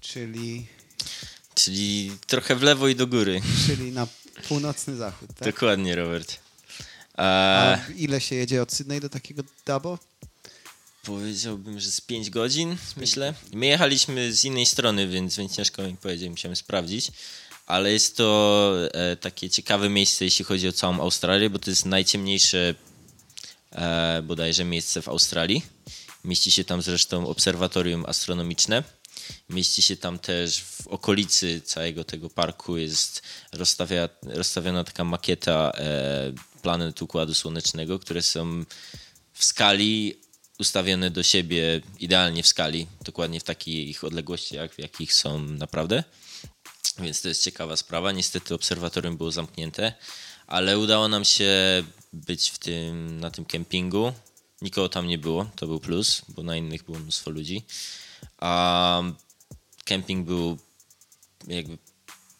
Czyli 0.00 0.66
czyli 1.54 2.12
trochę 2.26 2.56
w 2.56 2.62
lewo 2.62 2.88
i 2.88 2.94
do 2.94 3.06
góry. 3.06 3.40
Czyli 3.66 3.92
na 3.92 4.06
północny 4.48 4.96
zachód, 4.96 5.28
tak? 5.38 5.54
Dokładnie, 5.54 5.96
Robert. 5.96 6.38
A 7.16 7.76
ile 7.96 8.20
się 8.20 8.34
jedzie 8.34 8.62
od 8.62 8.72
Sydney 8.72 9.00
do 9.00 9.08
takiego 9.08 9.42
Dabo? 9.66 9.98
Powiedziałbym, 11.04 11.80
że 11.80 11.90
z 11.90 12.00
5 12.00 12.30
godzin, 12.30 12.76
myślę. 12.96 13.34
My 13.52 13.66
jechaliśmy 13.66 14.32
z 14.32 14.44
innej 14.44 14.66
strony, 14.66 15.08
więc, 15.08 15.36
więc 15.36 15.56
ciężko 15.56 15.82
mi 15.82 15.96
powiedzieć, 15.96 16.30
musiałem 16.30 16.56
sprawdzić. 16.56 17.12
Ale 17.66 17.92
jest 17.92 18.16
to 18.16 18.72
e, 18.92 19.16
takie 19.16 19.50
ciekawe 19.50 19.88
miejsce, 19.88 20.24
jeśli 20.24 20.44
chodzi 20.44 20.68
o 20.68 20.72
całą 20.72 21.00
Australię, 21.00 21.50
bo 21.50 21.58
to 21.58 21.70
jest 21.70 21.86
najciemniejsze 21.86 22.74
e, 23.72 24.22
bodajże 24.22 24.64
miejsce 24.64 25.02
w 25.02 25.08
Australii. 25.08 25.62
Mieści 26.24 26.50
się 26.50 26.64
tam 26.64 26.82
zresztą 26.82 27.26
obserwatorium 27.26 28.04
astronomiczne. 28.06 28.82
Mieści 29.50 29.82
się 29.82 29.96
tam 29.96 30.18
też 30.18 30.60
w 30.60 30.86
okolicy 30.86 31.60
całego 31.60 32.04
tego 32.04 32.30
parku 32.30 32.76
jest 32.76 33.22
rozstawia, 33.52 34.08
rozstawiona 34.22 34.84
taka 34.84 35.04
makieta 35.04 35.72
e, 35.74 36.32
planet 36.62 37.02
Układu 37.02 37.34
Słonecznego, 37.34 37.98
które 37.98 38.22
są 38.22 38.64
w 39.32 39.44
skali 39.44 40.23
ustawione 40.58 41.10
do 41.10 41.22
siebie 41.22 41.80
idealnie 42.00 42.42
w 42.42 42.46
skali, 42.46 42.86
dokładnie 43.04 43.40
w 43.40 43.44
takich 43.44 44.04
odległościach, 44.04 44.74
w 44.74 44.78
jakich 44.78 45.14
są 45.14 45.38
naprawdę. 45.40 46.04
Więc 46.98 47.22
to 47.22 47.28
jest 47.28 47.44
ciekawa 47.44 47.76
sprawa. 47.76 48.12
Niestety 48.12 48.54
obserwatorium 48.54 49.16
było 49.16 49.30
zamknięte, 49.30 49.92
ale 50.46 50.78
udało 50.78 51.08
nam 51.08 51.24
się 51.24 51.52
być 52.12 52.50
w 52.50 52.58
tym, 52.58 53.20
na 53.20 53.30
tym 53.30 53.44
kempingu. 53.44 54.12
Nikogo 54.62 54.88
tam 54.88 55.06
nie 55.06 55.18
było, 55.18 55.50
to 55.56 55.66
był 55.66 55.80
plus, 55.80 56.22
bo 56.28 56.42
na 56.42 56.56
innych 56.56 56.84
było 56.84 56.98
mnóstwo 56.98 57.30
ludzi. 57.30 57.62
A 58.38 59.02
kemping 59.84 60.26
był 60.26 60.58
jakby 61.46 61.78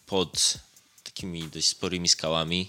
pod 0.05 0.57
takimi 1.03 1.43
dość 1.43 1.67
sporymi 1.67 2.07
skałami 2.07 2.67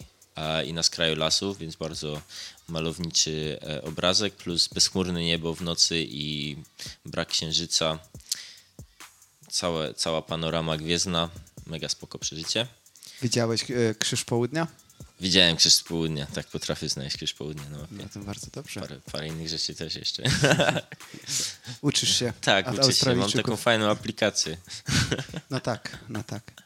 i 0.67 0.73
na 0.73 0.83
skraju 0.83 1.17
lasu, 1.17 1.55
więc 1.55 1.77
bardzo 1.77 2.23
malowniczy 2.69 3.59
e, 3.63 3.83
obrazek, 3.83 4.35
plus 4.35 4.69
bezchmurne 4.69 5.23
niebo 5.25 5.55
w 5.55 5.61
nocy 5.61 6.05
i 6.09 6.57
brak 7.05 7.29
księżyca. 7.29 7.99
Całe, 9.51 9.95
cała 9.95 10.23
panorama 10.23 10.77
gwiezdna, 10.77 11.31
mega 11.67 11.89
spoko 11.89 12.19
przeżycie. 12.19 12.67
Widziałeś 13.23 13.71
e, 13.71 13.95
Krzyż 13.99 14.25
Południa? 14.25 14.67
Widziałem 15.21 15.57
krzyż 15.57 15.83
południa, 15.83 16.27
tak 16.27 16.47
potrafię 16.47 16.89
znaleźć 16.89 17.17
krzyż 17.17 17.35
południa 17.35 17.69
na 17.69 17.79
mapie. 17.79 17.95
No 17.95 18.05
to 18.15 18.21
bardzo 18.21 18.47
dobrze. 18.53 18.81
Parę, 18.81 19.01
parę 19.13 19.29
innych 19.29 19.49
rzeczy 19.49 19.75
też 19.75 19.95
jeszcze. 19.95 20.23
Uczysz 21.81 22.19
się 22.19 22.33
tak, 22.41 22.73
uczę 22.73 22.93
się, 22.93 23.15
mam 23.15 23.33
taką 23.33 23.57
fajną 23.57 23.91
aplikację. 23.91 24.57
No 25.51 25.61
tak, 25.61 25.99
no 26.09 26.23
tak. 26.25 26.63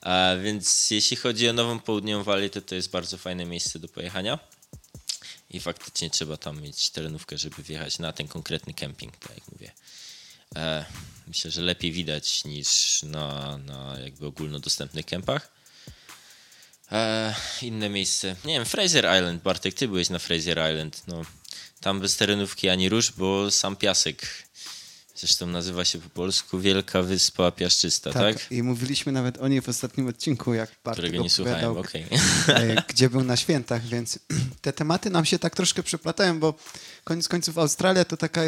A 0.00 0.30
więc 0.42 0.90
jeśli 0.90 1.16
chodzi 1.16 1.48
o 1.48 1.52
Nową 1.52 1.80
Południową 1.80 2.24
Walię, 2.24 2.50
to 2.50 2.62
to 2.62 2.74
jest 2.74 2.90
bardzo 2.90 3.18
fajne 3.18 3.44
miejsce 3.44 3.78
do 3.78 3.88
pojechania. 3.88 4.38
I 5.50 5.60
faktycznie 5.60 6.10
trzeba 6.10 6.36
tam 6.36 6.60
mieć 6.60 6.90
terenówkę, 6.90 7.38
żeby 7.38 7.62
wjechać 7.62 7.98
na 7.98 8.12
ten 8.12 8.28
konkretny 8.28 8.74
kemping, 8.74 9.16
tak 9.16 9.30
jak 9.34 9.52
mówię. 9.52 9.72
E, 10.56 10.84
myślę, 11.26 11.50
że 11.50 11.60
lepiej 11.60 11.92
widać 11.92 12.44
niż 12.44 13.02
na, 13.02 13.58
na 13.58 13.98
jakby 13.98 14.26
ogólnodostępnych 14.26 15.06
kempach. 15.06 15.56
E, 16.92 17.34
inne 17.62 17.88
miejsce. 17.88 18.36
Nie 18.44 18.54
wiem, 18.54 18.64
Fraser 18.64 19.04
Island. 19.18 19.42
Bartek, 19.42 19.74
ty 19.74 19.88
byłeś 19.88 20.10
na 20.10 20.18
Fraser 20.18 20.58
Island. 20.72 21.02
No, 21.06 21.22
tam 21.80 22.00
bez 22.00 22.16
terenówki 22.16 22.68
ani 22.68 22.88
róż, 22.88 23.12
bo 23.12 23.50
sam 23.50 23.76
piasek. 23.76 24.46
Zresztą 25.14 25.46
nazywa 25.46 25.84
się 25.84 25.98
po 25.98 26.08
polsku 26.08 26.58
Wielka 26.60 27.02
Wyspa 27.02 27.50
Piaszczysta, 27.50 28.12
tak? 28.12 28.36
Tak, 28.36 28.52
i 28.52 28.62
mówiliśmy 28.62 29.12
nawet 29.12 29.38
o 29.38 29.48
niej 29.48 29.60
w 29.60 29.68
ostatnim 29.68 30.08
odcinku, 30.08 30.54
jak 30.54 30.70
Bartek 30.84 31.04
Którego 31.04 31.22
nie 31.22 31.30
słuchałem, 31.30 31.76
okej. 31.78 32.06
e, 32.48 32.82
gdzie 32.88 33.10
był 33.10 33.24
na 33.24 33.36
świętach, 33.36 33.86
więc 33.86 34.18
te 34.62 34.72
tematy 34.72 35.10
nam 35.10 35.24
się 35.24 35.38
tak 35.38 35.54
troszkę 35.56 35.82
przeplatają, 35.82 36.40
bo 36.40 36.54
koniec 37.04 37.28
końców 37.28 37.58
Australia 37.58 38.04
to 38.04 38.16
taka 38.16 38.40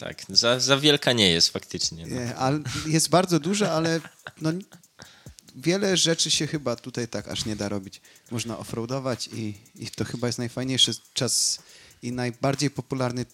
Tak, 0.00 0.22
za, 0.28 0.60
za 0.60 0.76
wielka 0.76 1.12
nie 1.12 1.30
jest 1.30 1.48
faktycznie. 1.48 2.06
No. 2.06 2.20
e, 2.20 2.36
al- 2.36 2.62
jest 2.86 3.08
bardzo 3.08 3.40
duża, 3.40 3.70
ale 3.72 4.00
no, 4.40 4.52
wiele 5.56 5.96
rzeczy 5.96 6.30
się 6.30 6.46
chyba 6.46 6.76
tutaj 6.76 7.08
tak 7.08 7.28
aż 7.28 7.44
nie 7.44 7.56
da 7.56 7.68
robić. 7.68 8.00
Można 8.30 8.58
offroadować 8.58 9.28
i, 9.32 9.54
i 9.74 9.90
to 9.90 10.04
chyba 10.04 10.26
jest 10.26 10.38
najfajniejszy 10.38 10.92
czas 11.14 11.58
i 12.02 12.12
najbardziej 12.12 12.70
popularny 12.70 13.26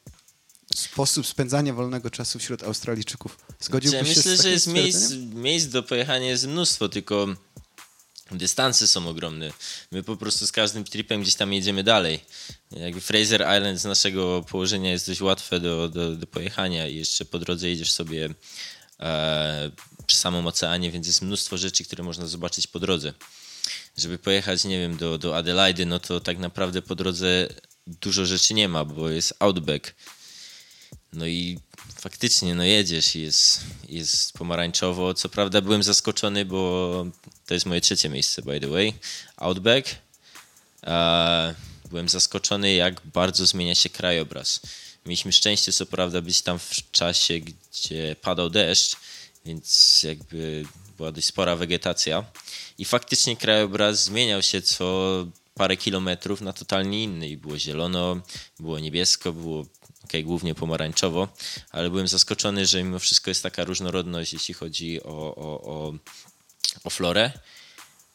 sposób 0.76 1.26
spędzania 1.26 1.74
wolnego 1.74 2.10
czasu 2.10 2.38
wśród 2.38 2.62
Australijczyków. 2.62 3.38
Zgodziłbyś 3.60 4.00
Ja 4.00 4.04
się 4.04 4.18
myślę, 4.18 4.36
z 4.36 4.42
że 4.42 4.50
jest 4.50 4.66
miejsc, 4.66 5.12
miejsc 5.34 5.66
do 5.66 5.82
pojechania 5.82 6.26
jest 6.26 6.46
mnóstwo, 6.46 6.88
tylko 6.88 7.26
dystanse 8.30 8.88
są 8.88 9.08
ogromne. 9.08 9.52
My 9.92 10.02
po 10.02 10.16
prostu 10.16 10.46
z 10.46 10.52
każdym 10.52 10.84
tripem 10.84 11.22
gdzieś 11.22 11.34
tam 11.34 11.52
jedziemy 11.52 11.84
dalej. 11.84 12.20
Jakby 12.70 13.00
Fraser 13.00 13.40
Island 13.40 13.80
z 13.80 13.84
naszego 13.84 14.42
położenia 14.42 14.90
jest 14.90 15.06
dość 15.06 15.20
łatwe 15.20 15.60
do, 15.60 15.88
do, 15.88 16.16
do 16.16 16.26
pojechania 16.26 16.88
i 16.88 16.96
jeszcze 16.96 17.24
po 17.24 17.38
drodze 17.38 17.68
jedziesz 17.68 17.92
sobie 17.92 18.34
e, 19.00 19.70
przy 20.09 20.16
samym 20.16 20.46
oceanie, 20.46 20.90
więc 20.90 21.06
jest 21.06 21.22
mnóstwo 21.22 21.59
rzeczy, 21.59 21.84
które 21.84 22.04
można 22.04 22.26
zobaczyć 22.26 22.66
po 22.66 22.80
drodze. 22.80 23.12
Żeby 23.96 24.18
pojechać, 24.18 24.64
nie 24.64 24.78
wiem, 24.78 24.96
do, 24.96 25.18
do 25.18 25.36
Adelaide, 25.36 25.86
no 25.86 26.00
to 26.00 26.20
tak 26.20 26.38
naprawdę 26.38 26.82
po 26.82 26.94
drodze 26.94 27.48
dużo 27.86 28.26
rzeczy 28.26 28.54
nie 28.54 28.68
ma, 28.68 28.84
bo 28.84 29.11
jest 29.11 29.34
outback. 29.38 29.94
No 31.12 31.26
i 31.26 31.59
faktycznie, 32.00 32.54
no 32.54 32.64
jedziesz 32.64 33.16
i 33.16 33.20
jest, 33.20 33.61
jest 33.88 34.32
pomarańczowo. 34.32 35.14
Co 35.14 35.28
prawda 35.28 35.61
byłem 35.61 35.82
zaskoczony, 35.82 36.44
bo 36.44 37.06
to 37.46 37.54
jest 37.54 37.66
moje 37.66 37.80
trzecie 37.80 38.09
miejsce, 38.09 38.42
by 38.42 38.61
the 38.61 38.68
way. 38.68 38.94
Outback. 39.36 39.88
Byłem 41.90 42.09
zaskoczony, 42.09 42.74
jak 42.74 43.00
bardzo 43.06 43.46
zmienia 43.46 43.74
się 43.74 43.88
krajobraz. 43.88 44.61
Mieliśmy 45.06 45.32
szczęście, 45.32 45.72
co 45.72 45.86
prawda, 45.86 46.20
być 46.20 46.42
tam 46.42 46.59
w 46.59 46.90
czasie, 46.90 47.40
gdzie 47.40 48.16
padał 48.20 48.50
deszcz, 48.50 48.96
więc 49.45 50.01
jakby 50.03 50.64
była 50.97 51.12
dość 51.12 51.26
spora 51.26 51.57
wegetacja. 51.57 52.24
I 52.78 52.84
faktycznie 52.84 53.36
krajobraz 53.36 54.05
zmieniał 54.05 54.43
się 54.43 54.62
co 54.62 55.26
parę 55.55 55.76
kilometrów 55.76 56.41
na 56.41 56.53
totalnie 56.53 57.03
inny. 57.05 57.28
I 57.28 57.36
było 57.36 57.59
zielono, 57.59 58.20
było 58.61 58.78
niebiesko, 58.78 59.32
było 59.32 59.66
okay, 60.05 60.22
głównie 60.22 60.55
pomarańczowo, 60.55 61.28
ale 61.70 61.91
byłem 61.91 62.09
zaskoczony, 62.09 62.66
że 62.66 62.84
mimo 62.84 62.99
wszystko 62.99 63.30
jest 63.30 63.43
taka 63.43 63.64
różnorodność, 63.64 64.32
jeśli 64.32 64.55
chodzi 64.55 65.03
o, 65.03 65.34
o, 65.36 65.62
o, 65.62 65.95
o 66.84 66.91
florę. 66.91 67.32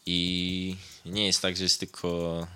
I 0.05 0.75
nie 1.05 1.25
jest 1.25 1.41
tak, 1.41 1.57
że 1.57 1.63
jest 1.63 1.79
tylko 1.79 2.47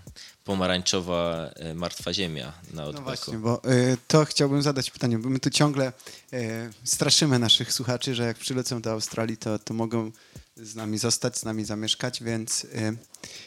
pomarańczowa 0.47 1.49
e, 1.55 1.73
martwa 1.73 2.13
ziemia 2.13 2.53
na 2.73 2.81
No 2.81 2.87
odbeku. 2.87 3.03
właśnie, 3.03 3.37
bo 3.37 3.61
y, 3.71 3.97
to 4.07 4.25
chciałbym 4.25 4.61
zadać 4.61 4.91
pytanie, 4.91 5.17
bo 5.19 5.29
my 5.29 5.39
tu 5.39 5.49
ciągle 5.49 5.93
y, 6.33 6.73
straszymy 6.83 7.39
naszych 7.39 7.73
słuchaczy, 7.73 8.15
że 8.15 8.23
jak 8.25 8.37
przylecą 8.37 8.81
do 8.81 8.91
Australii, 8.91 9.37
to, 9.37 9.59
to 9.59 9.73
mogą 9.73 10.11
z 10.57 10.75
nami 10.75 10.97
zostać, 10.97 11.37
z 11.37 11.43
nami 11.45 11.65
zamieszkać, 11.65 12.23
więc 12.23 12.63
y, 12.63 12.97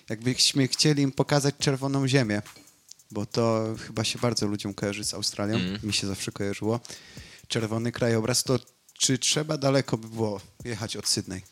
jakbyśmy 0.09 0.69
chcieli 0.69 1.03
im 1.03 1.13
pokazać 1.13 1.55
czerwoną 1.59 2.09
ziemię, 2.09 2.43
bo 3.11 3.27
to 3.27 3.75
chyba 3.87 4.05
się 4.05 4.19
bardzo 4.19 4.47
ludziom 4.47 4.75
kojarzy 4.75 5.05
z 5.05 5.15
Australią, 5.15 5.55
Mhm. 5.55 5.81
mi 5.83 5.93
się 5.93 6.07
zawsze 6.07 6.33
kojarzyło, 6.33 6.81
czerwony 7.49 7.93
krajobraz, 7.93 8.43
to 8.45 8.59
czy 8.99 9.19
trzeba 9.19 9.57
daleko 9.59 9.99
by 9.99 10.09
było 10.09 10.41
jechać 10.65 10.97
od 10.97 11.09
Sydney? 11.09 11.43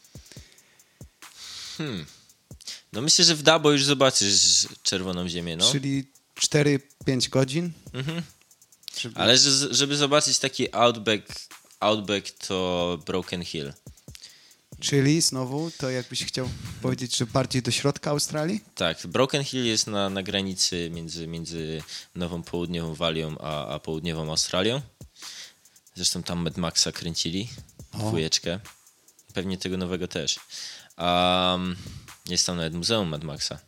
No 2.92 3.00
myślę, 3.02 3.24
że 3.24 3.34
w 3.34 3.42
Dabo 3.42 3.72
już 3.72 3.84
zobaczysz 3.84 4.68
czerwoną 4.82 5.28
ziemię, 5.28 5.56
no. 5.56 5.72
Czyli 5.72 6.04
4-5 6.40 7.28
godzin? 7.28 7.72
Mhm. 7.92 8.22
Żeby- 9.00 9.16
Ale 9.20 9.38
że, 9.38 9.74
żeby 9.74 9.96
zobaczyć 9.96 10.38
taki 10.38 10.74
outback, 10.74 11.48
outback 11.80 12.46
to 12.46 12.98
Broken 13.06 13.44
Hill. 13.44 13.72
Czyli 14.80 15.20
znowu, 15.20 15.70
to 15.78 15.90
jakbyś 15.90 16.24
chciał 16.24 16.48
powiedzieć, 16.82 17.16
że 17.16 17.26
bardziej 17.26 17.62
do 17.62 17.70
środka 17.70 18.10
Australii? 18.10 18.60
Tak, 18.74 19.06
Broken 19.06 19.44
Hill 19.44 19.64
jest 19.66 19.86
na, 19.86 20.10
na 20.10 20.22
granicy 20.22 20.90
między, 20.94 21.26
między 21.26 21.82
Nową 22.14 22.42
Południową 22.42 22.94
Walią 22.94 23.38
a, 23.38 23.66
a 23.74 23.78
Południową 23.78 24.30
Australią. 24.30 24.80
Zresztą 25.94 26.22
tam 26.22 26.38
Mad 26.38 26.56
Maxa 26.56 26.92
kręcili, 26.92 27.48
O. 27.92 27.98
dwójeczkę. 27.98 28.60
Pewnie 29.34 29.58
tego 29.58 29.76
nowego 29.76 30.08
też. 30.08 30.40
Um, 30.98 31.76
jest 32.32 32.46
tam 32.46 32.56
nawet 32.56 32.74
Muzeum 32.74 33.08
Mad 33.08 33.24
Maxa. 33.24 33.58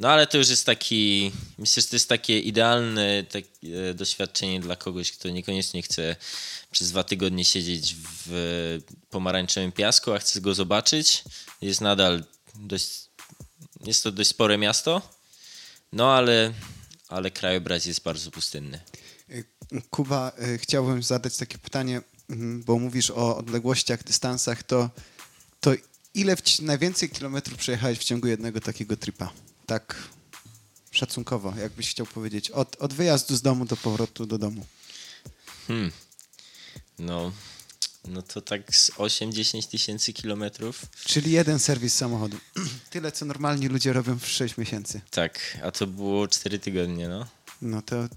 No 0.00 0.08
ale 0.08 0.26
to 0.26 0.38
już 0.38 0.48
jest 0.48 0.66
taki, 0.66 1.32
myślę, 1.58 1.82
że 1.82 1.88
to 1.88 1.96
jest 1.96 2.08
takie 2.08 2.40
idealne 2.40 3.24
tak, 3.24 3.44
e, 3.90 3.94
doświadczenie 3.94 4.60
dla 4.60 4.76
kogoś, 4.76 5.12
kto 5.12 5.28
niekoniecznie 5.28 5.82
chce 5.82 6.16
przez 6.70 6.90
dwa 6.90 7.04
tygodnie 7.04 7.44
siedzieć 7.44 7.96
w 8.26 8.80
pomarańczowym 9.10 9.72
piasku, 9.72 10.12
a 10.12 10.18
chce 10.18 10.40
go 10.40 10.54
zobaczyć. 10.54 11.24
Jest 11.60 11.80
nadal 11.80 12.24
dość, 12.54 12.88
jest 13.84 14.02
to 14.02 14.12
dość 14.12 14.30
spore 14.30 14.58
miasto, 14.58 15.02
no 15.92 16.14
ale, 16.14 16.52
ale 17.08 17.30
krajobraz 17.30 17.86
jest 17.86 18.02
bardzo 18.02 18.30
pustynny. 18.30 18.80
Y, 19.30 19.44
Kuba, 19.90 20.32
y, 20.54 20.58
chciałbym 20.58 21.02
zadać 21.02 21.36
takie 21.36 21.58
pytanie, 21.58 22.02
mhm, 22.30 22.64
bo 22.64 22.78
mówisz 22.78 23.10
o 23.10 23.36
odległościach, 23.36 24.04
dystansach, 24.04 24.62
to, 24.62 24.90
to 25.60 25.72
ile 26.16 26.36
w, 26.36 26.60
najwięcej 26.60 27.10
kilometrów 27.10 27.58
przejechałeś 27.58 27.98
w 27.98 28.04
ciągu 28.04 28.28
jednego 28.28 28.60
takiego 28.60 28.96
tripa? 28.96 29.32
Tak 29.66 29.96
szacunkowo, 30.90 31.54
jakbyś 31.60 31.90
chciał 31.90 32.06
powiedzieć. 32.06 32.50
Od, 32.50 32.76
od 32.76 32.94
wyjazdu 32.94 33.36
z 33.36 33.42
domu 33.42 33.64
do 33.64 33.76
powrotu 33.76 34.26
do 34.26 34.38
domu. 34.38 34.66
Hmm. 35.66 35.92
No, 36.98 37.32
no 38.08 38.22
to 38.22 38.40
tak 38.40 38.76
z 38.76 38.90
8-10 38.90 39.68
tysięcy 39.70 40.12
kilometrów. 40.12 40.82
Czyli 41.06 41.32
jeden 41.32 41.58
serwis 41.58 41.94
samochodu. 41.94 42.36
Tyle, 42.90 43.12
co 43.12 43.24
normalni 43.24 43.68
ludzie 43.68 43.92
robią 43.92 44.18
w 44.18 44.26
6 44.28 44.56
miesięcy. 44.56 45.00
Tak, 45.10 45.58
a 45.62 45.70
to 45.70 45.86
było 45.86 46.28
4 46.28 46.58
tygodnie, 46.58 47.08
no. 47.08 47.26
No 47.62 47.82
to, 47.82 48.08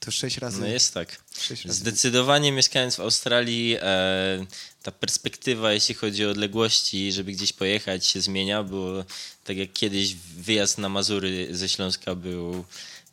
to 0.00 0.10
6 0.10 0.38
razy. 0.38 0.60
No 0.60 0.66
jest 0.66 0.94
tak. 0.94 1.22
Sześć 1.40 1.64
razy. 1.64 1.78
Zdecydowanie 1.78 2.52
mieszkając 2.52 2.96
w 2.96 3.00
Australii, 3.00 3.76
e, 3.80 4.46
ta 4.82 4.92
perspektywa, 4.92 5.72
jeśli 5.72 5.94
chodzi 5.94 6.26
o 6.26 6.30
odległości, 6.30 7.12
żeby 7.12 7.32
gdzieś 7.32 7.52
pojechać, 7.52 8.06
się 8.06 8.20
zmienia, 8.20 8.62
bo 8.62 9.04
tak 9.44 9.56
jak 9.56 9.72
kiedyś 9.72 10.14
wyjazd 10.14 10.78
na 10.78 10.88
Mazury 10.88 11.48
ze 11.50 11.68
Śląska 11.68 12.14
był 12.14 12.64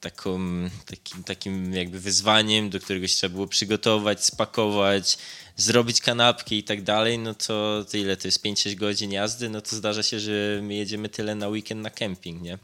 taką, 0.02 0.40
takim, 0.86 1.24
takim 1.24 1.74
jakby 1.74 2.00
wyzwaniem, 2.00 2.70
do 2.70 2.80
którego 2.80 3.08
się 3.08 3.16
trzeba 3.16 3.34
było 3.34 3.48
przygotować, 3.48 4.26
spakować, 4.26 5.18
zrobić 5.58 6.02
kanapki 6.02 6.58
i 6.58 6.64
tak 6.64 6.84
dalej, 6.84 7.20
no 7.20 7.34
to, 7.34 7.86
to 7.92 7.98
ile 7.98 8.18
to 8.18 8.28
jest 8.28 8.46
5-6 8.46 8.76
godzin 8.76 9.12
jazdy, 9.12 9.50
no 9.50 9.62
to 9.62 9.76
zdarza 9.76 10.04
się, 10.04 10.20
że 10.20 10.60
my 10.64 10.74
jedziemy 10.74 11.10
tyle 11.10 11.36
na 11.36 11.48
weekend 11.48 11.82
na 11.82 11.90
kemping, 11.90 12.42
nie? 12.42 12.58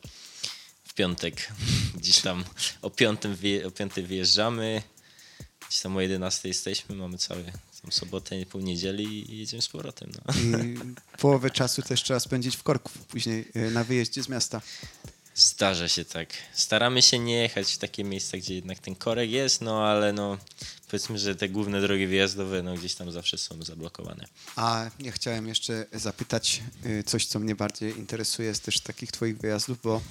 W 0.93 0.95
piątek. 0.95 1.47
Gdzieś 1.99 2.21
tam 2.21 2.43
o 2.81 2.89
piątym, 2.89 3.37
o 3.67 3.71
piątej 3.71 4.03
wyjeżdżamy, 4.03 4.81
gdzieś 5.67 5.81
tam 5.81 5.97
o 5.97 6.01
11 6.01 6.47
jesteśmy, 6.47 6.95
mamy 6.95 7.17
całą 7.17 7.43
tą 7.81 7.91
sobotę, 7.91 8.45
pół 8.45 8.61
niedzieli 8.61 9.33
i 9.33 9.37
jedziemy 9.37 9.61
z 9.61 9.67
powrotem. 9.67 10.11
No. 10.15 10.59
I 10.63 10.77
połowę 11.17 11.49
czasu 11.49 11.81
też 11.81 12.03
trzeba 12.03 12.19
spędzić 12.19 12.55
w 12.55 12.63
korku 12.63 12.91
później 13.07 13.45
y, 13.55 13.71
na 13.71 13.83
wyjeździe 13.83 14.23
z 14.23 14.29
miasta. 14.29 14.61
Zdarza 15.35 15.87
się 15.87 16.05
tak. 16.05 16.29
Staramy 16.53 17.01
się 17.01 17.19
nie 17.19 17.35
jechać 17.35 17.73
w 17.73 17.77
takie 17.77 18.03
miejsca, 18.03 18.37
gdzie 18.37 18.55
jednak 18.55 18.79
ten 18.79 18.95
korek 18.95 19.29
jest, 19.29 19.61
no 19.61 19.87
ale 19.87 20.13
no 20.13 20.37
powiedzmy, 20.87 21.19
że 21.19 21.35
te 21.35 21.49
główne 21.49 21.81
drogi 21.81 22.07
wyjazdowe 22.07 22.63
no 22.63 22.75
gdzieś 22.75 22.95
tam 22.95 23.11
zawsze 23.11 23.37
są 23.37 23.63
zablokowane. 23.63 24.27
A 24.55 24.89
ja 24.99 25.11
chciałem 25.11 25.47
jeszcze 25.47 25.85
zapytać 25.93 26.61
y, 26.85 27.03
coś, 27.03 27.25
co 27.25 27.39
mnie 27.39 27.55
bardziej 27.55 27.97
interesuje 27.97 28.55
z 28.55 28.59
też 28.59 28.79
takich 28.79 29.11
twoich 29.11 29.37
wyjazdów, 29.37 29.81
bo 29.81 30.01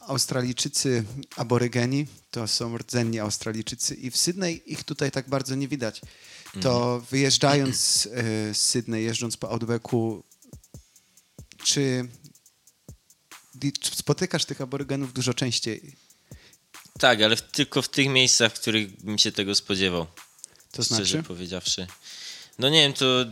Australijczycy 0.00 1.04
aborygeni 1.36 2.06
to 2.30 2.48
są 2.48 2.78
rdzenni 2.78 3.18
Australijczycy 3.18 3.94
i 3.94 4.10
w 4.10 4.16
Sydney 4.16 4.62
ich 4.72 4.84
tutaj 4.84 5.10
tak 5.10 5.28
bardzo 5.28 5.54
nie 5.54 5.68
widać. 5.68 6.00
To 6.60 7.00
wyjeżdżając 7.10 8.06
y, 8.06 8.54
z 8.54 8.60
Sydney, 8.60 9.04
jeżdżąc 9.04 9.36
po 9.36 9.50
Outbacku, 9.50 10.24
czy, 11.64 12.08
spotykasz 13.94 14.44
tych 14.44 14.60
aborygenów 14.60 15.12
dużo 15.12 15.34
częściej? 15.34 15.96
Tak, 16.98 17.22
ale 17.22 17.36
tylko 17.36 17.82
w 17.82 17.88
tych 17.88 18.08
miejscach, 18.08 18.52
w 18.52 18.60
których 18.60 19.04
bym 19.04 19.18
się 19.18 19.32
tego 19.32 19.54
spodziewał. 19.54 20.06
To 20.72 20.82
szczerze 20.82 21.04
znaczy? 21.04 21.28
powiedziawszy. 21.28 21.86
No 22.58 22.68
nie 22.68 22.82
wiem, 22.82 22.92
to 22.92 23.22
e, 23.22 23.26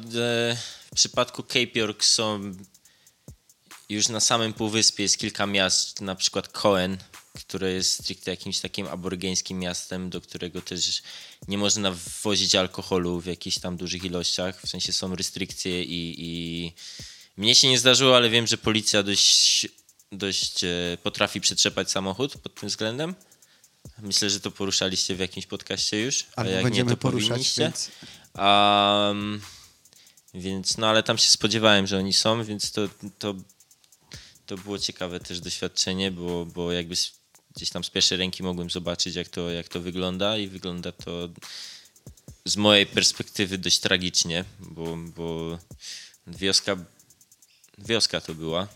w 0.86 0.94
przypadku 0.94 1.42
Cape 1.42 1.78
York 1.78 2.04
są 2.04 2.54
już 3.88 4.08
na 4.08 4.20
samym 4.20 4.52
półwyspie 4.52 5.02
jest 5.02 5.18
kilka 5.18 5.46
miast, 5.46 6.00
na 6.00 6.14
przykład 6.14 6.48
Coen, 6.48 6.98
które 7.34 7.72
jest 7.72 7.92
stricte 7.92 8.30
jakimś 8.30 8.60
takim 8.60 8.86
aborygeńskim 8.86 9.58
miastem, 9.58 10.10
do 10.10 10.20
którego 10.20 10.62
też 10.62 11.02
nie 11.48 11.58
można 11.58 11.90
wwozić 11.90 12.54
alkoholu 12.54 13.20
w 13.20 13.26
jakichś 13.26 13.58
tam 13.58 13.76
dużych 13.76 14.04
ilościach, 14.04 14.60
w 14.62 14.68
sensie 14.68 14.92
są 14.92 15.16
restrykcje 15.16 15.82
i, 15.82 16.14
i 16.18 16.72
mnie 17.36 17.54
się 17.54 17.68
nie 17.68 17.78
zdarzyło, 17.78 18.16
ale 18.16 18.30
wiem, 18.30 18.46
że 18.46 18.58
policja 18.58 19.02
dość, 19.02 19.68
dość 20.12 20.64
e, 20.64 20.98
potrafi 21.02 21.40
przetrzepać 21.40 21.90
samochód 21.90 22.38
pod 22.38 22.54
tym 22.54 22.68
względem. 22.68 23.14
Myślę, 23.98 24.30
że 24.30 24.40
to 24.40 24.50
poruszaliście 24.50 25.14
w 25.14 25.18
jakimś 25.18 25.46
podcaście 25.46 26.00
już. 26.00 26.26
a 26.36 26.40
Albo 26.40 26.52
jak 26.52 26.62
będziemy 26.62 26.90
nie, 26.90 26.96
to 26.96 27.00
poruszać, 27.00 27.28
powinniście. 27.28 27.62
więc 27.62 27.90
Um, 28.34 29.40
więc 30.34 30.78
no 30.78 30.88
ale 30.88 31.02
tam 31.02 31.18
się 31.18 31.28
spodziewałem, 31.28 31.86
że 31.86 31.98
oni 31.98 32.12
są, 32.12 32.44
więc 32.44 32.72
to, 32.72 32.88
to, 33.18 33.34
to 34.48 34.56
było 34.56 34.78
ciekawe 34.78 35.20
też 35.20 35.40
doświadczenie, 35.40 36.10
bo, 36.10 36.46
bo 36.46 36.72
jakby 36.72 36.94
gdzieś 37.56 37.70
tam 37.70 37.84
z 37.84 37.90
pierwszej 37.90 38.18
ręki 38.18 38.42
mogłem 38.42 38.70
zobaczyć, 38.70 39.14
jak 39.14 39.28
to, 39.28 39.50
jak 39.50 39.68
to 39.68 39.80
wygląda 39.80 40.38
i 40.38 40.48
wygląda 40.48 40.92
to 40.92 41.28
z 42.44 42.56
mojej 42.56 42.86
perspektywy 42.86 43.58
dość 43.58 43.78
tragicznie, 43.78 44.44
bo, 44.60 44.96
bo 44.96 45.58
wioska, 46.26 46.76
wioska 47.78 48.20
to 48.20 48.34
była. 48.34 48.68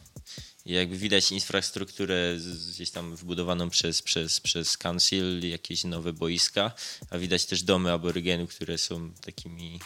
I 0.67 0.73
jakby 0.73 0.97
widać 0.97 1.33
infrastrukturę 1.33 2.37
gdzieś 2.71 2.91
tam 2.91 3.17
wbudowaną 3.17 3.71
przez, 3.71 4.03
przez, 4.03 4.41
przez 4.41 4.77
council, 4.77 5.49
jakieś 5.49 5.85
nowe 5.85 6.13
boiska, 6.13 6.73
a 7.11 7.19
widać 7.19 7.47
też 7.47 7.63
domy 7.63 7.93
aborygenów, 7.93 8.55
które 8.55 8.79
są 8.79 9.13
takimi 9.13 9.81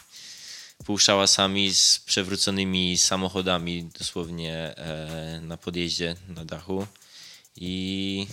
półszałasami 0.84 1.74
z 1.74 1.98
przewróconymi 1.98 2.98
samochodami 2.98 3.90
dosłownie 3.98 4.54
e, 4.76 5.40
na 5.42 5.56
podjeździe, 5.56 6.16
na 6.28 6.44
dachu. 6.44 6.86
I 7.56 8.26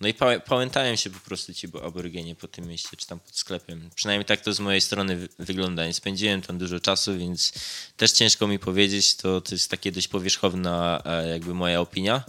no 0.00 0.08
i 0.08 0.14
pałę- 0.14 0.40
pałętają 0.40 0.96
się 0.96 1.10
po 1.10 1.20
prostu 1.20 1.54
ci 1.54 1.68
bo- 1.68 1.84
aborygenie 1.84 2.34
po 2.34 2.48
tym 2.48 2.66
mieście, 2.68 2.96
czy 2.96 3.06
tam 3.06 3.20
pod 3.20 3.36
sklepem. 3.36 3.90
Przynajmniej 3.94 4.24
tak 4.24 4.40
to 4.40 4.52
z 4.52 4.60
mojej 4.60 4.80
strony 4.80 5.16
wy- 5.16 5.28
wygląda. 5.38 5.86
Nie 5.86 5.94
spędziłem 5.94 6.42
tam 6.42 6.58
dużo 6.58 6.80
czasu, 6.80 7.18
więc 7.18 7.52
też 7.96 8.12
ciężko 8.12 8.46
mi 8.46 8.58
powiedzieć. 8.58 9.14
To, 9.14 9.40
to 9.40 9.54
jest 9.54 9.70
takie 9.70 9.92
dość 9.92 10.08
powierzchowna 10.08 11.02
e, 11.04 11.28
jakby 11.28 11.54
moja 11.54 11.80
opinia. 11.80 12.22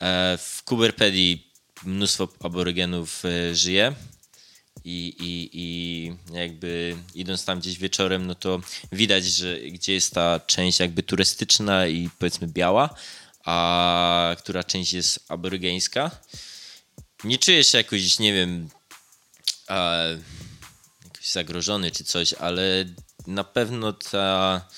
E, 0.00 0.38
W 0.38 0.62
Kuberpedii 0.64 1.48
mnóstwo 1.84 2.28
aborygenów 2.40 3.22
żyje 3.52 3.94
i, 4.84 5.14
i, 5.18 5.50
i 5.52 6.12
jakby 6.32 6.96
idąc 7.14 7.44
tam 7.44 7.60
gdzieś 7.60 7.78
wieczorem, 7.78 8.26
no 8.26 8.34
to 8.34 8.60
widać, 8.92 9.24
że 9.24 9.60
gdzie 9.60 9.92
jest 9.92 10.14
ta 10.14 10.40
część 10.40 10.80
jakby 10.80 11.02
turystyczna 11.02 11.86
i 11.86 12.10
powiedzmy 12.18 12.46
biała, 12.46 12.94
a 13.44 14.36
która 14.38 14.64
część 14.64 14.92
jest 14.92 15.24
aborygeńska. 15.28 16.10
Nie 17.24 17.38
czuję 17.38 17.64
się 17.64 17.78
jakoś, 17.78 18.18
nie 18.18 18.32
wiem, 18.32 18.68
e, 19.70 20.18
jakoś 21.04 21.30
zagrożony 21.30 21.90
czy 21.90 22.04
coś, 22.04 22.32
ale 22.32 22.84
na 23.26 23.44
pewno 23.44 23.92
ta 23.92 24.68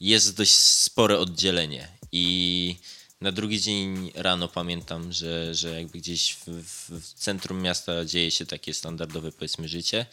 jest 0.00 0.36
dość 0.36 0.54
spore 0.54 1.18
oddzielenie 1.18 1.88
i 2.12 2.76
na 3.24 3.32
drugi 3.32 3.60
dzień 3.60 4.10
rano 4.14 4.48
pamiętam, 4.48 5.12
że, 5.12 5.54
że 5.54 5.80
jakby 5.80 5.98
gdzieś 5.98 6.34
w, 6.34 6.62
w, 6.90 7.14
centrum 7.14 7.62
miasta 7.62 8.04
dzieje 8.04 8.30
się 8.30 8.46
takie 8.46 8.74
standardowe 8.74 9.32
powiedzmy 9.32 9.68
życie, 9.68 10.06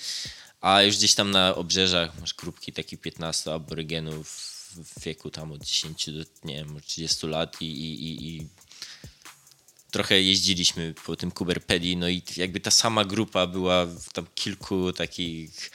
a 0.61 0.81
już 0.81 0.97
gdzieś 0.97 1.15
tam 1.15 1.31
na 1.31 1.55
obrzeżach 1.55 2.19
masz 2.19 2.33
grupki 2.33 2.73
takich 2.73 3.01
15 3.01 3.53
aborygenów 3.53 4.27
w 4.75 5.03
wieku 5.03 5.29
tam 5.29 5.51
od 5.51 5.63
10 5.63 6.09
do 6.09 6.23
nie 6.43 6.55
wiem, 6.55 6.77
od 6.77 6.85
30 6.85 7.27
lat 7.27 7.61
i, 7.61 7.65
i, 7.65 8.03
i, 8.03 8.27
i 8.27 8.47
trochę 9.91 10.21
jeździliśmy 10.21 10.93
po 11.05 11.15
tym 11.15 11.31
Kuberpedii, 11.31 11.97
no 11.97 12.09
i 12.09 12.21
jakby 12.37 12.59
ta 12.59 12.71
sama 12.71 13.05
grupa 13.05 13.47
była 13.47 13.85
w 13.85 14.13
tam 14.13 14.27
kilku 14.35 14.93
takich 14.93 15.71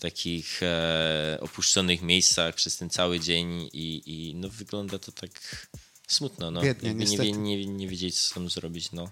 takich 0.00 0.62
e, 0.62 1.38
opuszczonych 1.40 2.02
miejscach 2.02 2.54
przez 2.54 2.76
ten 2.76 2.90
cały 2.90 3.20
dzień 3.20 3.70
i, 3.72 4.02
i 4.06 4.34
no 4.34 4.48
wygląda 4.48 4.98
to 4.98 5.12
tak 5.12 5.66
smutno, 6.08 6.50
no. 6.50 6.62
Biednie, 6.62 6.94
nie, 6.94 7.18
wie- 7.18 7.32
nie, 7.32 7.66
nie 7.66 7.88
wiedzieć, 7.88 8.20
co 8.20 8.34
tam 8.34 8.50
zrobić, 8.50 8.92
no. 8.92 9.10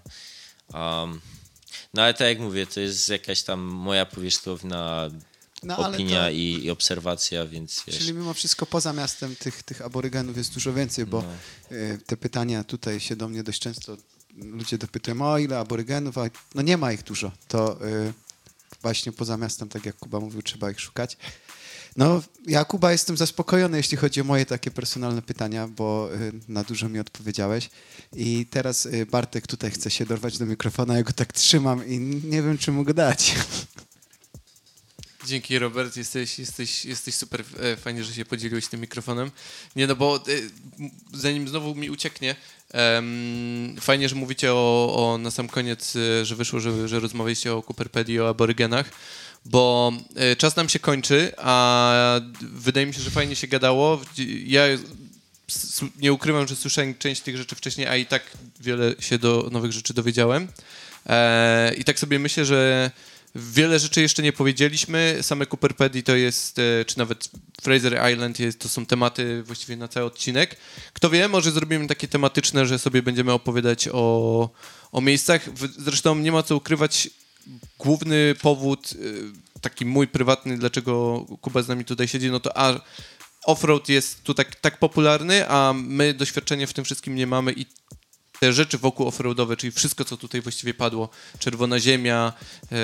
Um, 0.73 1.21
no 1.93 2.01
ale 2.01 2.13
tak 2.13 2.27
jak 2.27 2.39
mówię, 2.39 2.67
to 2.67 2.79
jest 2.79 3.09
jakaś 3.09 3.43
tam 3.43 3.59
moja 3.61 4.05
powierzchowna 4.05 5.09
No, 5.63 5.77
opinia 5.77 6.23
to- 6.23 6.29
i, 6.29 6.59
i 6.63 6.69
obserwacja, 6.69 7.45
więc 7.45 7.83
wiesz, 7.87 7.97
Czyli 7.97 8.13
mimo 8.13 8.33
wszystko 8.33 8.65
poza 8.65 8.93
miastem 8.93 9.35
tych, 9.35 9.63
tych 9.63 9.81
aborygenów 9.81 10.37
jest 10.37 10.53
dużo 10.53 10.73
więcej, 10.73 11.05
bo 11.05 11.21
No. 11.71 11.77
y, 11.77 11.99
te 12.05 12.17
pytania 12.17 12.63
tutaj 12.63 12.99
się 12.99 13.15
do 13.15 13.29
mnie 13.29 13.43
dość 13.43 13.61
często 13.61 13.97
ludzie 14.35 14.77
dopytują, 14.77 15.21
o 15.21 15.37
ile 15.37 15.59
aborygenów, 15.59 16.17
a 16.17 16.29
no 16.55 16.61
nie 16.61 16.77
ma 16.77 16.93
ich 16.93 17.03
dużo. 17.03 17.31
To 17.47 17.85
y, 17.87 18.13
właśnie 18.81 19.11
poza 19.11 19.37
miastem, 19.37 19.69
tak 19.69 19.85
jak 19.85 19.95
Kuba 19.97 20.19
mówił, 20.19 20.41
trzeba 20.41 20.71
ich 20.71 20.79
szukać. 20.79 21.17
No, 21.97 22.21
ja 22.47 22.65
Kuba 22.65 22.91
jestem 22.91 23.17
zaspokojony, 23.17 23.77
jeśli 23.77 23.97
chodzi 23.97 24.21
o 24.21 24.23
moje 24.23 24.45
takie 24.45 24.71
personalne 24.71 25.21
pytania, 25.21 25.67
bo 25.67 26.09
y, 26.13 26.31
na 26.47 26.63
dużo 26.63 26.89
mi 26.89 26.99
odpowiedziałeś. 26.99 27.69
I 28.13 28.45
teraz 28.45 28.85
y, 28.85 29.05
Bartek 29.05 29.47
tutaj 29.47 29.71
chce 29.71 29.91
się 29.91 30.05
dorwać 30.05 30.37
do 30.37 30.45
mikrofona, 30.45 30.97
ja 30.97 31.03
go 31.03 31.11
tak 31.13 31.33
trzymam 31.33 31.87
i 31.87 31.99
nie 31.99 32.41
wiem, 32.41 32.57
czy 32.57 32.71
mu 32.71 32.83
go 32.83 32.93
dać. 32.93 33.35
Dzięki 35.25 35.59
Robert, 35.59 35.97
jesteś, 35.97 36.39
jesteś, 36.39 36.85
jesteś 36.85 37.15
super 37.15 37.43
e, 37.59 37.77
fajnie, 37.77 38.03
że 38.03 38.13
się 38.13 38.25
podzieliłeś 38.25 38.67
tym 38.67 38.81
mikrofonem. 38.81 39.31
Nie 39.75 39.87
no, 39.87 39.95
bo 39.95 40.17
e, 40.17 40.21
zanim 41.13 41.47
znowu 41.47 41.75
mi 41.75 41.89
ucieknie, 41.89 42.35
Em, 42.73 43.75
fajnie, 43.81 44.09
że 44.09 44.15
mówicie 44.15 44.53
o, 44.53 44.93
o 44.95 45.17
na 45.17 45.31
sam 45.31 45.47
koniec, 45.47 45.95
e, 45.95 46.25
że 46.25 46.35
wyszło, 46.35 46.59
że, 46.59 46.87
że 46.87 46.99
rozmawialiście 46.99 47.53
o 47.53 47.63
Cooperpedii, 47.63 48.19
o 48.19 48.29
aborygenach, 48.29 48.89
bo 49.45 49.91
e, 50.15 50.35
czas 50.35 50.55
nam 50.55 50.69
się 50.69 50.79
kończy, 50.79 51.31
a 51.37 52.21
wydaje 52.41 52.85
mi 52.85 52.93
się, 52.93 53.01
że 53.01 53.11
fajnie 53.11 53.35
się 53.35 53.47
gadało. 53.47 54.01
Ja 54.45 54.63
nie 55.99 56.13
ukrywam, 56.13 56.47
że 56.47 56.55
słyszałem 56.55 56.95
część 56.97 57.21
tych 57.21 57.37
rzeczy 57.37 57.55
wcześniej, 57.55 57.87
a 57.87 57.97
i 57.97 58.05
tak 58.05 58.23
wiele 58.59 58.95
się 58.99 59.17
do 59.19 59.49
nowych 59.51 59.71
rzeczy 59.71 59.93
dowiedziałem. 59.93 60.47
E, 61.05 61.73
I 61.73 61.83
tak 61.83 61.99
sobie 61.99 62.19
myślę, 62.19 62.45
że 62.45 62.91
wiele 63.35 63.79
rzeczy 63.79 64.01
jeszcze 64.01 64.23
nie 64.23 64.33
powiedzieliśmy. 64.33 65.17
Same 65.21 65.45
Cooperpedii 65.45 66.03
to 66.03 66.15
jest, 66.15 66.59
e, 66.59 66.85
czy 66.85 66.97
nawet 66.97 67.29
Fraser 67.61 68.11
Island, 68.13 68.39
jest, 68.39 68.59
to 68.59 68.69
są 68.69 68.85
tematy 68.85 69.43
właściwie 69.43 69.77
na 69.77 69.87
cały 69.87 70.05
odcinek. 70.05 70.57
Kto 70.93 71.09
wie, 71.09 71.27
może 71.27 71.51
zrobimy 71.51 71.87
takie 71.87 72.07
tematyczne, 72.07 72.65
że 72.65 72.79
sobie 72.79 73.01
będziemy 73.01 73.31
opowiadać 73.31 73.89
o, 73.91 74.49
o 74.91 75.01
miejscach. 75.01 75.49
Zresztą 75.77 76.15
nie 76.15 76.31
ma 76.31 76.43
co 76.43 76.55
ukrywać, 76.55 77.09
główny 77.79 78.35
powód, 78.41 78.91
y, 78.91 79.23
taki 79.61 79.85
mój 79.85 80.07
prywatny, 80.07 80.57
dlaczego 80.57 81.25
Kuba 81.41 81.61
z 81.61 81.67
nami 81.67 81.85
tutaj 81.85 82.07
siedzi, 82.07 82.31
no 82.31 82.39
to 82.39 82.57
a 82.57 82.81
offroad 83.45 83.89
jest 83.89 84.23
tu 84.23 84.33
tak, 84.33 84.55
tak 84.55 84.79
popularny, 84.79 85.49
a 85.49 85.73
my 85.73 86.13
doświadczenia 86.13 86.67
w 86.67 86.73
tym 86.73 86.85
wszystkim 86.85 87.15
nie 87.15 87.27
mamy 87.27 87.53
i 87.53 87.65
te 88.39 88.53
rzeczy 88.53 88.77
wokół 88.77 89.07
offroadowe, 89.07 89.57
czyli 89.57 89.71
wszystko, 89.71 90.05
co 90.05 90.17
tutaj 90.17 90.41
właściwie 90.41 90.73
padło, 90.73 91.09
Czerwona 91.39 91.79
Ziemia, 91.79 92.33
e, 92.71 92.75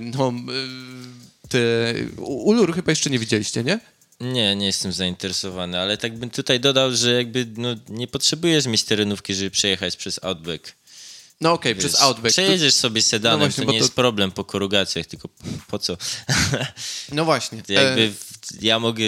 no, 0.00 0.28
e, 0.28 1.48
te... 1.48 1.94
Ulur 2.22 2.74
chyba 2.74 2.92
jeszcze 2.92 3.10
nie 3.10 3.18
widzieliście, 3.18 3.64
nie? 3.64 3.80
Nie, 4.20 4.56
nie 4.56 4.66
jestem 4.66 4.92
zainteresowany, 4.92 5.78
ale 5.78 5.96
tak 5.96 6.18
bym 6.18 6.30
tutaj 6.30 6.60
dodał, 6.60 6.94
że 6.94 7.12
jakby 7.12 7.46
no, 7.56 7.68
nie 7.88 8.06
potrzebujesz 8.06 8.66
mieć 8.66 8.84
terenówki, 8.84 9.34
żeby 9.34 9.50
przejechać 9.50 9.96
przez 9.96 10.24
Outback. 10.24 10.72
No 11.40 11.52
okej, 11.52 11.74
Wiesz, 11.74 11.84
przez 11.84 12.00
Outback. 12.00 12.32
Przejedziesz 12.32 12.74
sobie 12.74 13.02
sedanem, 13.02 13.40
No 13.40 13.46
właśnie, 13.46 13.64
to 13.66 13.72
nie 13.72 13.78
to- 13.78 13.84
jest 13.84 13.94
problem 13.94 14.30
po 14.32 14.44
korugacjach, 14.44 15.06
tylko 15.06 15.28
po 15.68 15.78
co? 15.78 15.96
No 17.12 17.24
właśnie. 17.24 17.58
Jakby 17.68 18.02
E, 18.02 18.56
ja 18.60 18.78
mogę 18.78 19.04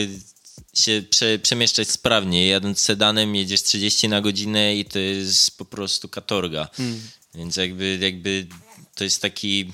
się 0.74 1.02
prze, 1.10 1.38
przemieszczać 1.38 1.90
sprawnie. 1.90 2.46
Jadąc 2.48 2.80
sedanem 2.80 3.34
jedziesz 3.36 3.62
30 3.62 4.08
na 4.08 4.20
godzinę 4.20 4.76
i 4.76 4.84
to 4.84 4.98
jest 4.98 5.58
po 5.58 5.64
prostu 5.64 6.08
katorga. 6.08 6.68
Mm. 6.78 7.00
Więc 7.34 7.56
jakby, 7.56 7.98
jakby 8.00 8.46
to 8.94 9.04
jest 9.04 9.22
taki... 9.22 9.72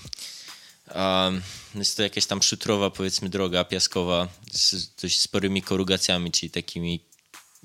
Um, 0.94 1.42
jest 1.74 1.96
to 1.96 2.02
jakaś 2.02 2.26
tam 2.26 2.42
szutrowa, 2.42 2.90
powiedzmy, 2.90 3.28
droga 3.28 3.64
piaskowa 3.64 4.28
z 4.52 4.94
dość 5.02 5.20
sporymi 5.20 5.62
korugacjami, 5.62 6.30
czyli 6.32 6.50
takimi 6.50 7.00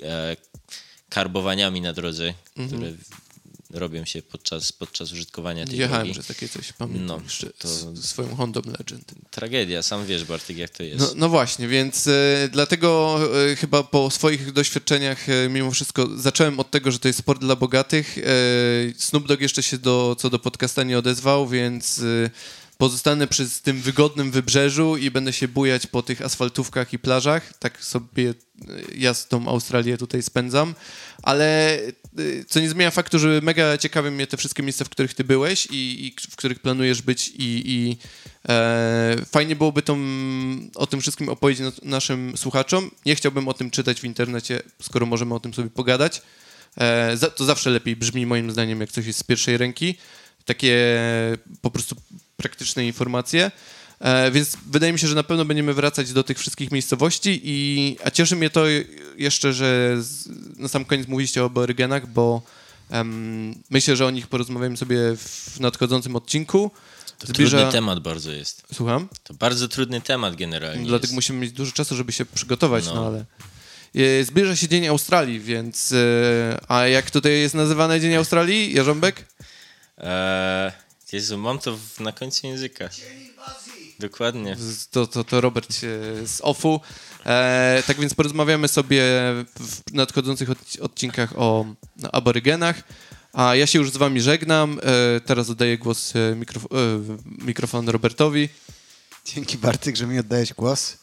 e, 0.04 0.38
karbowaniami 1.10 1.82
na 1.82 1.94
drodze, 1.94 2.34
Mhm. 2.58 2.82
które 2.82 2.94
robią 3.74 4.06
się 4.06 4.22
podczas, 4.22 4.72
podczas 4.72 5.12
użytkowania 5.12 5.66
tej 5.66 5.78
Jechałem 5.80 6.02
drogi. 6.08 6.14
przez 6.14 6.28
takie 6.28 6.50
coś, 6.50 6.74
pamiętam 6.74 7.06
No, 7.18 7.24
jeszcze 7.24 7.50
to- 7.50 7.96
swoją 8.02 8.36
Hondą 8.36 8.62
Legend. 8.80 9.12
Tragedia, 9.32 9.84
sam 9.84 10.06
wiesz 10.06 10.26
Bartek 10.26 10.58
jak 10.58 10.70
to 10.70 10.84
jest. 10.84 11.00
No, 11.00 11.10
no 11.16 11.30
właśnie, 11.30 11.68
więc 11.68 12.08
e, 12.08 12.50
dlatego 12.52 13.20
e, 13.52 13.56
chyba 13.56 13.84
po 13.84 14.10
swoich 14.12 14.52
doświadczeniach 14.52 15.30
e, 15.30 15.50
mimo 15.50 15.72
wszystko 15.72 16.08
zacząłem 16.18 16.60
od 16.60 16.72
tego, 16.72 16.92
że 16.92 17.00
to 17.00 17.08
jest 17.08 17.20
sport 17.20 17.42
dla 17.42 17.56
bogatych. 17.56 18.18
E, 18.18 18.22
Snoop 18.98 19.28
Dogg 19.28 19.42
jeszcze 19.42 19.64
się 19.64 19.78
do, 19.78 20.16
co 20.20 20.30
do 20.30 20.40
podcasta 20.40 20.84
nie 20.84 20.98
odezwał, 20.98 21.48
więc 21.48 22.00
e, 22.00 22.30
pozostanę 22.78 23.28
przy 23.28 23.50
tym 23.64 23.82
wygodnym 23.82 24.32
wybrzeżu 24.32 24.98
i 24.98 25.12
będę 25.12 25.34
się 25.34 25.48
bujać 25.48 25.88
po 25.88 26.04
tych 26.04 26.22
asfaltówkach 26.22 26.94
i 26.94 27.00
plażach. 27.00 27.54
Tak 27.60 27.84
sobie 27.84 28.30
e, 28.30 28.34
ja 28.96 29.14
z 29.14 29.28
tą 29.28 29.48
Australię 29.48 29.98
tutaj 29.98 30.24
spędzam, 30.24 30.76
ale 31.24 31.80
co 32.48 32.60
nie 32.60 32.70
zmienia 32.70 32.92
faktu, 32.92 33.20
że 33.20 33.40
mega 33.44 33.78
ciekawe 33.78 34.12
mnie 34.12 34.28
te 34.28 34.38
wszystkie 34.38 34.64
miejsca, 34.64 34.86
w 34.86 34.90
których 34.90 35.14
ty 35.14 35.24
byłeś 35.24 35.66
i, 35.72 36.06
i 36.06 36.16
w 36.32 36.36
których 36.36 36.60
planujesz 36.60 37.02
być 37.02 37.28
i, 37.28 37.64
i 37.66 37.98
e, 38.50 39.18
fajnie 39.32 39.56
byłoby 39.56 39.82
tą, 39.82 39.98
o 40.76 40.88
tym 40.88 41.02
wszystkim 41.02 41.30
opowiedzieć 41.30 41.66
na- 41.66 41.90
naszym 41.90 42.38
słuchaczom. 42.38 42.92
Nie 43.06 43.16
chciałbym 43.16 43.48
o 43.48 43.54
tym 43.54 43.72
czytać 43.72 44.02
w 44.02 44.04
internecie, 44.04 44.62
skoro 44.82 45.06
możemy 45.06 45.36
o 45.36 45.40
tym 45.40 45.54
sobie 45.54 45.70
pogadać. 45.70 46.22
E, 46.78 47.18
to 47.36 47.46
zawsze 47.46 47.70
lepiej 47.70 47.96
brzmi 47.96 48.26
moim 48.26 48.52
zdaniem, 48.52 48.82
jak 48.82 48.92
coś 48.92 49.06
jest 49.06 49.20
z 49.20 49.24
pierwszej 49.24 49.58
ręki. 49.58 49.96
Takie 50.46 51.00
po 51.62 51.72
prostu 51.72 51.96
praktyczne 52.38 52.86
informacje. 52.86 53.52
E, 54.04 54.32
więc 54.32 54.58
wydaje 54.72 54.94
mi 54.94 55.00
się, 55.00 55.08
że 55.08 55.16
na 55.16 55.24
pewno 55.24 55.46
będziemy 55.46 55.74
wracać 55.74 56.14
do 56.14 56.24
tych 56.24 56.40
wszystkich 56.40 56.72
miejscowości, 56.72 57.42
i, 57.44 57.98
a 58.04 58.12
cieszy 58.12 58.36
mnie 58.36 58.50
to 58.50 58.64
jeszcze, 59.18 59.54
że 59.54 59.96
z, 60.00 60.30
na 60.60 60.68
sam 60.68 60.86
koniec 60.86 61.08
mówiliście 61.08 61.44
o 61.44 61.46
aborygenach, 61.46 62.08
bo 62.08 62.42
em, 62.90 63.56
myślę, 63.70 63.96
że 63.96 64.06
o 64.06 64.12
nich 64.12 64.28
porozmawiamy 64.28 64.78
sobie 64.78 64.98
w 65.18 65.60
nadchodzącym 65.60 66.16
odcinku. 66.16 66.72
To 67.20 67.28
Zbliża- 67.28 67.50
trudny 67.50 67.72
temat 67.72 68.00
bardzo 68.00 68.32
jest. 68.32 68.64
Słucham? 68.74 69.08
To 69.24 69.34
bardzo 69.34 69.68
trudny 69.68 70.02
temat 70.02 70.36
generalnie 70.36 70.86
Dlatego 70.86 71.04
jest. 71.08 71.14
musimy 71.16 71.40
mieć 71.40 71.52
dużo 71.52 71.72
czasu, 71.72 71.96
żeby 71.96 72.12
się 72.12 72.26
przygotować, 72.26 72.86
no, 72.86 72.96
No. 72.96 73.06
ale... 73.08 73.26
E, 74.20 74.24
Zbliża 74.24 74.56
się 74.56 74.68
Dzień 74.68 74.88
Australii, 74.88 75.40
więc... 75.40 75.92
E, 75.92 76.60
a 76.68 76.88
jak 76.88 77.12
tutaj 77.12 77.32
jest 77.40 77.56
nazywany 77.56 78.00
Dzień 78.02 78.16
Australii, 78.16 78.74
Jarząbek? 78.74 79.26
Eee, 79.98 80.72
Jezu, 81.14 81.38
mam 81.38 81.60
to 81.60 81.78
w, 81.78 82.00
na 82.00 82.12
końcu 82.12 82.48
języka. 82.48 82.90
Dokładnie. 84.00 84.58
To, 84.92 85.08
to, 85.08 85.24
to 85.24 85.42
Robert 85.42 85.74
z 86.26 86.42
OFU. 86.42 86.82
E, 87.26 87.84
tak 87.88 88.00
więc 88.00 88.14
porozmawiamy 88.14 88.68
sobie 88.68 89.02
w 89.60 89.94
nadchodzących 89.94 90.50
od, 90.50 90.58
odcinkach 90.82 91.34
o 91.40 91.66
no, 91.98 92.12
aborygenach. 92.12 92.84
A 93.34 93.56
ja 93.56 93.68
się 93.68 93.80
już 93.80 93.92
z 93.92 93.98
wami 93.98 94.22
żegnam. 94.22 94.80
E, 94.84 95.20
teraz 95.20 95.50
oddaję 95.50 95.78
głos 95.78 96.16
e, 96.16 96.36
mikrof 96.36 96.66
e, 96.66 96.68
mikrofon 97.46 97.90
Robertowi. 97.90 98.50
Dzięki 99.26 99.58
Bartek, 99.58 99.96
że 99.96 100.08
mi 100.08 100.20
oddałeś 100.20 100.54
głos, 100.54 100.98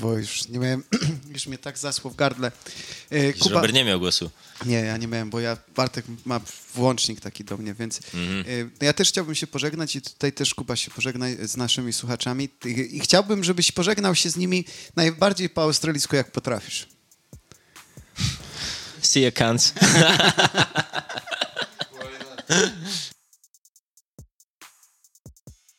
bo 0.00 0.18
już 0.18 0.48
nie 0.48 0.58
miałem, 0.58 0.82
już 1.34 1.46
mnie 1.46 1.58
tak 1.58 1.78
zasło 1.78 2.10
w 2.10 2.16
gardle. 2.16 2.52
E, 3.10 3.32
Widzisz, 3.32 3.46
Robert 3.50 3.74
nie 3.74 3.84
miał 3.84 3.98
głosu. 4.00 4.30
Nie, 4.66 4.80
ja 4.80 4.96
nie 4.96 5.06
miałem, 5.06 5.30
bo 5.30 5.40
ja, 5.40 5.56
Bartek 5.76 6.04
ma 6.24 6.40
włącznik 6.74 7.20
taki 7.20 7.44
do 7.44 7.56
mnie, 7.56 7.74
więc 7.74 8.00
Mhm. 8.14 8.46
y, 8.46 8.70
ja 8.80 8.92
też 8.92 9.08
chciałbym 9.08 9.34
się 9.34 9.46
pożegnać 9.46 9.96
i 9.96 10.02
tutaj 10.02 10.32
też 10.32 10.54
Kuba 10.54 10.76
się 10.76 10.90
pożegnaj 10.90 11.36
z 11.42 11.56
naszymi 11.56 11.92
słuchaczami 11.92 12.48
I, 12.64 12.96
i 12.96 13.00
chciałbym, 13.00 13.44
żebyś 13.44 13.72
pożegnał 13.72 14.14
się 14.14 14.30
z 14.30 14.36
nimi 14.36 14.64
najbardziej 14.96 15.48
po 15.50 15.62
australijsku, 15.62 16.16
jak 16.16 16.32
potrafisz. 16.32 16.88
See 19.02 19.20
you, 19.24 19.32
cunts. 19.32 19.72